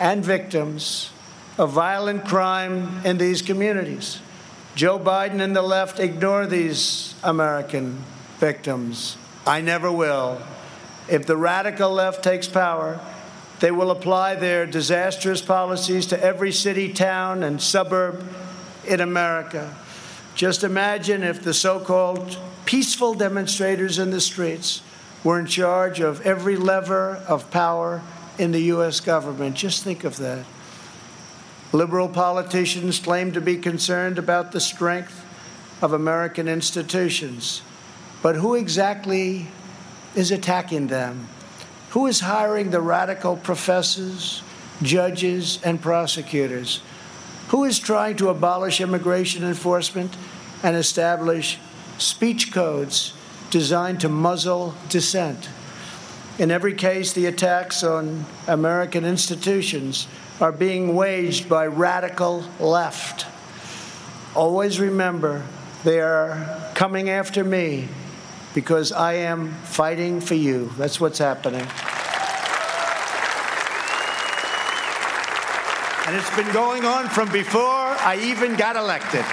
and 0.00 0.24
victims 0.24 1.12
of 1.56 1.70
violent 1.70 2.24
crime 2.24 3.02
in 3.04 3.18
these 3.18 3.40
communities. 3.40 4.18
Joe 4.74 4.98
Biden 4.98 5.40
and 5.40 5.54
the 5.54 5.62
left 5.62 6.00
ignore 6.00 6.46
these 6.46 7.14
American 7.22 8.02
victims. 8.38 9.18
I 9.46 9.60
never 9.60 9.92
will. 9.92 10.40
If 11.10 11.26
the 11.26 11.36
radical 11.36 11.90
left 11.90 12.24
takes 12.24 12.48
power, 12.48 12.98
they 13.60 13.70
will 13.70 13.90
apply 13.90 14.36
their 14.36 14.66
disastrous 14.66 15.42
policies 15.42 16.06
to 16.06 16.22
every 16.22 16.52
city, 16.52 16.92
town, 16.92 17.42
and 17.42 17.60
suburb 17.60 18.26
in 18.86 19.00
America. 19.00 19.76
Just 20.34 20.64
imagine 20.64 21.22
if 21.22 21.42
the 21.42 21.52
so 21.52 21.78
called 21.78 22.38
peaceful 22.64 23.14
demonstrators 23.14 23.98
in 23.98 24.10
the 24.10 24.20
streets 24.20 24.82
were 25.22 25.38
in 25.38 25.46
charge 25.46 26.00
of 26.00 26.20
every 26.22 26.56
lever 26.56 27.22
of 27.28 27.50
power 27.50 28.02
in 28.38 28.52
the 28.52 28.62
U.S. 28.62 29.00
government. 29.00 29.54
Just 29.54 29.84
think 29.84 30.04
of 30.04 30.16
that. 30.16 30.46
Liberal 31.72 32.08
politicians 32.08 32.98
claim 32.98 33.32
to 33.32 33.40
be 33.40 33.56
concerned 33.56 34.18
about 34.18 34.52
the 34.52 34.60
strength 34.60 35.24
of 35.80 35.94
American 35.94 36.46
institutions. 36.46 37.62
But 38.22 38.36
who 38.36 38.54
exactly 38.54 39.46
is 40.14 40.30
attacking 40.30 40.88
them? 40.88 41.28
Who 41.90 42.06
is 42.06 42.20
hiring 42.20 42.70
the 42.70 42.80
radical 42.82 43.36
professors, 43.36 44.42
judges, 44.82 45.60
and 45.64 45.80
prosecutors? 45.80 46.82
Who 47.48 47.64
is 47.64 47.78
trying 47.78 48.16
to 48.16 48.28
abolish 48.28 48.80
immigration 48.80 49.42
enforcement 49.42 50.14
and 50.62 50.76
establish 50.76 51.58
speech 51.96 52.52
codes 52.52 53.14
designed 53.50 54.00
to 54.00 54.10
muzzle 54.10 54.74
dissent? 54.90 55.48
In 56.38 56.50
every 56.50 56.74
case, 56.74 57.12
the 57.12 57.26
attacks 57.26 57.82
on 57.82 58.26
American 58.46 59.04
institutions 59.04 60.06
are 60.40 60.52
being 60.52 60.94
waged 60.94 61.48
by 61.48 61.66
radical 61.66 62.44
left. 62.58 63.26
Always 64.34 64.80
remember, 64.80 65.44
they 65.84 66.00
are 66.00 66.70
coming 66.74 67.10
after 67.10 67.44
me 67.44 67.88
because 68.54 68.92
I 68.92 69.14
am 69.14 69.52
fighting 69.64 70.20
for 70.20 70.34
you. 70.34 70.70
That's 70.78 71.00
what's 71.00 71.18
happening. 71.18 71.66
And 76.06 76.16
it's 76.16 76.34
been 76.36 76.52
going 76.52 76.84
on 76.84 77.08
from 77.08 77.30
before 77.30 77.62
I 77.62 78.18
even 78.22 78.56
got 78.56 78.76
elected. 78.76 79.24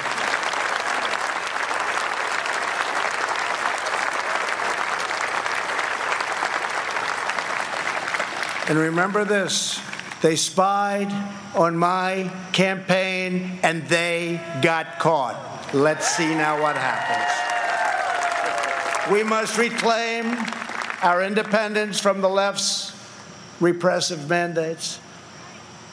And 8.69 8.77
remember 8.77 9.25
this 9.25 9.81
they 10.21 10.35
spied 10.35 11.11
on 11.55 11.77
my 11.77 12.31
campaign 12.51 13.59
and 13.63 13.87
they 13.87 14.41
got 14.61 14.99
caught. 14.99 15.73
Let's 15.73 16.07
see 16.07 16.27
now 16.27 16.61
what 16.61 16.75
happens. 16.75 17.31
We 19.11 19.23
must 19.23 19.57
reclaim 19.57 20.35
our 21.01 21.23
independence 21.23 21.99
from 21.99 22.21
the 22.21 22.29
left's 22.29 22.93
repressive 23.59 24.29
mandates. 24.29 24.99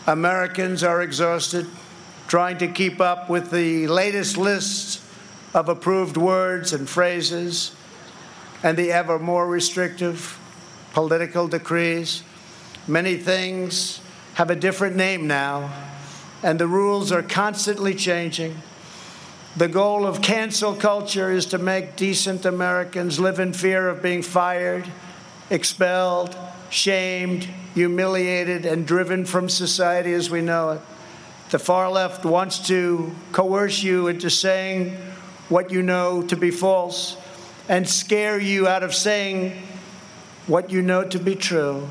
Americans 0.06 0.82
are 0.82 1.02
exhausted 1.02 1.66
trying 2.26 2.58
to 2.58 2.66
keep 2.66 3.00
up 3.00 3.30
with 3.30 3.50
the 3.50 3.86
latest 3.86 4.36
lists 4.36 5.02
of 5.54 5.68
approved 5.68 6.16
words 6.16 6.72
and 6.72 6.88
phrases 6.88 7.74
and 8.62 8.76
the 8.76 8.90
ever 8.90 9.18
more 9.18 9.46
restrictive 9.46 10.38
political 10.92 11.46
decrees. 11.46 12.22
Many 12.88 13.16
things 13.16 14.00
have 14.36 14.50
a 14.50 14.54
different 14.54 14.94
name 14.94 15.26
now, 15.26 15.72
and 16.42 16.58
the 16.58 16.68
rules 16.68 17.10
are 17.10 17.22
constantly 17.22 17.94
changing. 17.94 18.54
The 19.56 19.66
goal 19.66 20.06
of 20.06 20.20
cancel 20.20 20.74
culture 20.74 21.30
is 21.30 21.46
to 21.46 21.58
make 21.58 21.96
decent 21.96 22.44
Americans 22.44 23.18
live 23.18 23.40
in 23.40 23.54
fear 23.54 23.88
of 23.88 24.02
being 24.02 24.20
fired, 24.20 24.84
expelled, 25.48 26.36
shamed, 26.68 27.44
humiliated, 27.72 28.66
and 28.66 28.86
driven 28.86 29.24
from 29.24 29.48
society 29.48 30.12
as 30.12 30.28
we 30.28 30.42
know 30.42 30.72
it. 30.72 30.80
The 31.48 31.58
far 31.58 31.90
left 31.90 32.26
wants 32.26 32.58
to 32.68 33.16
coerce 33.32 33.82
you 33.82 34.08
into 34.08 34.28
saying 34.28 34.98
what 35.48 35.70
you 35.70 35.80
know 35.80 36.20
to 36.24 36.36
be 36.36 36.50
false 36.50 37.16
and 37.70 37.88
scare 37.88 38.38
you 38.38 38.68
out 38.68 38.82
of 38.82 38.94
saying 38.94 39.62
what 40.46 40.70
you 40.70 40.82
know 40.82 41.04
to 41.04 41.18
be 41.18 41.36
true. 41.36 41.88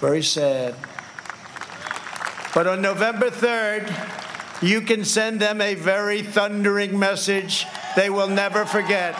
Very 0.00 0.22
sad. 0.22 0.74
But 2.56 2.66
on 2.66 2.80
November 2.80 3.28
3rd, 3.28 4.62
you 4.62 4.80
can 4.80 5.04
send 5.04 5.40
them 5.40 5.60
a 5.60 5.74
very 5.74 6.22
thundering 6.22 6.98
message 6.98 7.66
they 7.96 8.08
will 8.08 8.28
never 8.28 8.64
forget. 8.64 9.14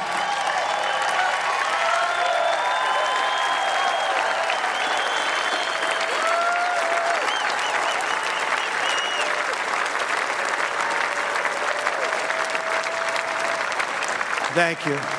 Thank 14.55 14.87
you. 14.87 15.15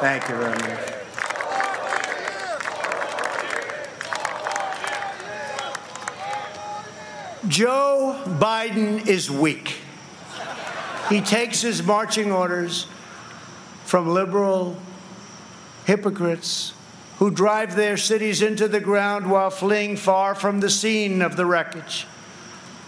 Thank 0.00 0.28
you 0.28 0.36
very 0.36 0.50
much. 0.50 0.94
Joe 7.48 8.22
Biden 8.24 9.08
is 9.08 9.28
weak. 9.28 9.78
He 11.08 11.20
takes 11.20 11.62
his 11.62 11.82
marching 11.82 12.30
orders 12.30 12.86
from 13.84 14.08
liberal 14.08 14.76
hypocrites 15.84 16.74
who 17.18 17.32
drive 17.32 17.74
their 17.74 17.96
cities 17.96 18.40
into 18.40 18.68
the 18.68 18.78
ground 18.78 19.28
while 19.28 19.50
fleeing 19.50 19.96
far 19.96 20.36
from 20.36 20.60
the 20.60 20.70
scene 20.70 21.22
of 21.22 21.34
the 21.34 21.44
wreckage. 21.44 22.06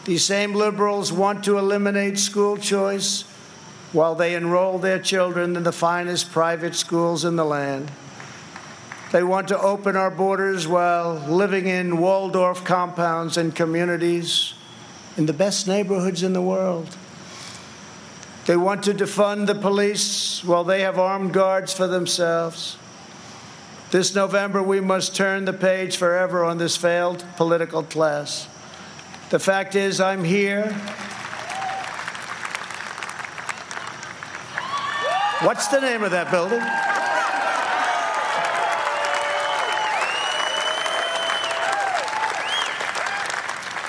These 0.04 0.24
same 0.24 0.54
liberals 0.54 1.12
want 1.12 1.42
to 1.44 1.58
eliminate 1.58 2.20
school 2.20 2.56
choice 2.56 3.24
while 3.92 4.14
they 4.14 4.34
enroll 4.34 4.78
their 4.78 4.98
children 4.98 5.56
in 5.56 5.62
the 5.62 5.72
finest 5.72 6.30
private 6.30 6.74
schools 6.74 7.24
in 7.24 7.36
the 7.36 7.44
land. 7.44 7.90
They 9.12 9.24
want 9.24 9.48
to 9.48 9.60
open 9.60 9.96
our 9.96 10.10
borders 10.10 10.68
while 10.68 11.14
living 11.14 11.66
in 11.66 11.98
walled 11.98 12.36
off 12.36 12.64
compounds 12.64 13.36
and 13.36 13.54
communities 13.54 14.54
in 15.16 15.26
the 15.26 15.32
best 15.32 15.66
neighborhoods 15.66 16.22
in 16.22 16.32
the 16.32 16.42
world. 16.42 16.96
They 18.46 18.56
want 18.56 18.84
to 18.84 18.94
defund 18.94 19.46
the 19.46 19.54
police 19.56 20.44
while 20.44 20.64
they 20.64 20.82
have 20.82 20.98
armed 20.98 21.32
guards 21.32 21.72
for 21.72 21.88
themselves. 21.88 22.76
This 23.90 24.14
November, 24.14 24.62
we 24.62 24.80
must 24.80 25.16
turn 25.16 25.44
the 25.44 25.52
page 25.52 25.96
forever 25.96 26.44
on 26.44 26.58
this 26.58 26.76
failed 26.76 27.24
political 27.36 27.82
class. 27.82 28.46
The 29.30 29.40
fact 29.40 29.74
is, 29.74 30.00
I'm 30.00 30.22
here 30.22 30.76
What's 35.42 35.68
the 35.68 35.80
name 35.80 36.02
of 36.02 36.10
that 36.10 36.30
building? 36.30 36.60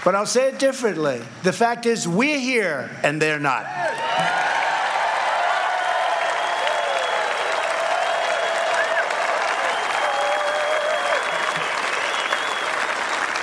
But 0.05 0.15
I'll 0.15 0.25
say 0.25 0.47
it 0.47 0.59
differently. 0.59 1.21
The 1.43 1.51
fact 1.51 1.85
is, 1.85 2.07
we're 2.07 2.39
here 2.39 2.89
and 3.03 3.21
they're 3.21 3.37
not. 3.37 3.65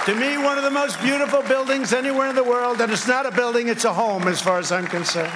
To 0.07 0.15
me, 0.15 0.39
one 0.39 0.57
of 0.57 0.65
the 0.65 0.71
most 0.71 0.99
beautiful 1.03 1.43
buildings 1.43 1.93
anywhere 1.93 2.31
in 2.31 2.35
the 2.35 2.43
world, 2.43 2.81
and 2.81 2.91
it's 2.91 3.07
not 3.07 3.27
a 3.27 3.31
building, 3.31 3.69
it's 3.69 3.85
a 3.85 3.93
home 3.93 4.27
as 4.27 4.41
far 4.41 4.59
as 4.59 4.73
I'm 4.73 4.87
concerned. 4.87 5.31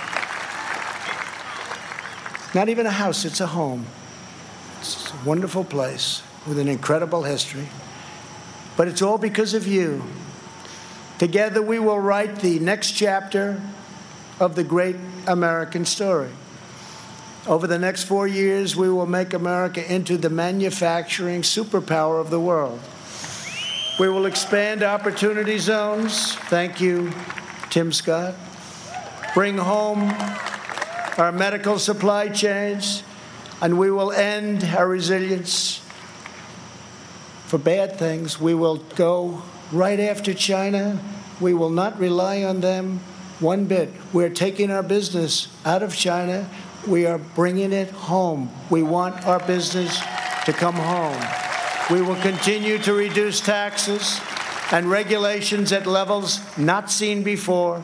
Not 2.55 2.69
even 2.69 2.87
a 2.87 2.91
house, 2.91 3.25
it's 3.25 3.41
a 3.41 3.47
home. 3.47 3.87
It's 4.81 5.11
a 5.11 5.17
wonderful 5.25 5.65
place 5.65 6.23
with 6.47 6.59
an 6.59 6.69
incredible 6.69 7.23
history. 7.23 7.69
But 8.77 8.89
it's 8.89 9.01
all 9.01 9.19
because 9.19 9.55
of 9.55 9.67
you. 9.67 10.03
Together, 11.19 11.63
we 11.63 11.79
will 11.79 11.99
write 11.99 12.37
the 12.37 12.59
next 12.59 12.93
chapter 12.93 13.61
of 14.41 14.55
the 14.55 14.65
great 14.65 14.97
American 15.27 15.85
story. 15.85 16.31
Over 17.47 17.67
the 17.67 17.79
next 17.79 18.05
four 18.05 18.27
years, 18.27 18.77
we 18.77 18.89
will 18.89 19.07
make 19.07 19.33
America 19.33 19.93
into 19.93 20.17
the 20.17 20.31
manufacturing 20.31 21.43
superpower 21.43 22.21
of 22.21 22.31
the 22.31 22.41
world. 22.41 22.81
We 23.99 24.09
will 24.09 24.27
expand 24.27 24.83
opportunity 24.83 25.59
zones. 25.59 26.35
Thank 26.35 26.81
you, 26.81 27.13
Tim 27.71 27.93
Scott. 27.93 28.35
Bring 29.35 29.59
home 29.59 30.13
our 31.19 31.33
medical 31.33 31.79
supply 31.79 32.29
chains, 32.29 33.03
and 33.61 33.79
we 33.79 33.91
will 33.91 34.13
end 34.13 34.65
our 34.65 34.89
resilience 34.89 35.79
for 37.47 37.59
bad 37.59 37.99
things. 37.99 38.41
We 38.41 38.55
will 38.55 38.79
go 38.97 39.43
right 39.73 40.01
after 40.01 40.33
China. 40.33 40.99
We 41.41 41.55
will 41.55 41.71
not 41.71 41.99
rely 41.99 42.45
on 42.45 42.61
them 42.61 43.01
one 43.41 43.67
bit. 43.67 43.91
We're 44.13 44.31
taking 44.31 44.71
our 44.71 44.83
business 44.83 45.49
out 45.65 45.83
of 45.83 45.95
China. 45.95 46.49
We 46.87 47.07
are 47.07 47.19
bringing 47.19 47.73
it 47.73 47.91
home. 47.91 48.51
We 48.71 48.83
want 48.83 49.27
our 49.27 49.41
business 49.41 50.01
to 50.47 50.53
come 50.53 50.77
home. 50.77 51.21
We 51.91 52.01
will 52.01 52.21
continue 52.23 52.79
to 52.79 52.95
reduce 52.95 53.41
taxes 53.41 54.21
and 54.71 54.91
regulations 54.91 55.73
at 55.73 55.87
levels 55.87 56.41
not 56.57 56.91
seen 56.91 57.23
before. 57.23 57.83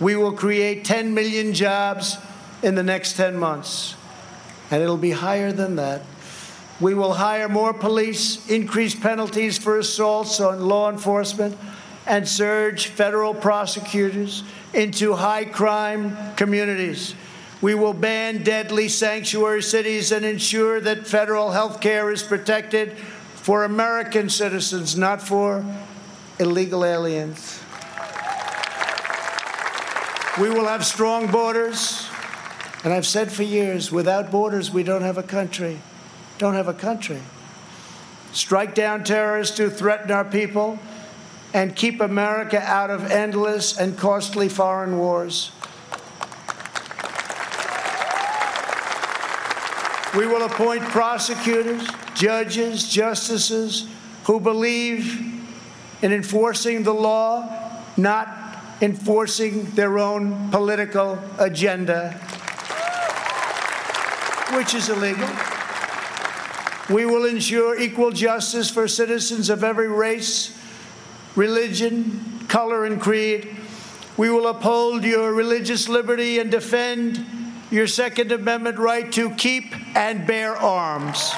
We 0.00 0.16
will 0.16 0.32
create 0.32 0.84
10 0.84 1.14
million 1.14 1.54
jobs 1.54 2.18
in 2.64 2.74
the 2.74 2.82
next 2.82 3.12
10 3.16 3.36
months. 3.36 3.94
And 4.70 4.82
it'll 4.82 4.96
be 4.96 5.10
higher 5.10 5.52
than 5.52 5.76
that. 5.76 6.02
We 6.80 6.94
will 6.94 7.12
hire 7.12 7.48
more 7.48 7.74
police, 7.74 8.48
increase 8.50 8.94
penalties 8.94 9.58
for 9.58 9.78
assaults 9.78 10.40
on 10.40 10.66
law 10.66 10.90
enforcement, 10.90 11.56
and 12.06 12.26
surge 12.26 12.88
federal 12.88 13.34
prosecutors 13.34 14.42
into 14.72 15.14
high 15.14 15.44
crime 15.44 16.16
communities. 16.36 17.14
We 17.60 17.74
will 17.74 17.92
ban 17.92 18.42
deadly 18.42 18.88
sanctuary 18.88 19.62
cities 19.62 20.10
and 20.10 20.24
ensure 20.24 20.80
that 20.80 21.06
federal 21.06 21.52
health 21.52 21.80
care 21.80 22.10
is 22.10 22.22
protected 22.22 22.92
for 23.36 23.64
American 23.64 24.28
citizens, 24.28 24.96
not 24.96 25.22
for 25.22 25.64
illegal 26.38 26.84
aliens. 26.84 27.60
We 30.40 30.48
will 30.48 30.66
have 30.66 30.84
strong 30.84 31.28
borders. 31.28 32.08
And 32.84 32.92
I've 32.92 33.06
said 33.06 33.32
for 33.32 33.42
years 33.42 33.90
without 33.90 34.30
borders, 34.30 34.70
we 34.70 34.82
don't 34.82 35.02
have 35.02 35.16
a 35.16 35.22
country. 35.22 35.80
Don't 36.36 36.52
have 36.52 36.68
a 36.68 36.74
country. 36.74 37.22
Strike 38.32 38.74
down 38.74 39.04
terrorists 39.04 39.56
who 39.56 39.70
threaten 39.70 40.10
our 40.10 40.24
people 40.24 40.78
and 41.54 41.74
keep 41.74 42.00
America 42.00 42.60
out 42.60 42.90
of 42.90 43.10
endless 43.10 43.78
and 43.78 43.96
costly 43.96 44.50
foreign 44.50 44.98
wars. 44.98 45.50
We 50.14 50.26
will 50.26 50.44
appoint 50.44 50.82
prosecutors, 50.82 51.88
judges, 52.14 52.88
justices 52.88 53.88
who 54.24 54.38
believe 54.40 55.42
in 56.02 56.12
enforcing 56.12 56.82
the 56.82 56.92
law, 56.92 57.82
not 57.96 58.28
enforcing 58.82 59.64
their 59.70 59.98
own 59.98 60.50
political 60.50 61.18
agenda, 61.38 62.20
which 64.52 64.74
is 64.74 64.88
illegal. 64.88 65.28
We 66.90 67.06
will 67.06 67.24
ensure 67.24 67.78
equal 67.80 68.10
justice 68.10 68.70
for 68.70 68.86
citizens 68.86 69.48
of 69.48 69.64
every 69.64 69.88
race, 69.88 70.58
religion, 71.34 72.44
color, 72.48 72.84
and 72.84 73.00
creed. 73.00 73.56
We 74.16 74.30
will 74.30 74.46
uphold 74.46 75.02
your 75.02 75.32
religious 75.32 75.88
liberty 75.88 76.38
and 76.38 76.50
defend 76.50 77.24
your 77.70 77.86
Second 77.86 78.30
Amendment 78.32 78.78
right 78.78 79.10
to 79.12 79.30
keep 79.30 79.74
and 79.96 80.26
bear 80.26 80.56
arms. 80.56 81.32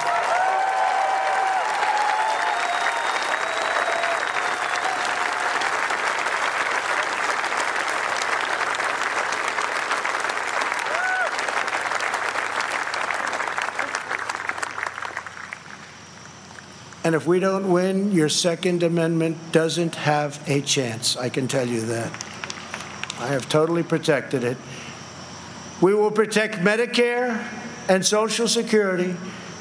And 17.07 17.14
if 17.14 17.24
we 17.24 17.38
don't 17.38 17.70
win, 17.70 18.11
your 18.11 18.28
Second 18.28 18.82
Amendment 18.82 19.52
doesn't 19.52 19.94
have 19.94 20.42
a 20.48 20.61
chance. 20.61 21.16
I 21.16 21.28
can 21.28 21.46
tell 21.46 21.68
you 21.68 21.82
that. 21.82 22.11
I 23.20 23.28
have 23.28 23.48
totally 23.48 23.84
protected 23.84 24.42
it. 24.42 24.57
We 25.80 25.94
will 25.94 26.11
protect 26.11 26.57
Medicare 26.57 27.46
and 27.88 28.04
Social 28.04 28.48
Security. 28.48 29.14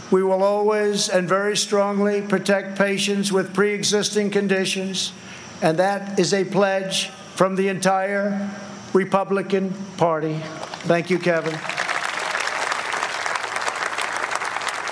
We 0.09 0.23
will 0.23 0.41
always 0.41 1.07
and 1.07 1.29
very 1.29 1.55
strongly 1.55 2.23
protect 2.23 2.79
patients 2.79 3.31
with 3.31 3.53
pre 3.53 3.75
existing 3.75 4.31
conditions. 4.31 5.13
And 5.61 5.77
that 5.77 6.17
is 6.17 6.33
a 6.33 6.45
pledge 6.45 7.09
from 7.35 7.57
the 7.57 7.67
entire 7.67 8.49
Republican 8.91 9.75
Party. 9.97 10.41
Thank 10.87 11.11
you, 11.11 11.19
Kevin. 11.19 11.84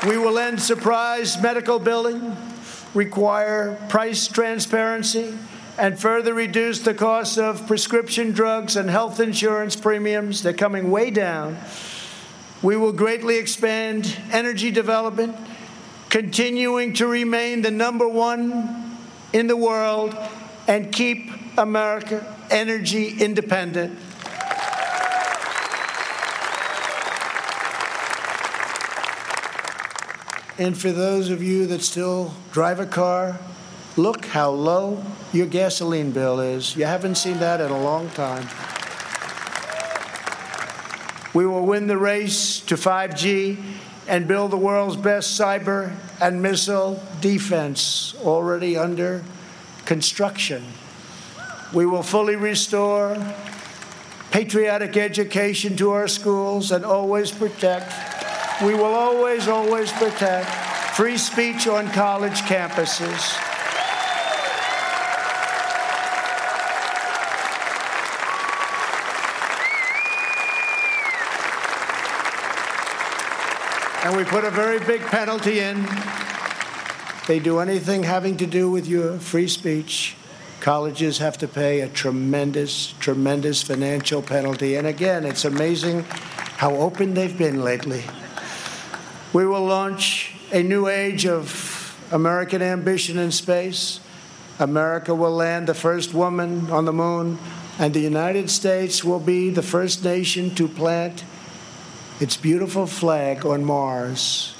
We 0.05 0.17
will 0.17 0.37
end 0.37 0.61
surprise 0.61 1.41
medical 1.41 1.79
billing, 1.79 2.35
require 2.93 3.77
price 3.87 4.27
transparency, 4.27 5.33
and 5.77 5.97
further 5.97 6.33
reduce 6.33 6.79
the 6.79 6.93
cost 6.93 7.37
of 7.37 7.65
prescription 7.67 8.31
drugs 8.31 8.75
and 8.75 8.89
health 8.89 9.21
insurance 9.21 9.77
premiums. 9.77 10.43
They're 10.43 10.51
coming 10.51 10.91
way 10.91 11.09
down. 11.09 11.57
We 12.61 12.75
will 12.75 12.91
greatly 12.91 13.37
expand 13.37 14.13
energy 14.29 14.71
development, 14.71 15.37
continuing 16.09 16.93
to 16.95 17.07
remain 17.07 17.61
the 17.61 17.71
number 17.71 18.07
one 18.07 18.97
in 19.31 19.47
the 19.47 19.57
world 19.57 20.17
and 20.67 20.91
keep 20.91 21.31
America 21.57 22.25
energy 22.51 23.21
independent. 23.21 23.97
And 30.57 30.77
for 30.77 30.91
those 30.91 31.31
of 31.31 31.41
you 31.41 31.65
that 31.67 31.81
still 31.81 32.33
drive 32.51 32.79
a 32.79 32.85
car, 32.85 33.39
look 33.97 34.25
how 34.25 34.51
low 34.51 35.03
your 35.31 35.47
gasoline 35.47 36.11
bill 36.11 36.39
is. 36.39 36.75
You 36.75 36.85
haven't 36.85 37.15
seen 37.15 37.39
that 37.39 37.59
in 37.59 37.71
a 37.71 37.81
long 37.81 38.09
time. 38.11 38.47
We 41.33 41.47
will 41.47 41.65
win 41.65 41.87
the 41.87 41.97
race 41.97 42.59
to 42.61 42.75
5G 42.75 43.57
and 44.07 44.27
build 44.27 44.51
the 44.51 44.57
world's 44.57 44.95
best 44.95 45.39
cyber 45.39 45.95
and 46.21 46.43
missile 46.43 47.01
defense, 47.19 48.13
already 48.23 48.77
under 48.77 49.23
construction. 49.85 50.63
We 51.73 51.87
will 51.87 52.03
fully 52.03 52.35
restore 52.35 53.17
patriotic 54.29 54.97
education 54.97 55.75
to 55.77 55.91
our 55.91 56.07
schools 56.07 56.71
and 56.71 56.85
always 56.85 57.31
protect 57.31 57.91
we 58.61 58.73
will 58.73 58.93
always, 58.93 59.47
always 59.47 59.91
protect 59.93 60.49
free 60.95 61.17
speech 61.17 61.67
on 61.67 61.87
college 61.89 62.41
campuses. 62.41 63.39
And 74.05 74.17
we 74.17 74.25
put 74.25 74.43
a 74.43 74.51
very 74.51 74.79
big 74.79 75.01
penalty 75.01 75.59
in. 75.59 75.87
They 77.25 77.39
do 77.39 77.59
anything 77.59 78.03
having 78.03 78.35
to 78.37 78.45
do 78.45 78.69
with 78.69 78.85
your 78.85 79.17
free 79.17 79.47
speech, 79.47 80.15
colleges 80.59 81.17
have 81.19 81.37
to 81.39 81.47
pay 81.47 81.79
a 81.81 81.87
tremendous, 81.87 82.93
tremendous 82.99 83.63
financial 83.63 84.21
penalty. 84.21 84.75
And 84.75 84.85
again, 84.85 85.25
it's 85.25 85.45
amazing 85.45 86.03
how 86.57 86.75
open 86.75 87.13
they've 87.13 87.37
been 87.37 87.63
lately. 87.63 88.03
We 89.33 89.47
will 89.47 89.65
launch 89.65 90.35
a 90.51 90.61
new 90.61 90.87
age 90.87 91.25
of 91.25 91.97
American 92.11 92.61
ambition 92.61 93.17
in 93.17 93.31
space. 93.31 93.99
America 94.59 95.15
will 95.15 95.31
land 95.31 95.65
the 95.65 95.73
first 95.73 96.13
woman 96.13 96.69
on 96.69 96.85
the 96.85 96.93
moon, 96.93 97.39
and 97.79 97.95
the 97.95 97.99
United 97.99 98.51
States 98.51 99.03
will 99.03 99.19
be 99.19 99.49
the 99.49 99.63
first 99.63 100.03
nation 100.03 100.53
to 100.53 100.67
plant 100.67 101.23
its 102.19 102.37
beautiful 102.37 102.85
flag 102.85 103.43
on 103.43 103.65
Mars. 103.65 104.53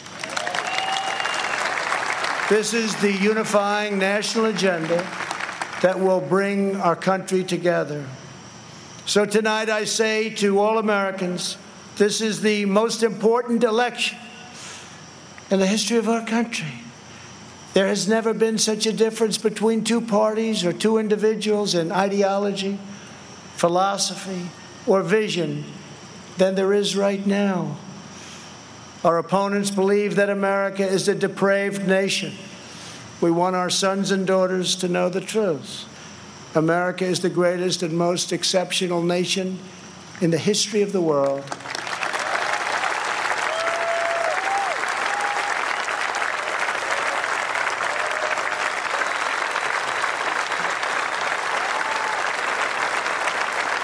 This 2.49 2.74
is 2.74 2.95
the 2.95 3.13
unifying 3.13 3.99
national 3.99 4.45
agenda 4.45 5.07
that 5.84 5.99
will 5.99 6.19
bring 6.19 6.78
our 6.78 6.95
country 6.95 7.43
together. 7.43 8.07
So 9.05 9.24
tonight 9.24 9.69
I 9.69 9.86
say 9.86 10.32
to 10.32 10.57
all 10.57 10.80
Americans 10.80 11.57
this 11.97 12.21
is 12.21 12.41
the 12.41 12.65
most 12.65 13.03
important 13.03 13.63
election 13.63 14.17
in 15.53 15.59
the 15.59 15.67
history 15.67 15.97
of 15.97 16.09
our 16.09 16.25
country. 16.25 16.81
There 17.75 17.85
has 17.85 18.07
never 18.07 18.33
been 18.33 18.57
such 18.57 18.87
a 18.87 18.91
difference 18.91 19.37
between 19.37 19.83
two 19.83 20.01
parties 20.01 20.65
or 20.65 20.73
two 20.73 20.97
individuals 20.97 21.75
in 21.75 21.91
ideology, 21.91 22.79
philosophy, 23.55 24.49
or 24.87 25.03
vision 25.03 25.63
than 26.39 26.55
there 26.55 26.73
is 26.73 26.95
right 26.95 27.23
now. 27.23 27.77
Our 29.03 29.19
opponents 29.19 29.69
believe 29.69 30.15
that 30.15 30.31
America 30.31 30.87
is 30.87 31.07
a 31.07 31.13
depraved 31.13 31.87
nation. 31.87 32.33
We 33.21 33.29
want 33.29 33.55
our 33.55 33.69
sons 33.69 34.09
and 34.09 34.25
daughters 34.25 34.75
to 34.77 34.87
know 34.87 35.07
the 35.07 35.21
truth. 35.21 35.85
America 36.55 37.05
is 37.05 37.19
the 37.19 37.29
greatest 37.29 37.83
and 37.83 37.95
most 37.95 38.33
exceptional 38.33 39.03
nation 39.03 39.59
in 40.19 40.31
the 40.31 40.39
history 40.39 40.81
of 40.81 40.93
the 40.93 41.01
world. 41.01 41.43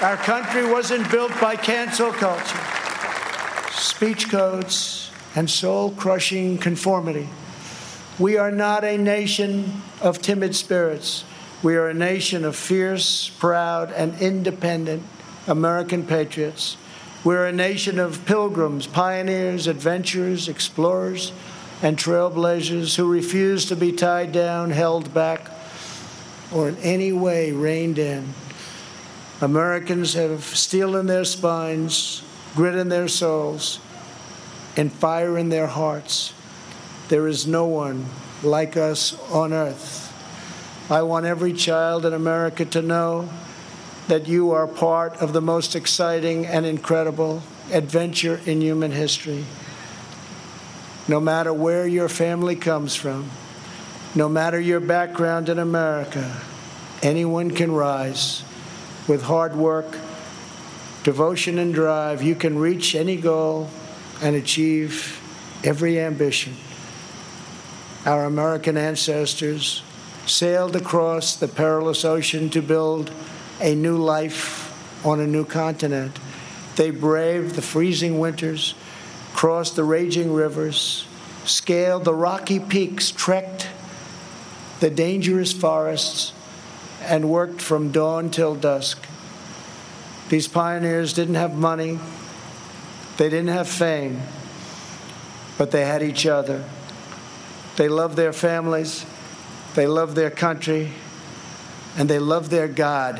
Our 0.01 0.15
country 0.15 0.65
wasn't 0.65 1.11
built 1.11 1.33
by 1.41 1.57
cancel 1.57 2.13
culture, 2.13 2.59
speech 3.71 4.29
codes, 4.29 5.11
and 5.35 5.49
soul 5.49 5.91
crushing 5.91 6.57
conformity. 6.57 7.27
We 8.17 8.37
are 8.37 8.49
not 8.49 8.85
a 8.85 8.97
nation 8.97 9.81
of 10.01 10.21
timid 10.21 10.55
spirits. 10.55 11.25
We 11.61 11.75
are 11.75 11.89
a 11.89 11.93
nation 11.93 12.45
of 12.45 12.55
fierce, 12.55 13.27
proud, 13.27 13.91
and 13.91 14.17
independent 14.21 15.03
American 15.47 16.05
patriots. 16.05 16.77
We're 17.25 17.47
a 17.47 17.51
nation 17.51 17.99
of 17.99 18.25
pilgrims, 18.25 18.87
pioneers, 18.87 19.67
adventurers, 19.67 20.47
explorers, 20.47 21.33
and 21.81 21.97
trailblazers 21.97 22.95
who 22.95 23.11
refuse 23.11 23.65
to 23.65 23.75
be 23.75 23.91
tied 23.91 24.31
down, 24.31 24.71
held 24.71 25.13
back, 25.13 25.51
or 26.53 26.69
in 26.69 26.77
any 26.77 27.11
way 27.11 27.51
reined 27.51 27.99
in. 27.99 28.33
Americans 29.41 30.15
have 30.15 30.43
steel 30.43 30.97
in 30.97 31.05
their 31.05 31.23
spines, 31.23 32.23
grit 32.55 32.75
in 32.75 32.89
their 32.89 33.07
souls, 33.07 33.79
and 34.75 34.91
fire 34.91 35.37
in 35.37 35.49
their 35.49 35.67
hearts. 35.67 36.33
There 37.07 37.27
is 37.27 37.47
no 37.47 37.65
one 37.65 38.05
like 38.43 38.75
us 38.75 39.17
on 39.31 39.53
earth. 39.53 40.05
I 40.91 41.03
want 41.03 41.25
every 41.25 41.53
child 41.53 42.05
in 42.05 42.13
America 42.13 42.65
to 42.65 42.81
know 42.81 43.29
that 44.09 44.27
you 44.27 44.51
are 44.51 44.67
part 44.67 45.15
of 45.17 45.33
the 45.33 45.41
most 45.41 45.75
exciting 45.75 46.45
and 46.45 46.65
incredible 46.65 47.43
adventure 47.71 48.41
in 48.45 48.59
human 48.59 48.91
history. 48.91 49.45
No 51.07 51.19
matter 51.19 51.53
where 51.53 51.87
your 51.87 52.09
family 52.09 52.55
comes 52.55 52.95
from, 52.95 53.29
no 54.15 54.27
matter 54.27 54.59
your 54.59 54.79
background 54.79 55.47
in 55.47 55.59
America, 55.59 56.41
anyone 57.01 57.51
can 57.51 57.71
rise. 57.71 58.43
With 59.09 59.23
hard 59.23 59.55
work, 59.55 59.97
devotion, 61.03 61.57
and 61.57 61.73
drive, 61.73 62.21
you 62.21 62.35
can 62.35 62.59
reach 62.59 62.93
any 62.93 63.15
goal 63.15 63.67
and 64.21 64.35
achieve 64.35 65.19
every 65.63 65.99
ambition. 65.99 66.53
Our 68.05 68.25
American 68.25 68.77
ancestors 68.77 69.81
sailed 70.27 70.75
across 70.75 71.35
the 71.35 71.47
perilous 71.47 72.05
ocean 72.05 72.51
to 72.51 72.61
build 72.61 73.11
a 73.59 73.73
new 73.73 73.97
life 73.97 75.03
on 75.03 75.19
a 75.19 75.25
new 75.25 75.43
continent. 75.43 76.19
They 76.75 76.91
braved 76.91 77.55
the 77.55 77.63
freezing 77.63 78.19
winters, 78.19 78.75
crossed 79.33 79.75
the 79.75 79.83
raging 79.83 80.31
rivers, 80.31 81.07
scaled 81.45 82.05
the 82.05 82.13
rocky 82.13 82.59
peaks, 82.59 83.09
trekked 83.09 83.69
the 84.81 84.91
dangerous 84.91 85.51
forests, 85.51 86.31
and 87.09 87.27
worked 87.27 87.59
from 87.59 87.91
dawn 87.91 88.29
till 88.29 88.53
dusk. 88.53 89.03
These 90.29 90.47
pioneers 90.47 91.11
didn't 91.11 91.35
have 91.35 91.55
money, 91.55 91.99
they 93.17 93.29
didn't 93.29 93.47
have 93.49 93.67
fame, 93.67 94.21
but 95.57 95.71
they 95.71 95.85
had 95.85 96.03
each 96.03 96.27
other. 96.27 96.63
They 97.77 97.89
loved 97.89 98.15
their 98.15 98.31
families, 98.31 99.05
they 99.73 99.87
loved 99.87 100.15
their 100.15 100.29
country, 100.29 100.91
and 101.97 102.07
they 102.07 102.19
loved 102.19 102.51
their 102.51 102.67
God. 102.67 103.17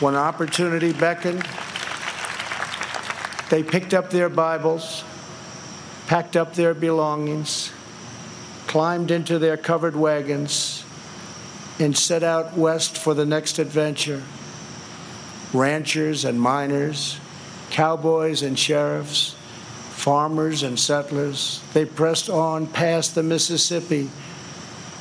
When 0.00 0.14
opportunity 0.16 0.92
beckoned, 0.94 1.46
they 3.50 3.62
picked 3.62 3.92
up 3.92 4.08
their 4.08 4.30
Bibles, 4.30 5.04
packed 6.06 6.34
up 6.34 6.54
their 6.54 6.72
belongings, 6.72 7.70
climbed 8.66 9.10
into 9.10 9.38
their 9.38 9.58
covered 9.58 9.94
wagons, 9.94 10.81
and 11.82 11.98
set 11.98 12.22
out 12.22 12.56
west 12.56 12.96
for 12.96 13.12
the 13.12 13.26
next 13.26 13.58
adventure. 13.58 14.22
Ranchers 15.52 16.24
and 16.24 16.40
miners, 16.40 17.18
cowboys 17.70 18.42
and 18.42 18.58
sheriffs, 18.58 19.34
farmers 19.90 20.62
and 20.62 20.78
settlers, 20.78 21.62
they 21.74 21.84
pressed 21.84 22.30
on 22.30 22.66
past 22.66 23.14
the 23.14 23.22
Mississippi 23.22 24.08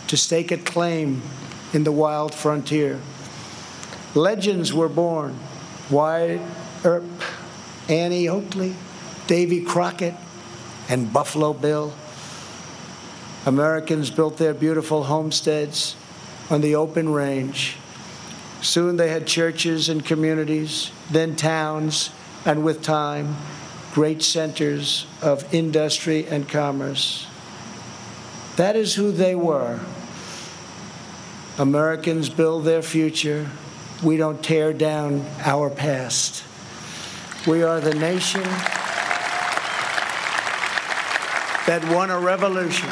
to 0.08 0.18
stake 0.18 0.52
a 0.52 0.58
claim 0.58 1.22
in 1.74 1.84
the 1.84 1.92
wild 1.92 2.34
frontier. 2.34 3.00
Legends 4.16 4.74
were 4.74 4.90
born 4.90 5.40
Wyatt 5.90 6.42
Earp, 6.84 7.06
Annie 7.88 8.28
Oakley, 8.28 8.76
Davy 9.28 9.64
Crockett, 9.64 10.16
and 10.90 11.14
Buffalo 11.14 11.54
Bill. 11.54 11.94
Americans 13.46 14.10
built 14.10 14.38
their 14.38 14.54
beautiful 14.54 15.04
homesteads 15.04 15.96
on 16.52 16.62
the 16.62 16.76
open 16.76 17.12
range. 17.12 17.78
Soon 18.62 18.98
they 18.98 19.10
had 19.10 19.26
churches 19.26 19.90
and 19.90 20.06
communities, 20.06 20.92
then 21.10 21.36
towns, 21.36 22.12
and 22.46 22.64
with 22.64 22.84
time, 22.84 23.38
great 23.92 24.22
centers 24.22 25.08
of 25.24 25.52
industry 25.52 26.28
and 26.28 26.48
commerce. 26.48 27.26
That 28.58 28.76
is 28.76 28.94
who 28.94 29.12
they 29.12 29.34
were. 29.34 29.80
Americans 31.58 32.30
build 32.30 32.66
their 32.66 32.84
future 32.84 33.50
we 34.04 34.18
don't 34.18 34.44
tear 34.44 34.74
down 34.74 35.24
our 35.44 35.70
past. 35.70 36.44
We 37.46 37.62
are 37.62 37.80
the 37.80 37.94
nation 37.94 38.42
that 41.68 41.88
won 41.94 42.10
a 42.10 42.20
revolution, 42.20 42.90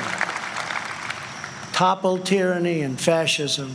toppled 1.80 2.25
tyranny 2.25 2.82
and 2.82 2.99
fascism, 2.99 3.73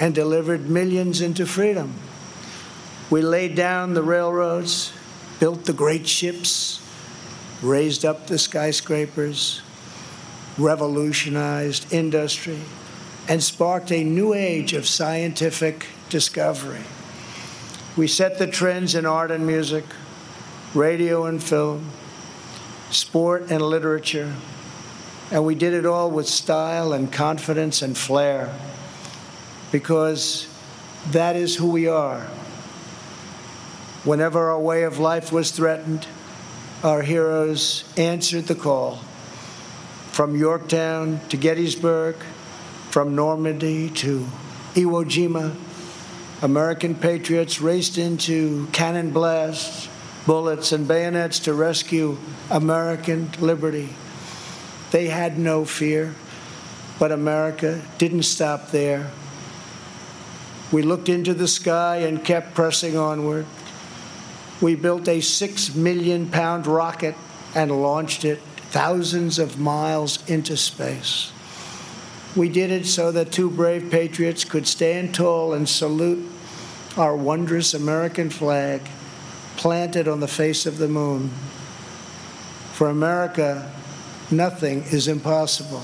and 0.00 0.12
delivered 0.12 0.68
millions 0.68 1.20
into 1.20 1.46
freedom. 1.46 1.94
We 3.08 3.22
laid 3.22 3.54
down 3.54 3.94
the 3.94 4.02
railroads, 4.02 4.92
built 5.38 5.66
the 5.66 5.72
great 5.72 6.08
ships, 6.08 6.84
raised 7.62 8.04
up 8.04 8.26
the 8.26 8.36
skyscrapers, 8.36 9.62
revolutionized 10.58 11.92
industry 11.92 12.58
and 13.28 13.40
sparked 13.40 13.92
a 13.92 14.02
new 14.02 14.34
age 14.34 14.72
of 14.72 14.88
scientific 14.88 15.86
discovery. 16.08 16.82
We 17.96 18.08
set 18.08 18.40
the 18.40 18.48
trends 18.48 18.96
in 18.96 19.06
art 19.06 19.30
and 19.30 19.46
music, 19.46 19.84
radio 20.74 21.26
and 21.26 21.40
film, 21.40 21.92
sport 22.90 23.52
and 23.52 23.62
literature, 23.62 24.34
and 25.30 25.44
we 25.44 25.54
did 25.54 25.74
it 25.74 25.86
all 25.86 26.10
with 26.10 26.28
style 26.28 26.92
and 26.92 27.12
confidence 27.12 27.82
and 27.82 27.96
flair 27.96 28.54
because 29.72 30.48
that 31.10 31.36
is 31.36 31.56
who 31.56 31.70
we 31.70 31.88
are. 31.88 32.20
Whenever 34.04 34.50
our 34.50 34.60
way 34.60 34.84
of 34.84 34.98
life 34.98 35.32
was 35.32 35.50
threatened, 35.50 36.06
our 36.84 37.02
heroes 37.02 37.84
answered 37.96 38.46
the 38.46 38.54
call. 38.54 38.96
From 40.12 40.36
Yorktown 40.36 41.20
to 41.28 41.36
Gettysburg, 41.36 42.16
from 42.90 43.16
Normandy 43.16 43.90
to 43.90 44.26
Iwo 44.74 45.04
Jima, 45.04 45.54
American 46.42 46.94
patriots 46.94 47.60
raced 47.60 47.98
into 47.98 48.66
cannon 48.68 49.10
blasts, 49.10 49.88
bullets, 50.26 50.72
and 50.72 50.86
bayonets 50.86 51.40
to 51.40 51.54
rescue 51.54 52.16
American 52.50 53.30
liberty. 53.40 53.88
They 54.96 55.08
had 55.08 55.36
no 55.36 55.66
fear, 55.66 56.14
but 56.98 57.12
America 57.12 57.82
didn't 57.98 58.22
stop 58.22 58.70
there. 58.70 59.10
We 60.72 60.80
looked 60.80 61.10
into 61.10 61.34
the 61.34 61.48
sky 61.48 61.96
and 61.96 62.24
kept 62.24 62.54
pressing 62.54 62.96
onward. 62.96 63.44
We 64.62 64.74
built 64.74 65.06
a 65.06 65.20
six 65.20 65.74
million 65.74 66.30
pound 66.30 66.66
rocket 66.66 67.14
and 67.54 67.82
launched 67.82 68.24
it 68.24 68.38
thousands 68.70 69.38
of 69.38 69.58
miles 69.58 70.26
into 70.30 70.56
space. 70.56 71.30
We 72.34 72.48
did 72.48 72.70
it 72.70 72.86
so 72.86 73.12
that 73.12 73.30
two 73.30 73.50
brave 73.50 73.90
patriots 73.90 74.44
could 74.44 74.66
stand 74.66 75.14
tall 75.14 75.52
and 75.52 75.68
salute 75.68 76.26
our 76.96 77.14
wondrous 77.14 77.74
American 77.74 78.30
flag 78.30 78.80
planted 79.58 80.08
on 80.08 80.20
the 80.20 80.26
face 80.26 80.64
of 80.64 80.78
the 80.78 80.88
moon. 80.88 81.32
For 82.72 82.88
America, 82.88 83.70
nothing 84.30 84.82
is 84.84 85.08
impossible. 85.08 85.82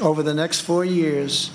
Over 0.00 0.22
the 0.22 0.34
next 0.34 0.60
four 0.60 0.84
years, 0.84 1.50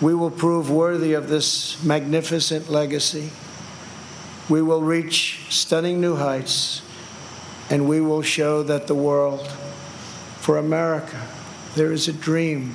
we 0.00 0.14
will 0.14 0.30
prove 0.30 0.70
worthy 0.70 1.14
of 1.14 1.28
this 1.28 1.82
magnificent 1.82 2.70
legacy. 2.70 3.30
We 4.48 4.62
will 4.62 4.82
reach 4.82 5.46
stunning 5.48 6.00
new 6.00 6.16
heights, 6.16 6.82
and 7.70 7.88
we 7.88 8.00
will 8.00 8.22
show 8.22 8.62
that 8.62 8.86
the 8.86 8.94
world, 8.94 9.46
for 10.38 10.58
America, 10.58 11.26
there 11.74 11.92
is 11.92 12.08
a 12.08 12.12
dream 12.12 12.74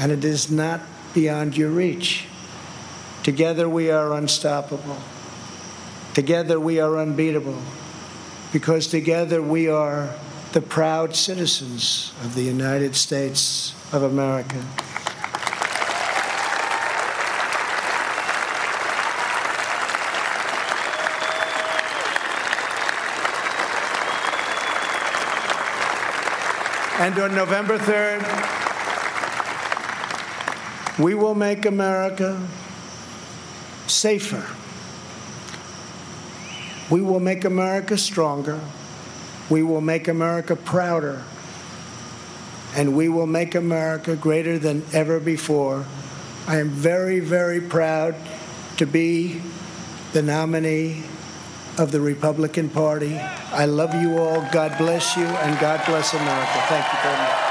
and 0.00 0.10
it 0.10 0.24
is 0.24 0.50
not 0.50 0.80
beyond 1.12 1.54
your 1.54 1.68
reach. 1.68 2.24
Together 3.22 3.68
we 3.68 3.90
are 3.90 4.14
unstoppable. 4.14 4.96
Together 6.14 6.58
we 6.58 6.80
are 6.80 6.96
unbeatable. 6.96 7.60
Because 8.50 8.86
together 8.86 9.42
we 9.42 9.68
are 9.68 10.14
the 10.52 10.60
proud 10.60 11.14
citizens 11.14 12.12
of 12.24 12.34
the 12.34 12.42
United 12.42 12.96
States 12.96 13.72
of 13.92 14.02
America. 14.02 14.64
And 26.98 27.18
on 27.18 27.34
November 27.34 27.78
3rd, 27.78 28.20
we 30.98 31.14
will 31.14 31.36
make 31.36 31.64
America 31.64 32.46
safer. 33.86 34.44
We 36.90 37.00
will 37.00 37.20
make 37.20 37.44
America 37.44 37.96
stronger. 37.96 38.60
We 39.50 39.62
will 39.62 39.80
make 39.80 40.08
America 40.08 40.54
prouder, 40.56 41.22
and 42.74 42.96
we 42.96 43.08
will 43.08 43.26
make 43.26 43.54
America 43.54 44.14
greater 44.16 44.58
than 44.58 44.84
ever 44.92 45.18
before. 45.18 45.84
I 46.46 46.58
am 46.58 46.70
very, 46.70 47.20
very 47.20 47.60
proud 47.60 48.14
to 48.76 48.86
be 48.86 49.42
the 50.12 50.22
nominee 50.22 51.02
of 51.78 51.92
the 51.92 52.00
Republican 52.00 52.68
Party. 52.68 53.18
I 53.18 53.66
love 53.66 53.94
you 53.94 54.18
all. 54.18 54.46
God 54.52 54.78
bless 54.78 55.16
you, 55.16 55.24
and 55.24 55.58
God 55.60 55.84
bless 55.84 56.14
America. 56.14 56.64
Thank 56.68 56.86
you 56.92 56.98
very 57.02 57.16
much. 57.18 57.49